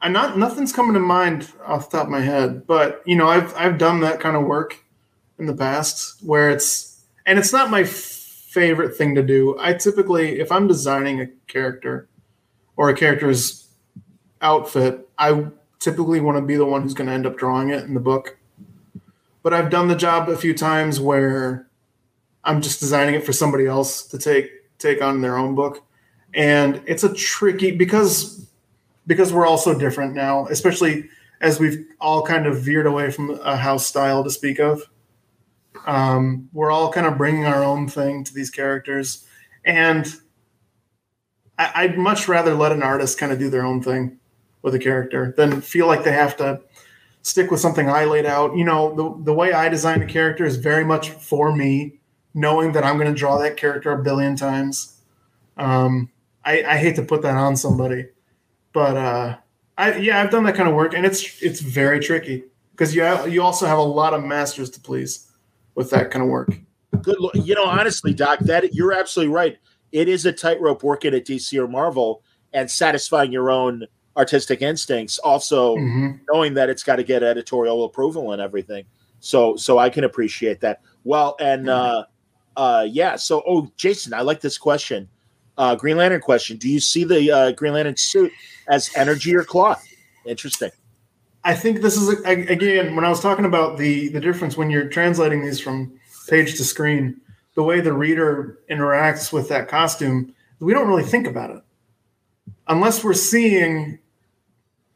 [0.00, 0.38] I'm not.
[0.38, 3.78] Nothing's coming to mind off the top of my head, but you know, I've I've
[3.78, 4.84] done that kind of work
[5.38, 8.15] in the past where it's and it's not my f-
[8.56, 9.54] favorite thing to do.
[9.60, 12.08] I typically, if I'm designing a character
[12.74, 13.68] or a character's
[14.40, 17.84] outfit, I typically want to be the one who's going to end up drawing it
[17.84, 18.38] in the book.
[19.42, 21.68] But I've done the job a few times where
[22.44, 25.84] I'm just designing it for somebody else to take take on their own book,
[26.32, 28.48] and it's a tricky because
[29.06, 31.10] because we're all so different now, especially
[31.42, 34.82] as we've all kind of veered away from a house style to speak of.
[35.86, 39.24] Um, we're all kind of bringing our own thing to these characters,
[39.64, 40.12] and
[41.58, 44.18] I, I'd much rather let an artist kind of do their own thing
[44.62, 46.60] with a character than feel like they have to
[47.22, 48.56] stick with something I laid out.
[48.56, 52.00] You know, the the way I design a character is very much for me,
[52.34, 55.00] knowing that I'm going to draw that character a billion times.
[55.56, 56.10] Um,
[56.44, 58.06] I, I hate to put that on somebody,
[58.72, 59.36] but uh,
[59.78, 63.04] I yeah, I've done that kind of work, and it's it's very tricky because you
[63.26, 65.25] you also have a lot of masters to please
[65.76, 66.50] with that kind of work.
[67.02, 69.58] Good, you know, honestly, Doc, that you're absolutely right.
[69.92, 72.22] it is a tightrope working at DC or Marvel
[72.52, 73.86] and satisfying your own
[74.16, 76.18] artistic instincts, also Mhm.
[76.30, 78.84] knowing that it's got to get editorial approval and everything.
[79.20, 80.80] So so I can appreciate that.
[81.04, 82.04] Well, and uh
[82.56, 85.08] uh yeah, so oh Jason, I like this question.
[85.56, 86.56] Uh Green Lantern question.
[86.56, 88.32] Do you see the uh Green Lantern suit
[88.68, 89.86] as energy or cloth?
[90.24, 90.70] Interesting.
[91.46, 94.88] I think this is again when I was talking about the the difference when you're
[94.88, 95.98] translating these from
[96.28, 97.20] page to screen,
[97.54, 101.62] the way the reader interacts with that costume, we don't really think about it
[102.68, 103.98] unless we're seeing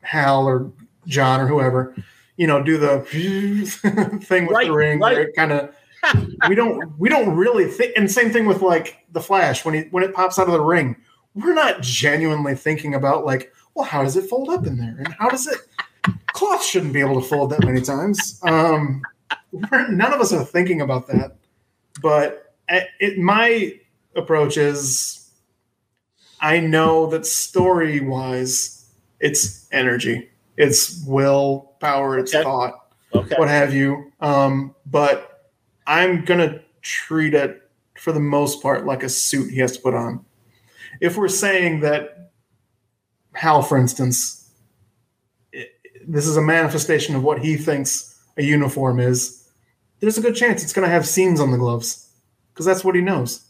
[0.02, 0.72] Hal or
[1.06, 1.94] John or whoever,
[2.36, 3.00] you know, do the
[4.24, 4.98] thing with the ring.
[4.98, 5.74] where it kind of
[6.48, 7.92] we don't we don't really think.
[7.96, 10.60] And same thing with like the Flash when he when it pops out of the
[10.60, 10.96] ring,
[11.34, 15.14] we're not genuinely thinking about like, well, how does it fold up in there, and
[15.14, 15.58] how does it
[16.40, 18.40] cloth shouldn't be able to fold that many times.
[18.42, 19.02] Um,
[19.52, 21.36] none of us are thinking about that.
[22.00, 23.74] But it, my
[24.16, 25.30] approach is
[26.40, 28.90] I know that story wise,
[29.20, 33.34] it's energy, it's will, power, it's thought, Okay.
[33.36, 34.10] what have you.
[34.20, 35.50] Um, but
[35.86, 37.68] I'm going to treat it
[37.98, 40.24] for the most part like a suit he has to put on.
[41.02, 42.30] If we're saying that
[43.34, 44.39] Hal, for instance,
[46.10, 49.48] this is a manifestation of what he thinks a uniform is,
[50.00, 52.08] there's a good chance it's going to have seams on the gloves
[52.52, 53.46] because that's what he knows.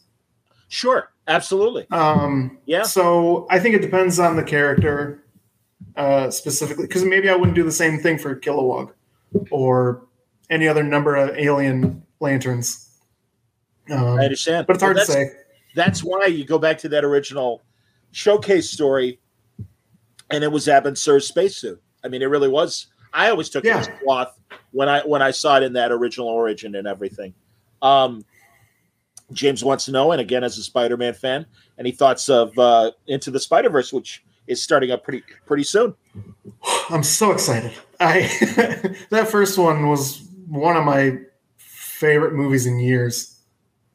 [0.69, 1.87] Sure, absolutely.
[1.91, 2.82] Um, yeah.
[2.82, 5.24] So I think it depends on the character
[5.97, 8.93] uh, specifically because maybe I wouldn't do the same thing for Kilowog
[9.51, 10.07] or
[10.51, 12.89] any other number of alien lanterns.
[13.91, 14.66] Um, I understand.
[14.66, 15.31] but it's hard Well, to say.
[15.74, 17.62] That's why you go back to that original
[18.12, 19.20] showcase story,
[20.31, 21.81] and it was Abin Sur's spacesuit.
[22.05, 22.86] I mean, it really was.
[23.12, 24.39] I always took it as cloth
[24.70, 27.35] when I when I saw it in that original origin and everything.
[27.82, 28.24] Um,
[29.32, 31.47] James wants to know, and again, as a Spider-Man fan,
[31.78, 35.94] any thoughts of uh, Into the Spider-Verse, which is starting up pretty pretty soon.
[36.90, 37.72] I'm so excited.
[37.98, 38.22] I
[39.10, 41.18] that first one was one of my
[41.56, 43.40] favorite movies in years,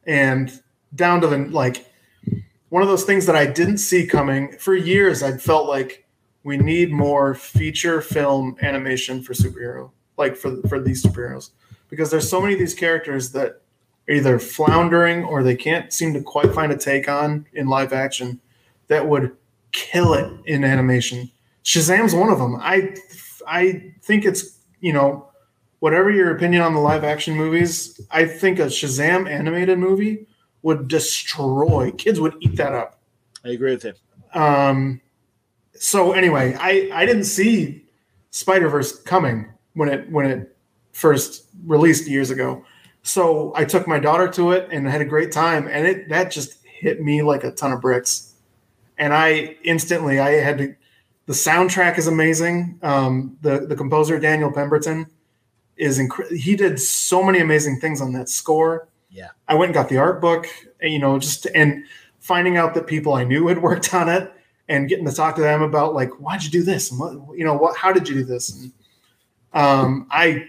[0.05, 0.51] and
[0.93, 1.85] down to the like
[2.69, 5.23] one of those things that I didn't see coming for years.
[5.23, 6.04] I felt like
[6.45, 11.49] we need more feature film animation for superhero, like for for these superheroes,
[11.89, 13.61] because there's so many of these characters that
[14.07, 17.91] are either floundering or they can't seem to quite find a take on in live
[17.91, 18.39] action
[18.87, 19.35] that would
[19.71, 21.29] kill it in animation.
[21.63, 22.57] Shazam's one of them.
[22.61, 22.95] I
[23.47, 25.27] I think it's you know
[25.79, 30.27] whatever your opinion on the live action movies, I think a Shazam animated movie
[30.61, 32.99] would destroy kids would eat that up.
[33.43, 33.95] I agree with him.
[34.33, 35.01] Um,
[35.77, 37.85] so anyway, I I didn't see
[38.31, 40.57] Spider Verse coming when it when it
[40.93, 42.63] first released years ago.
[43.03, 46.31] So I took my daughter to it and had a great time, and it that
[46.31, 48.33] just hit me like a ton of bricks.
[48.97, 50.75] And I instantly I had to.
[51.27, 52.79] The soundtrack is amazing.
[52.81, 55.07] Um, the the composer Daniel Pemberton
[55.77, 56.37] is incredible.
[56.37, 58.87] He did so many amazing things on that score.
[59.09, 59.29] Yeah.
[59.47, 60.47] I went and got the art book,
[60.81, 61.85] you know, just and
[62.19, 64.31] finding out that people I knew had worked on it
[64.67, 66.91] and getting to talk to them about like, why'd you do this?
[66.91, 68.49] And what, you know, what, how did you do this?
[68.51, 68.71] And,
[69.53, 70.47] um, I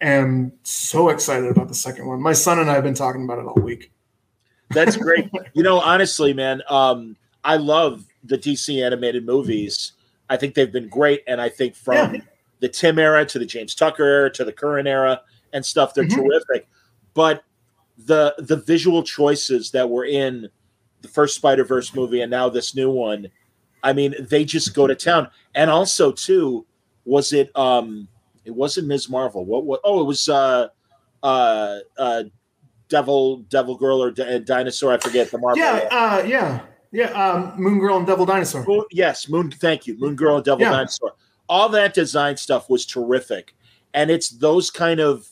[0.00, 2.20] am so excited about the second one.
[2.20, 3.92] My son and I have been talking about it all week.
[4.70, 5.30] That's great.
[5.54, 9.92] you know, honestly, man, um, I love the DC animated movies.
[10.30, 12.22] I think they've been great, and I think from
[12.60, 15.20] the Timm era to the James Tucker era to the current era
[15.52, 16.14] and stuff, they're Mhm.
[16.14, 16.68] terrific.
[17.12, 17.44] But
[17.98, 20.48] the the visual choices that were in
[21.02, 23.28] the first Spider Verse movie and now this new one,
[23.82, 25.28] I mean, they just go to town.
[25.54, 26.64] And also, too,
[27.04, 27.50] was it?
[27.56, 28.08] um
[28.44, 29.08] It wasn't Ms.
[29.08, 29.44] Marvel.
[29.44, 29.64] What?
[29.64, 29.80] What?
[29.84, 30.28] Oh, it was.
[30.28, 30.68] uh
[31.22, 32.22] uh uh
[32.88, 34.92] Devil, Devil Girl, or D- Dinosaur.
[34.92, 35.56] I forget the Marvel.
[35.58, 36.60] Yeah, uh, yeah,
[36.90, 37.06] yeah.
[37.12, 38.64] Um, Moon Girl and Devil Dinosaur.
[38.66, 39.50] Moon- yes, Moon.
[39.50, 40.72] Thank you, Moon Girl and Devil Yeah.
[40.72, 41.14] Dinosaur.
[41.48, 43.54] All that design stuff was terrific,
[43.94, 45.26] and it's those kind of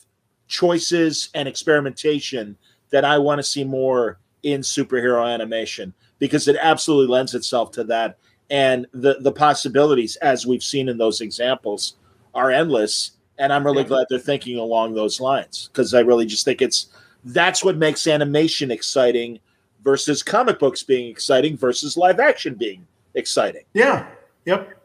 [0.47, 2.57] choices and experimentation
[2.89, 7.83] that I want to see more in superhero animation because it absolutely lends itself to
[7.85, 8.17] that,
[8.51, 11.95] and the the possibilities as we've seen in those examples
[12.35, 13.11] are endless.
[13.39, 16.87] And I'm really glad they're thinking along those lines because I really just think it's
[17.23, 19.39] that's what makes animation exciting
[19.83, 23.63] versus comic books being exciting versus live action being exciting.
[23.73, 24.07] Yeah.
[24.45, 24.77] Yep.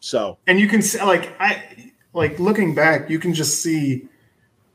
[0.00, 4.08] So and you can see like I like looking back, you can just see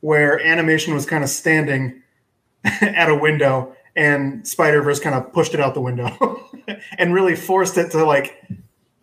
[0.02, 2.02] where animation was kind of standing
[2.64, 6.50] at a window and Spider Verse kind of pushed it out the window
[6.98, 8.44] and really forced it to like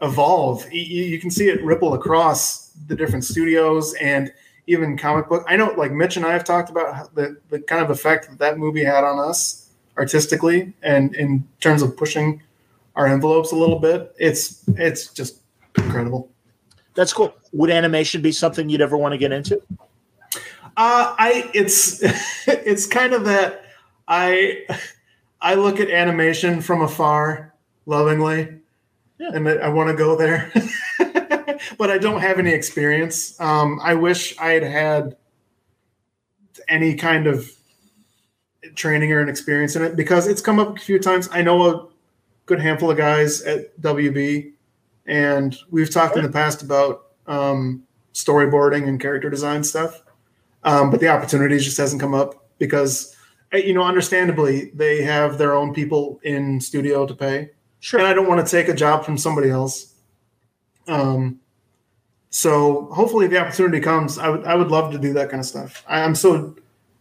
[0.02, 0.70] evolve.
[0.72, 4.32] You, you can see it ripple across the different studios and
[4.66, 5.44] even comic book.
[5.48, 8.38] I know like Mitch and I have talked about the the kind of effect that
[8.38, 12.42] that movie had on us artistically and in terms of pushing
[12.96, 14.14] our envelopes a little bit.
[14.18, 15.40] It's it's just
[15.76, 16.30] incredible.
[16.94, 17.34] That's cool.
[17.52, 19.62] Would animation be something you'd ever want to get into?
[20.76, 22.00] Uh, I it's
[22.46, 23.64] it's kind of that
[24.08, 24.66] I
[25.40, 27.54] I look at animation from afar
[27.86, 28.60] lovingly,
[29.18, 29.30] yeah.
[29.34, 30.52] and I want to go there,
[31.78, 33.38] but I don't have any experience.
[33.40, 35.16] Um, I wish I had had
[36.68, 37.50] any kind of
[38.74, 41.28] training or an experience in it because it's come up a few times.
[41.32, 41.88] I know a
[42.46, 44.52] good handful of guys at WB,
[45.06, 47.82] and we've talked in the past about um,
[48.14, 50.02] storyboarding and character design stuff,
[50.64, 53.16] um, but the opportunity just hasn't come up because,
[53.52, 57.50] you know, understandably they have their own people in studio to pay.
[57.80, 58.00] Sure.
[58.00, 59.94] And I don't want to take a job from somebody else.
[60.88, 61.40] Um,
[62.30, 64.18] so hopefully the opportunity comes.
[64.18, 65.84] I would I would love to do that kind of stuff.
[65.86, 66.56] I, am so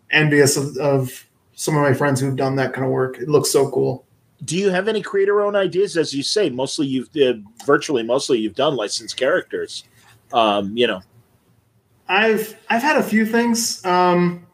[0.09, 3.17] envious of, of some of my friends who've done that kind of work.
[3.17, 4.05] It looks so cool.
[4.43, 5.95] Do you have any creator own ideas?
[5.95, 9.85] As you say, mostly you've uh, virtually mostly you've done licensed characters.
[10.33, 11.01] Um, you know,
[12.09, 13.85] I've I've had a few things.
[13.85, 14.45] Um,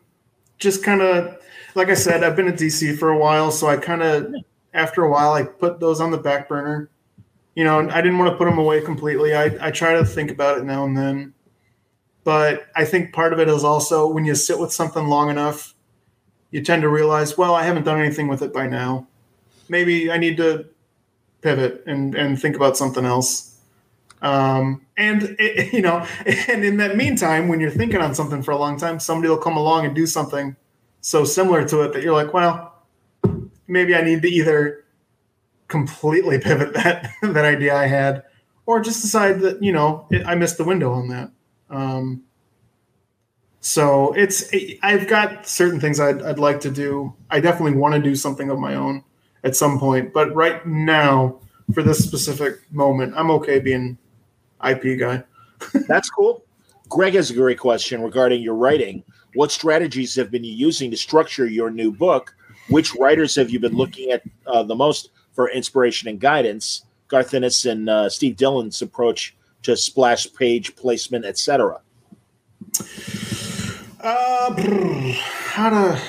[0.60, 1.37] just kind of
[1.78, 4.34] like I said, I've been at DC for a while, so I kind of
[4.74, 6.90] after a while I put those on the back burner.
[7.56, 9.36] You know, I didn't want to put them away completely.
[9.36, 11.34] I I try to think about it now and then.
[12.24, 15.76] But I think part of it is also when you sit with something long enough,
[16.52, 19.08] you tend to realize, well, I haven't done anything with it by now.
[19.70, 20.66] Maybe I need to
[21.42, 23.56] pivot and, and think about something else.
[24.22, 28.52] Um, and it, you know, and in that meantime, when you're thinking on something for
[28.52, 30.58] a long time, somebody will come along and do something
[31.08, 32.84] so similar to it that you're like, well,
[33.66, 34.84] maybe I need to either
[35.70, 38.24] completely pivot that that idea I had,
[38.66, 41.32] or just decide that you know it, I missed the window on that.
[41.70, 42.24] Um,
[43.62, 44.52] so it's
[44.84, 47.16] I've got certain things I'd, I'd like to do.
[47.30, 49.02] I definitely want to do something of my own
[49.46, 51.40] at some point, but right now,
[51.74, 53.98] for this specific moment, I'm okay being
[54.62, 55.24] IP guy.
[55.88, 56.44] That's cool.
[56.90, 59.06] Greg has a great question regarding your writing.
[59.34, 62.36] What strategies have been you using to structure your new book?
[62.70, 66.84] Which writers have you been looking at uh, the most for inspiration and guidance?
[67.08, 71.82] Garth Ennis and uh, Steve Dillon's approach to splash page placement, etc.
[74.00, 74.54] Uh,
[75.46, 76.02] how to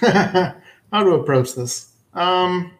[0.92, 1.92] how to approach this?
[2.14, 2.72] Um,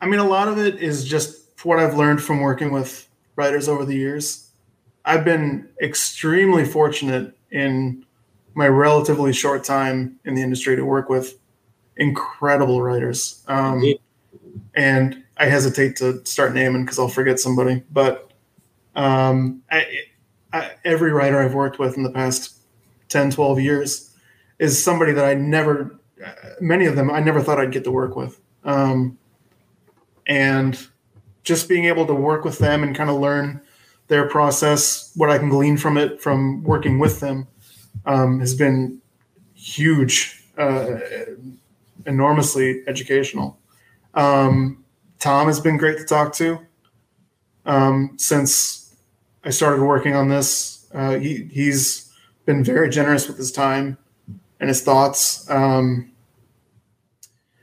[0.00, 3.68] I mean, a lot of it is just what I've learned from working with writers
[3.68, 4.50] over the years.
[5.04, 8.04] I've been extremely fortunate in
[8.54, 11.38] my relatively short time in the industry to work with
[11.96, 13.42] incredible writers.
[13.48, 13.84] Um,
[14.74, 18.30] and I hesitate to start naming because I'll forget somebody, but
[18.96, 19.86] um, I,
[20.52, 22.56] I, every writer I've worked with in the past
[23.08, 24.14] 10, 12 years
[24.58, 25.98] is somebody that I never,
[26.60, 28.40] many of them, I never thought I'd get to work with.
[28.64, 29.18] Um,
[30.26, 30.78] and
[31.44, 33.60] just being able to work with them and kind of learn
[34.08, 37.46] their process, what I can glean from it from working with them,
[38.06, 39.00] um, has been
[39.54, 40.96] huge, uh,
[42.06, 43.58] enormously educational.
[44.14, 44.84] Um,
[45.18, 46.58] Tom has been great to talk to
[47.66, 48.94] um, since
[49.44, 50.86] I started working on this.
[50.92, 52.10] Uh, he, he's
[52.46, 53.98] been very generous with his time
[54.58, 55.48] and his thoughts.
[55.50, 56.12] Um,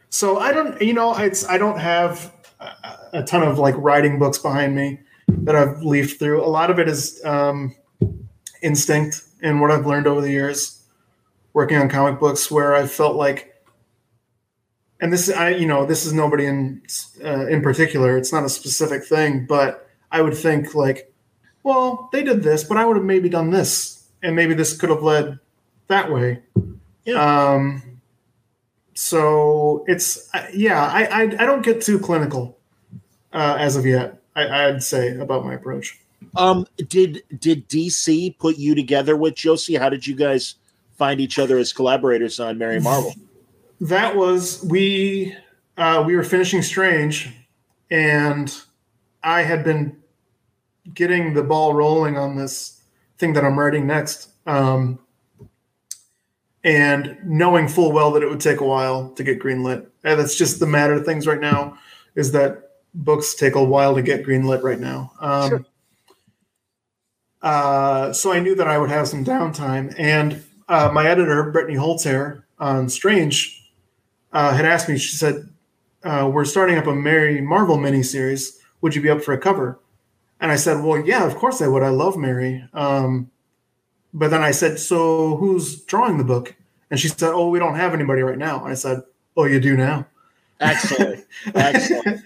[0.09, 2.31] so I don't, you know, I don't have
[3.11, 6.43] a, ton of like writing books behind me that I've leafed through.
[6.43, 7.75] A lot of it is um,
[8.61, 10.83] instinct and what I've learned over the years
[11.53, 13.55] working on comic books, where I felt like,
[14.99, 16.81] and this, I, you know, this is nobody in
[17.23, 18.17] uh, in particular.
[18.17, 21.13] It's not a specific thing, but I would think like
[21.65, 24.91] well, they did this, but I would have maybe done this, and maybe this could
[24.91, 25.39] have led
[25.87, 26.43] that way.
[27.05, 27.53] Yeah.
[27.53, 27.99] Um,
[28.93, 32.59] so it's yeah, I, I, I don't get too clinical
[33.33, 34.21] uh, as of yet.
[34.35, 35.99] I, I'd say about my approach.
[36.35, 39.75] Um, did did DC put you together with Josie?
[39.75, 40.55] How did you guys
[40.97, 43.13] find each other as collaborators on Mary Marvel?
[43.81, 45.35] That was we
[45.75, 47.29] uh, we were finishing Strange,
[47.91, 48.57] and
[49.21, 49.97] I had been
[50.93, 52.81] getting the ball rolling on this
[53.17, 54.29] thing that I'm writing next.
[54.47, 54.99] Um,
[56.63, 59.87] and knowing full well that it would take a while to get greenlit.
[60.03, 61.77] And that's just the matter of things right now
[62.15, 62.64] is that
[62.95, 65.11] books take a while to get greenlit right now.
[65.19, 65.65] Um, sure.
[67.41, 69.93] uh, so I knew that I would have some downtime.
[69.97, 73.63] And uh, my editor, Brittany Holzherr on Strange,
[74.33, 75.49] uh, had asked me, she said,
[76.03, 78.57] uh, We're starting up a Mary Marvel miniseries.
[78.81, 79.79] Would you be up for a cover?
[80.39, 81.81] And I said, well, yeah, of course I would.
[81.81, 82.67] I love Mary.
[82.73, 83.31] Um,
[84.13, 86.55] but then I said, so who's drawing the book?
[86.89, 89.01] And she said, "Oh, we don't have anybody right now." I said,
[89.35, 90.05] "Oh, you do now."
[90.59, 92.21] Excellent, excellent.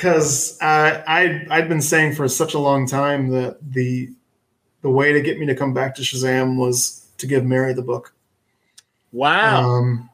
[0.00, 4.08] Because uh, I I'd been saying for such a long time that the
[4.80, 7.82] the way to get me to come back to Shazam was to give Mary the
[7.82, 8.14] book.
[9.12, 9.68] Wow.
[9.68, 10.08] Um,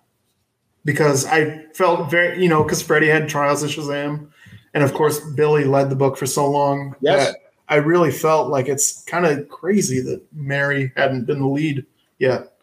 [0.85, 4.29] because I felt very, you know, because Freddie had Trials of Shazam,
[4.75, 7.33] and of course Billy led the book for so long Yes.
[7.69, 11.87] I really felt like it's kind of crazy that Mary hadn't been the lead
[12.19, 12.55] yet.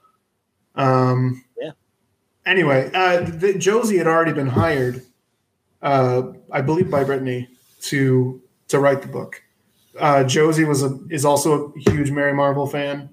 [0.75, 1.71] Um, Yeah.
[2.45, 5.01] Anyway, uh, the, Josie had already been hired,
[5.83, 7.49] uh, I believe, by Brittany
[7.81, 9.43] to to write the book.
[9.99, 13.09] Uh, Josie was a is also a huge Mary Marvel fan.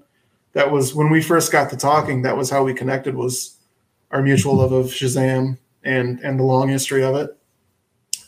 [0.53, 2.23] That was when we first got to talking.
[2.23, 3.15] That was how we connected.
[3.15, 3.57] Was
[4.09, 7.37] our mutual love of Shazam and and the long history of it.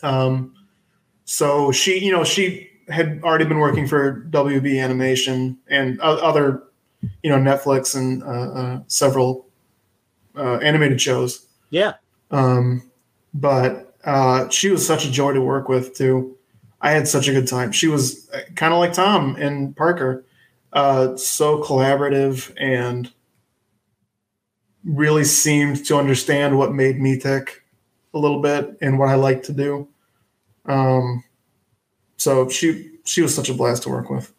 [0.02, 0.54] Um,
[1.24, 6.64] so she, you know, she had already been working for WB Animation and other,
[7.22, 9.46] you know, Netflix and uh, uh, several
[10.36, 11.46] uh, animated shows.
[11.70, 11.94] Yeah.
[12.30, 12.90] Um,
[13.32, 16.36] but uh, she was such a joy to work with too.
[16.80, 17.72] I had such a good time.
[17.72, 20.24] She was kind of like Tom and Parker,
[20.72, 23.10] uh, so collaborative and
[24.84, 27.64] really seemed to understand what made me tick
[28.12, 29.88] a little bit and what I like to do.
[30.66, 31.24] Um,
[32.16, 34.32] so she she was such a blast to work with.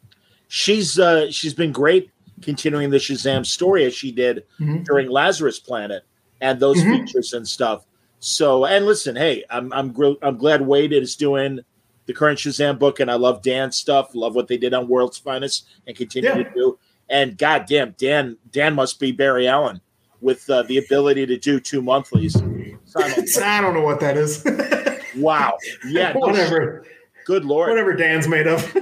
[0.48, 2.12] She's uh she's been great
[2.42, 4.86] continuing the Shazam story as she did Mhm.
[4.86, 6.04] during Lazarus Planet
[6.42, 7.06] and those Mhm.
[7.06, 7.86] features and stuff.
[8.28, 11.60] So and listen, hey, I'm I'm gr- I'm glad Waid is doing
[12.08, 14.16] the current Shazam book, and I love Dan's stuff.
[14.16, 16.38] Love what they did on World's Finest and continue Yeah.
[16.44, 16.80] to do.
[17.08, 19.80] And goddamn, Dan Dan must be Barry Allen
[20.22, 22.36] with uh, the ability to do two monthlies.
[22.96, 24.44] I don't know what that is.
[25.18, 25.58] Wow.
[25.88, 26.12] Yeah.
[26.12, 26.84] no, whatever.
[27.26, 27.70] Good lord.
[27.70, 28.76] Whatever Dan's made of.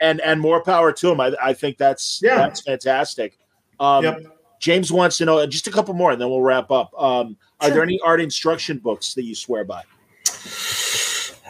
[0.00, 1.20] and and more power to him.
[1.20, 2.36] I, I think that's Yeah.
[2.36, 3.38] that's fantastic.
[3.78, 4.35] Um, Yep.
[4.60, 6.92] James wants to know just a couple more, and then we'll wrap up.
[7.00, 9.82] Um, are there any art instruction books that you swear by?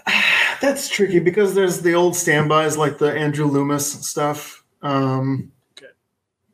[0.60, 4.64] That's tricky because there's the old standbys like the Andrew Loomis stuff.
[4.82, 5.52] Um,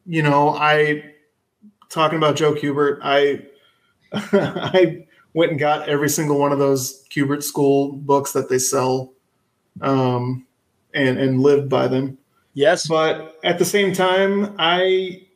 [0.07, 1.13] You know, I
[1.89, 2.99] talking about Joe Kubert.
[3.03, 3.43] I
[4.13, 9.13] I went and got every single one of those Kubert School books that they sell,
[9.81, 10.47] um,
[10.95, 12.19] and and lived by them.
[12.55, 15.27] Yes, but at the same time, I,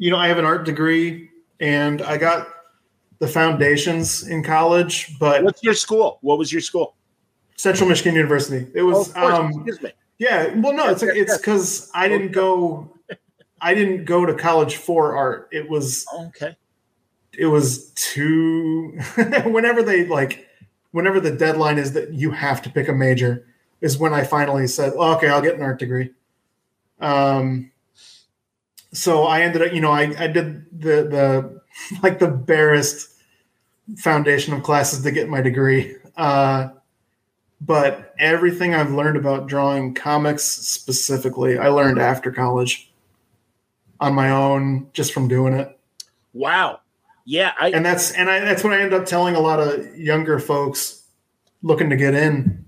[0.00, 1.28] you know, I have an art degree,
[1.60, 2.48] and I got
[3.18, 5.18] the foundations in college.
[5.18, 6.18] But what's your school?
[6.22, 6.96] What was your school?
[7.56, 8.66] Central Michigan University.
[8.74, 9.10] It Oh, was.
[9.10, 9.92] of um, Excuse me.
[10.18, 12.90] yeah, well, no, it's it's because I didn't go,
[13.60, 15.50] I didn't go to college for art.
[15.52, 16.56] It was Okay.
[17.36, 18.98] it was too.
[19.44, 20.48] whenever they like,
[20.92, 23.46] whenever the deadline is that you have to pick a major,
[23.82, 26.08] is when I finally said, "Oh, "Okay, I'll get an art degree."
[27.00, 27.70] Um,
[28.92, 31.60] so I ended up, you know, I I did the the
[32.02, 33.10] like the barest
[33.98, 35.96] foundation of classes to get my degree.
[36.16, 36.68] Uh,
[37.60, 42.90] but everything I've learned about drawing comics specifically, I learned after college
[44.00, 45.78] on my own, just from doing it.
[46.32, 46.80] Wow.
[47.26, 49.96] Yeah, I, and that's and I, that's what I end up telling a lot of
[49.96, 51.04] younger folks
[51.62, 52.64] looking to get in.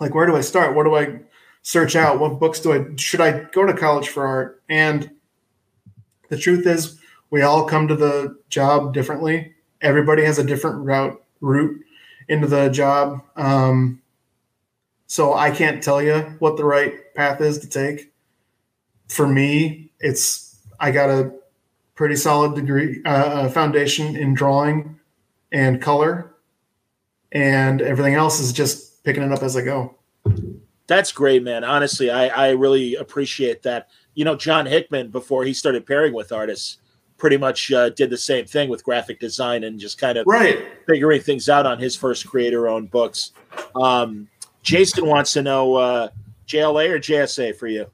[0.00, 0.74] Like, where do I start?
[0.74, 1.20] What do I
[1.62, 2.18] search out?
[2.18, 4.62] What books do I should I go to college for art?
[4.68, 5.10] And
[6.28, 6.98] the truth is,
[7.30, 9.54] we all come to the job differently.
[9.80, 11.80] Everybody has a different route route
[12.28, 13.22] into the job.
[13.36, 14.02] Um,
[15.06, 18.12] so I can't tell you what the right path is to take.
[19.08, 21.32] For me, it's I got a
[21.94, 24.98] pretty solid degree uh, foundation in drawing
[25.52, 26.34] and color,
[27.32, 29.94] and everything else is just picking it up as I go.
[30.88, 31.64] That's great, man.
[31.64, 33.88] Honestly, I, I really appreciate that.
[34.16, 36.78] You know, John Hickman, before he started pairing with artists,
[37.18, 40.58] pretty much uh, did the same thing with graphic design and just kind of Right.
[40.86, 43.32] figuring things out on his first creator owned books.
[43.74, 44.26] Um,
[44.62, 46.08] Jason wants to know uh,
[46.48, 47.86] JLA or JSA for you?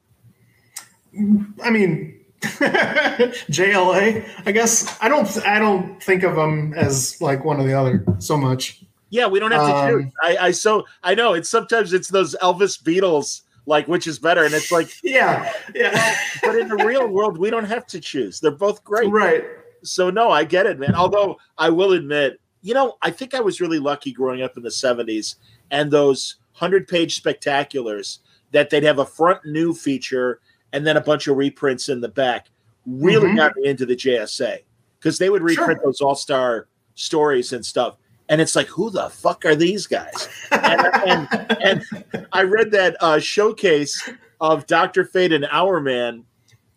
[1.62, 4.24] I mean, JLA.
[4.46, 5.28] I guess I don't.
[5.46, 8.82] I don't think of them as like one or the other so much.
[9.10, 10.12] Yeah, we don't have to Um, choose.
[10.22, 14.44] I, I so I know it's sometimes it's those Elvis Beatles like which is better,
[14.44, 16.16] and it's like Yeah, yeah.
[16.42, 18.40] but in the real world, we don't have to choose.
[18.40, 19.44] They're both great, Right.
[19.84, 20.94] So no, I get it, man.
[20.94, 24.62] Although I will admit, you know, I think I was really lucky growing up in
[24.62, 25.36] the '70s,
[25.70, 28.18] and those hundred-page spectaculars
[28.52, 30.40] that they'd have a front new feature
[30.72, 32.48] and then a bunch of reprints in the back
[32.86, 33.36] really Mhm.
[33.36, 34.58] got me into the JSA
[34.98, 37.96] because they would reprint those all-star stories and stuff.
[38.32, 40.26] And it's like, who the fuck are these guys?
[40.50, 41.28] And, and,
[41.62, 44.08] and I read that uh, showcase
[44.40, 46.24] of Doctor Fate and Hourman,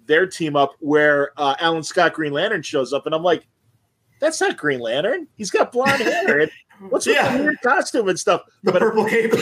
[0.06, 3.48] their team up, where uh, Alan Scott Green Lantern shows up, and I'm like,
[4.19, 5.27] that's not Green Lantern.
[5.38, 6.40] He's got blonde hair.
[6.41, 6.52] And
[6.90, 7.38] what's with Yeah.
[7.38, 8.41] the weird costume and stuff?
[8.64, 9.34] The purple cape.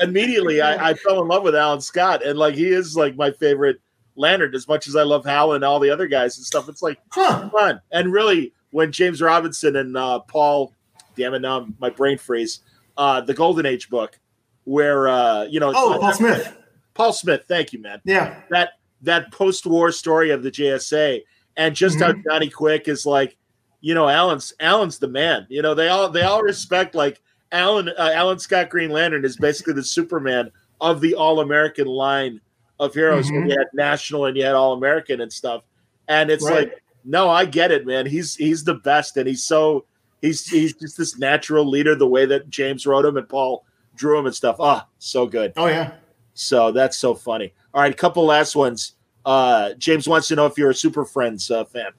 [0.00, 3.32] immediately I, I fell in love with Alan Scott, and like he is like my
[3.32, 3.80] favorite
[4.16, 4.54] Lantern.
[4.54, 6.98] As much as I love Hal and all the other guys and stuff, it's like
[7.10, 7.50] Huh.
[7.50, 7.80] fun.
[7.90, 10.72] And really, when James Robinson and uh, Paul,
[11.16, 12.60] damn it, now my brain freeze,
[12.96, 14.18] uh, the Golden Age book,
[14.64, 16.56] where uh, you know, Oh, Paul Smith.
[16.94, 18.00] Paul Smith, thank you, man.
[18.04, 18.40] Yeah.
[18.50, 18.70] That
[19.02, 21.22] that post-war story of the JSA,
[21.56, 22.24] and just how Mhm.
[22.24, 23.36] Johnny Quick is like,
[23.80, 25.46] you know, Alan's Alan's the man.
[25.50, 27.20] You know, they all they all respect like
[27.52, 30.50] Alan uh, Alan Scott Green Lantern is basically the Superman
[30.80, 32.40] of the All American line
[32.80, 33.30] of heroes.
[33.30, 33.50] When Mhm.
[33.50, 35.62] you had National and you had All American and stuff,
[36.08, 36.70] and it's Right.
[36.70, 38.06] like, no, I get it, man.
[38.06, 39.84] He's he's the best, and he's so
[40.24, 41.94] he's he's just this natural leader.
[41.94, 43.64] The way that James wrote him and Paul
[43.94, 44.56] drew him and stuff.
[44.58, 45.52] Ah, so good.
[45.56, 45.92] Oh yeah.
[46.34, 47.52] So that's so funny.
[47.72, 48.92] All right, a couple last ones.
[49.24, 51.90] Uh, James wants to know if you're a Super Friends uh, fan.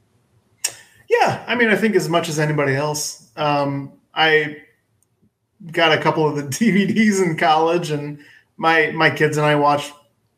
[1.09, 3.31] Yeah, I mean, I think as much as anybody else.
[3.35, 4.57] Um, I
[5.71, 8.19] got a couple of the DVDs in college, and
[8.57, 9.93] my my kids and I watched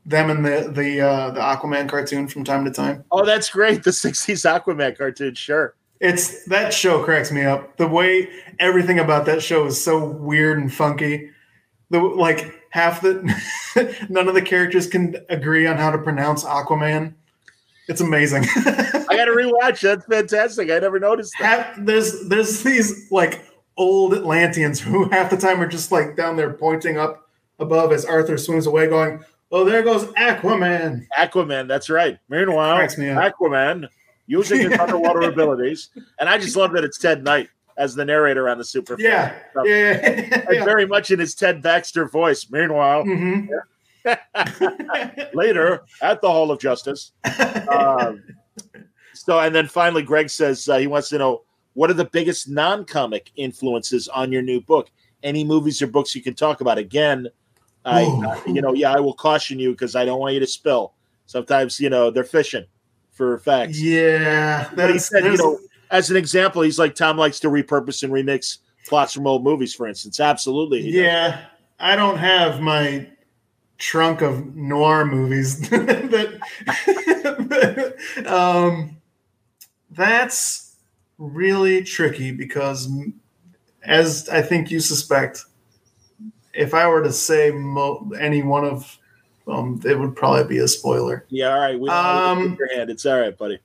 [0.05, 3.03] them and the the uh, the Aquaman cartoon from time to time.
[3.11, 3.83] Oh, that's great.
[3.83, 5.75] The 60s Aquaman cartoon, sure.
[5.99, 7.77] It's that show cracks me up.
[7.77, 8.29] The way
[8.59, 11.29] everything about that show is so weird and funky.
[11.89, 13.23] The like half the
[14.09, 17.13] none of the characters can agree on how to pronounce Aquaman.
[17.87, 18.43] It's amazing.
[18.55, 19.79] I got to rewatch.
[19.79, 20.69] That's fantastic.
[20.69, 21.65] I never noticed that.
[21.67, 23.45] half, there's there's these like
[23.77, 27.29] old Atlanteans who half the time are just like down there pointing up
[27.59, 32.19] above as Arthur swims away, going, "Oh, there goes Aquaman." Aquaman, that's right.
[32.29, 33.33] Meanwhile, Cracks me up.
[33.33, 33.87] Aquaman
[34.27, 35.89] using his underwater abilities,
[36.19, 38.95] and I just love that it's Ted Knight as the narrator on the Super.
[38.99, 39.65] Yeah, stuff.
[39.67, 42.47] yeah, And very much in his Ted Baxter voice.
[42.49, 43.47] Meanwhile, Mhm.
[45.33, 47.11] later at the Hall of Justice.
[47.69, 48.23] Um,
[49.13, 51.43] so, and then finally, Greg says uh, he wants to know
[51.73, 54.89] what are the biggest non-comic influences on your new book?
[55.23, 56.77] Any movies or books you can talk about?
[56.77, 57.27] Again,
[57.85, 60.47] I, uh, you know, yeah, I will caution you because I don't want you to
[60.47, 60.93] spill.
[61.25, 62.65] Sometimes, you know, they're fishing
[63.17, 63.79] for facts.
[63.81, 65.59] Yeah, But he said, you know,
[65.91, 69.73] as an example, he's like Tom likes to repurpose and remix plots from old movies,
[69.73, 70.19] for instance.
[70.19, 70.81] Absolutely.
[70.83, 71.01] he does.
[71.01, 71.45] yeah.
[71.79, 73.07] I don't have my
[73.77, 76.39] trunk of noir movies that
[78.25, 78.97] um
[79.91, 80.75] that's
[81.19, 82.89] really tricky because
[83.83, 85.45] as i think you suspect
[86.55, 88.97] if i were to say mo- any one of
[89.47, 91.79] them it would probably be a spoiler Yeah, all right.
[91.79, 92.89] We Um, um, your hand.
[92.89, 93.59] It's all right, buddy.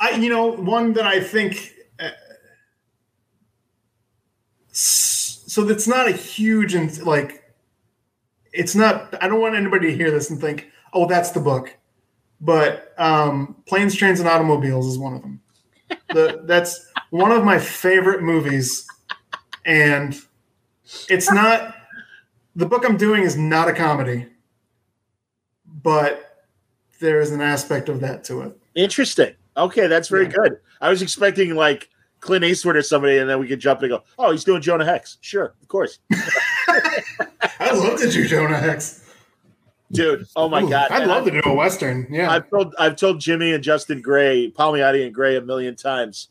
[0.00, 2.08] I, you know, one that I think, uh,
[4.72, 7.44] so that's not a huge and like,
[8.52, 9.14] it's not.
[9.22, 11.76] I don't want anybody to hear this and think, oh, that's the book.
[12.40, 15.40] But um, planes, trains, and automobiles is one of them.
[16.08, 18.86] The, that's one of my favorite movies,
[19.64, 20.16] and
[21.08, 21.76] it's not.
[22.56, 24.26] The book I'm doing is not a comedy,
[25.82, 26.44] but
[27.00, 28.56] there is an aspect of that to it.
[28.74, 29.34] Interesting.
[29.56, 30.58] Okay, that's very good.
[30.80, 31.88] I was expecting like
[32.20, 34.84] Clint Eastwood or somebody, and then we could jump and go, "Oh, he's doing Jonah
[34.84, 35.98] Hex." Sure, of course,
[37.58, 39.04] I'd love to do Jonah Hex.
[39.92, 40.26] dude.
[40.36, 42.06] Oh my Ooh, god, I'd And love I- to do a western.
[42.10, 46.28] Yeah, I've told I've told Jimmy and Justin Gray, Palmiotti and Gray a million times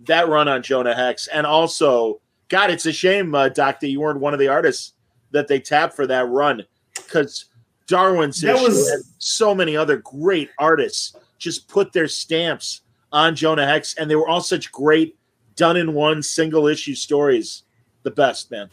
[0.00, 4.00] that run on Jonah Hex, and also, God, it's a shame, uh, Doc, that you
[4.00, 4.92] weren't one of the artists
[5.30, 6.62] that they tapped for that run
[6.94, 7.46] because
[7.86, 12.80] Darwyn's That issue was- and so many other great artists just put their stamps
[13.12, 15.16] on Jonah Hex, and they were all such great
[15.54, 17.62] done in one single issue stories.
[18.02, 18.70] The best, man.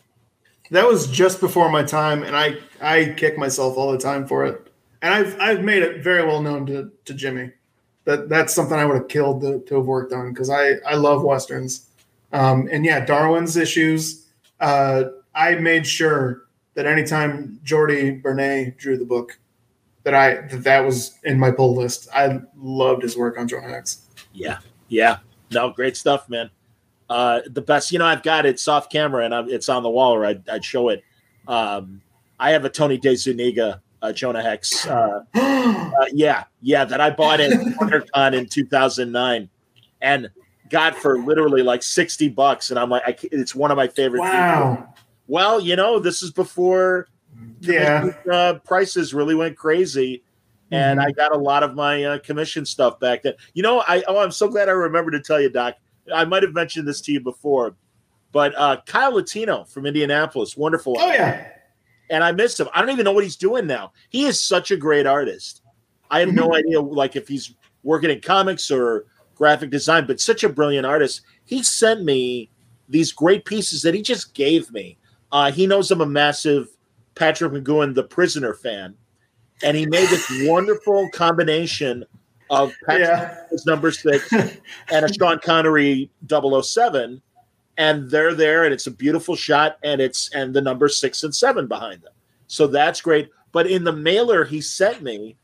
[0.71, 4.45] that was just before my time, and I I kick myself all the time for
[4.45, 4.67] it.
[5.01, 7.51] And I've I've made it very well known to to Jimmy
[8.05, 10.95] that that's something I would have killed to, to have worked on because I I
[10.95, 11.87] love westerns.
[12.31, 14.25] Um, and yeah, Darwyn's issues.
[14.59, 16.42] Uh, I made sure
[16.75, 19.39] that anytime Jordi Bernet drew the book,
[20.03, 22.07] that I that that was in my pull list.
[22.13, 24.09] I loved his work on Jonah Hex.
[24.33, 24.59] Yeah,
[24.89, 25.17] yeah.
[25.51, 26.49] No, great stuff, man.
[27.09, 29.89] Uh, the best, you know, I've got it soft camera and i it's on the
[29.89, 31.03] wall, or I'd, I'd show it.
[31.47, 32.01] Um,
[32.39, 34.87] I have a Tony DeZuniga, uh, Jonah Hex.
[34.87, 39.49] Uh, uh, yeah, yeah, that I bought at WonderCon in 2009
[40.01, 40.29] and
[40.69, 42.71] got for literally like 60 bucks.
[42.71, 44.21] And I'm like, I, it's one of my favorite.
[44.21, 44.93] Wow.
[45.27, 47.07] Well, you know, this is before
[47.61, 48.11] Yeah.
[48.31, 50.23] uh, prices really went crazy.
[50.71, 51.05] And Mhm.
[51.05, 53.33] I got a lot of my uh, commission stuff back then.
[53.53, 55.75] You know, I oh, I'm so glad I remembered to tell you, Doc.
[56.13, 57.75] I might have mentioned this to you before,
[58.31, 60.95] but uh, Kyle Latino from Indianapolis, wonderful.
[60.99, 61.47] Oh yeah.
[62.09, 62.67] and I missed him.
[62.73, 63.93] I don't even know what he's doing now.
[64.09, 65.61] He is such a great artist.
[66.11, 69.05] I have no idea, like if he's working in comics or
[69.35, 71.21] graphic design, but such a brilliant artist.
[71.45, 72.49] He sent me
[72.89, 74.97] these great pieces that he just gave me.
[75.33, 76.69] Uh, he knows I'm a massive
[77.15, 78.95] Patrick McGoohan, the prisoner fan,
[79.63, 82.05] and he made this wonderful combination
[82.49, 83.37] of Patrick Yeah.
[83.65, 84.31] Number six
[84.91, 87.21] and a Sean Connery 007
[87.77, 91.33] and they're there and it's a beautiful shot and it's and the number six and
[91.33, 92.13] seven behind them
[92.47, 95.35] so that's great but in the mailer he sent me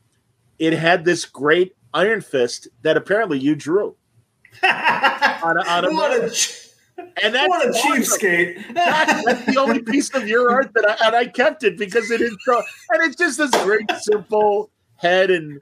[0.58, 3.96] it had this great iron fist that apparently you drew
[4.62, 6.32] on a, on a What a mailer.
[7.22, 8.62] And that's what a cheapskate.
[8.74, 12.10] That- that's the only piece of your art that I and I kept it because
[12.10, 15.60] it is so and it's just this great simple head and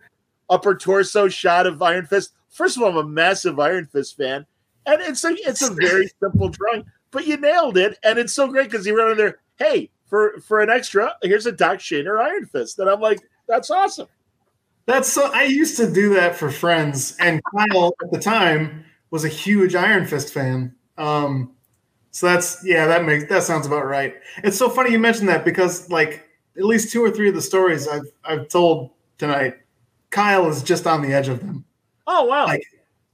[0.51, 2.33] upper torso shot of Iron Fist.
[2.51, 4.47] First of all, I'm a massive Iron Fist fan,
[4.87, 8.49] and it's a it's a very simple drawing, but you nailed it, and it's so
[8.49, 12.21] great because you wrote in there, "Hey, for for an extra, here's a Doc Shaner
[12.21, 14.09] Iron Fist," and I'm like, "That's awesome."
[14.87, 15.31] That's so.
[15.35, 19.75] I used to do that for friends, and Kyle at the time was a huge
[19.75, 20.75] Iron Fist fan.
[20.99, 21.53] Um,
[22.11, 24.17] so that's yeah, that makes that sounds about right.
[24.43, 27.43] It's so funny you mentioned that because like at least two or three of the
[27.43, 29.55] stories I've I've told tonight,
[30.11, 31.65] Kyle is just on the edge of them.
[32.07, 32.47] Oh wow!
[32.47, 32.65] Like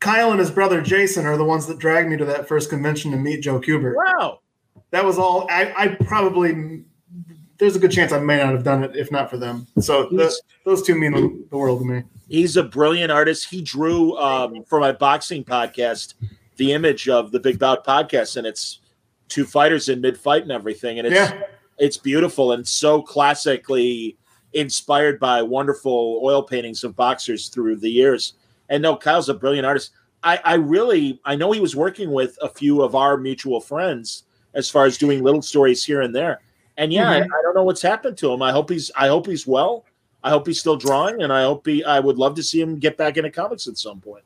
[0.00, 3.10] Kyle and his brother Jason are the ones that dragged me to that first convention
[3.10, 3.94] to meet Joe Kubert.
[3.96, 4.40] Wow,
[4.90, 5.46] that was all.
[5.50, 6.84] I, I probably
[7.58, 9.66] there's a good chance I may not have done it if not for them.
[9.80, 10.34] So the,
[10.64, 12.02] those two mean the, the world to me.
[12.28, 13.50] He's a brilliant artist.
[13.50, 16.14] He drew um, for my boxing podcast
[16.56, 18.80] the image of the Big Bout podcast, and it's
[19.28, 21.42] two fighters in mid fight and everything, and it's Yeah.
[21.78, 24.16] it's beautiful and so classically
[24.52, 28.34] inspired by wonderful oil paintings of boxers through the years.
[28.68, 29.90] And no, Kyle's a brilliant artist.
[30.22, 34.24] I, I really I know he was working with a few of our mutual friends
[34.54, 36.40] as far as doing little stories here and there.
[36.76, 37.24] And yeah, I, Mhm.
[37.26, 38.40] I don't know what's happened to him.
[38.42, 39.84] I hope he's I hope he's well.
[40.22, 41.84] I hope he's still drawing, and I hope he.
[41.84, 44.24] I would love to see him get back into comics at some point.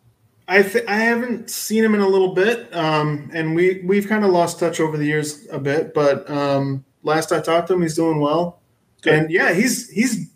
[0.50, 4.24] I th- I haven't seen him in a little bit, um, and we we've kind
[4.24, 5.92] of lost touch over the years a bit.
[5.92, 8.60] But um, last I talked to him, he's doing well,
[9.06, 10.30] and yeah, he's he's.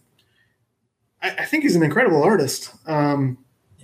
[1.23, 2.73] I, I think he's an incredible artist.
[2.87, 3.39] Um,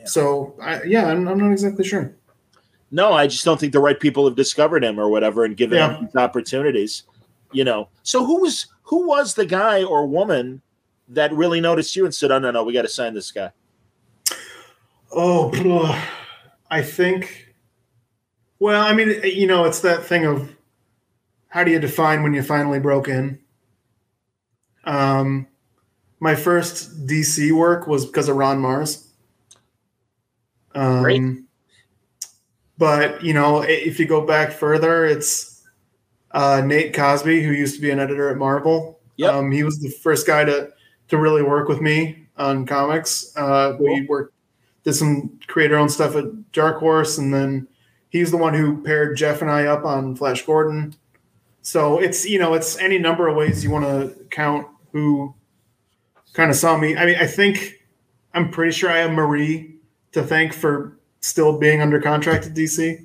[0.04, 2.14] So I, yeah, I'm, I'm not exactly sure.
[2.90, 5.78] No, I just don't think the right people have discovered him or whatever and given
[5.78, 5.98] Yeah.
[5.98, 7.04] him opportunities.
[7.52, 7.88] You know.
[8.02, 10.60] So who was who was the guy or woman
[11.08, 13.50] that really noticed you and said, "Oh no, no, we got to sign this guy."
[15.10, 16.04] Oh, ugh.
[16.70, 17.54] I think.
[18.58, 20.54] Well, I mean, you know, it's that thing of
[21.48, 23.38] how do you define when you finally broke in?
[24.84, 25.46] Um,
[26.20, 29.06] my first DC work was because of Ron Marz.
[30.74, 31.02] Um,
[32.76, 35.62] But you know, if you go back further, it's
[36.32, 39.00] uh, Nate Cosby, who used to be an editor at Marvel.
[39.38, 40.70] Um, he was the first guy to
[41.08, 43.32] to really work with me on comics.
[43.36, 44.34] Uh, We worked
[44.84, 47.68] did some creator owned stuff at Dark Horse, and then
[48.10, 50.94] he's the one who paired Jeff and I up on Flash Gordon.
[51.62, 55.34] So it's you know it's any number of ways you want to count who
[56.32, 56.96] kind of saw me.
[56.96, 57.84] I mean, I think
[58.34, 59.74] I'm pretty sure I have Marie
[60.12, 63.04] to thank for still being under contract at DC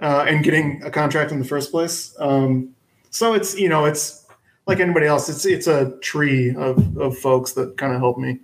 [0.00, 2.14] uh, and getting a contract in the first place.
[2.18, 2.74] Um,
[3.10, 4.26] so it's you know it's
[4.66, 5.28] like anybody else.
[5.28, 8.40] It's it's a tree of of folks that kind of helped me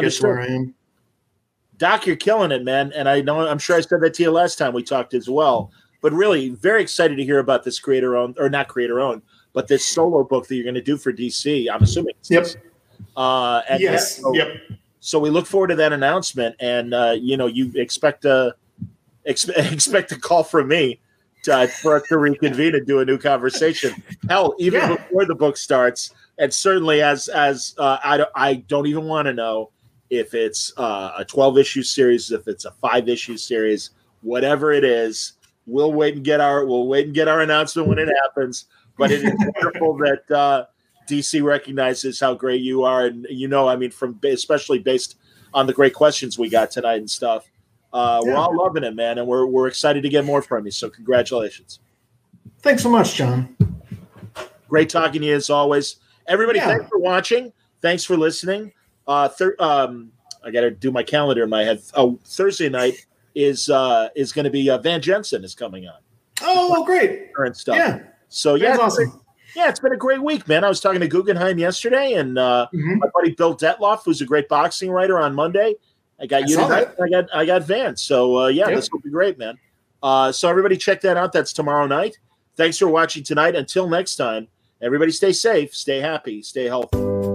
[0.00, 0.74] get to where I am.
[1.78, 2.92] Doc, you're killing it, man.
[2.94, 5.28] And I know I'm sure I said that to you last time we talked as
[5.28, 5.70] well.
[6.00, 9.22] But really, very excited to hear about this creator owned or not creator owned,
[9.54, 11.66] but this solo book that you're going to do for DC.
[11.72, 12.14] I'm assuming.
[12.20, 12.46] It's Yep.
[13.16, 14.48] Uh, and Yes, so, yep.
[15.00, 18.54] So we look forward to that announcement, and uh, you know, you expect a
[19.26, 21.00] ex- expect a call from me
[21.44, 23.94] to, for us to reconvene and do a new conversation.
[24.28, 24.96] Hell, even Yeah.
[24.96, 29.26] before the book starts, and certainly as as uh, I don't I don't even want
[29.26, 29.70] to know
[30.18, 33.90] if it's uh, a 12 issue series, if it's a five issue series,
[34.22, 35.34] whatever it is,
[35.66, 38.66] we'll wait and get our we'll wait and get our announcement when it happens.
[38.96, 40.66] But it is wonderful that uh,
[41.08, 45.16] DC recognizes how great you are, and you know, I mean, from especially based
[45.52, 47.48] on the great questions we got tonight and stuff.
[47.92, 50.72] Uh, We're all loving it, man, and we're we're excited to get more from you.
[50.72, 51.78] So congratulations.
[52.60, 53.56] Thanks so much, John.
[54.68, 55.96] Great talking to you as always.
[56.26, 56.66] Everybody, Yeah.
[56.68, 57.52] thanks for watching.
[57.82, 58.72] Thanks for listening.
[59.06, 60.10] Uh, thir- um,
[60.44, 61.80] I got to do my calendar in my head.
[61.94, 65.94] Oh, Thursday night is uh, is going to be uh, Van Jensen is coming on
[66.42, 67.30] Oh, great.
[67.36, 67.76] and stuff.
[67.76, 68.00] Yeah.
[68.28, 69.20] So yeah, awesome.
[69.56, 70.64] yeah, it's been a great week, man.
[70.64, 72.98] I was talking to Guggenheim yesterday, and uh, Mhm.
[72.98, 75.74] my buddy Bill Dettloff, who's a great boxing writer, on Monday.
[76.20, 76.88] I got I you tonight.
[77.02, 77.96] I got I got Van.
[77.96, 78.76] So uh, yeah, Yep.
[78.76, 79.56] this will be great, man.
[80.02, 81.32] Uh, so everybody, check that out.
[81.32, 82.18] That's tomorrow night.
[82.56, 83.56] Thanks for watching tonight.
[83.56, 84.48] Until next time,
[84.82, 87.33] everybody, stay safe, stay happy, stay healthy.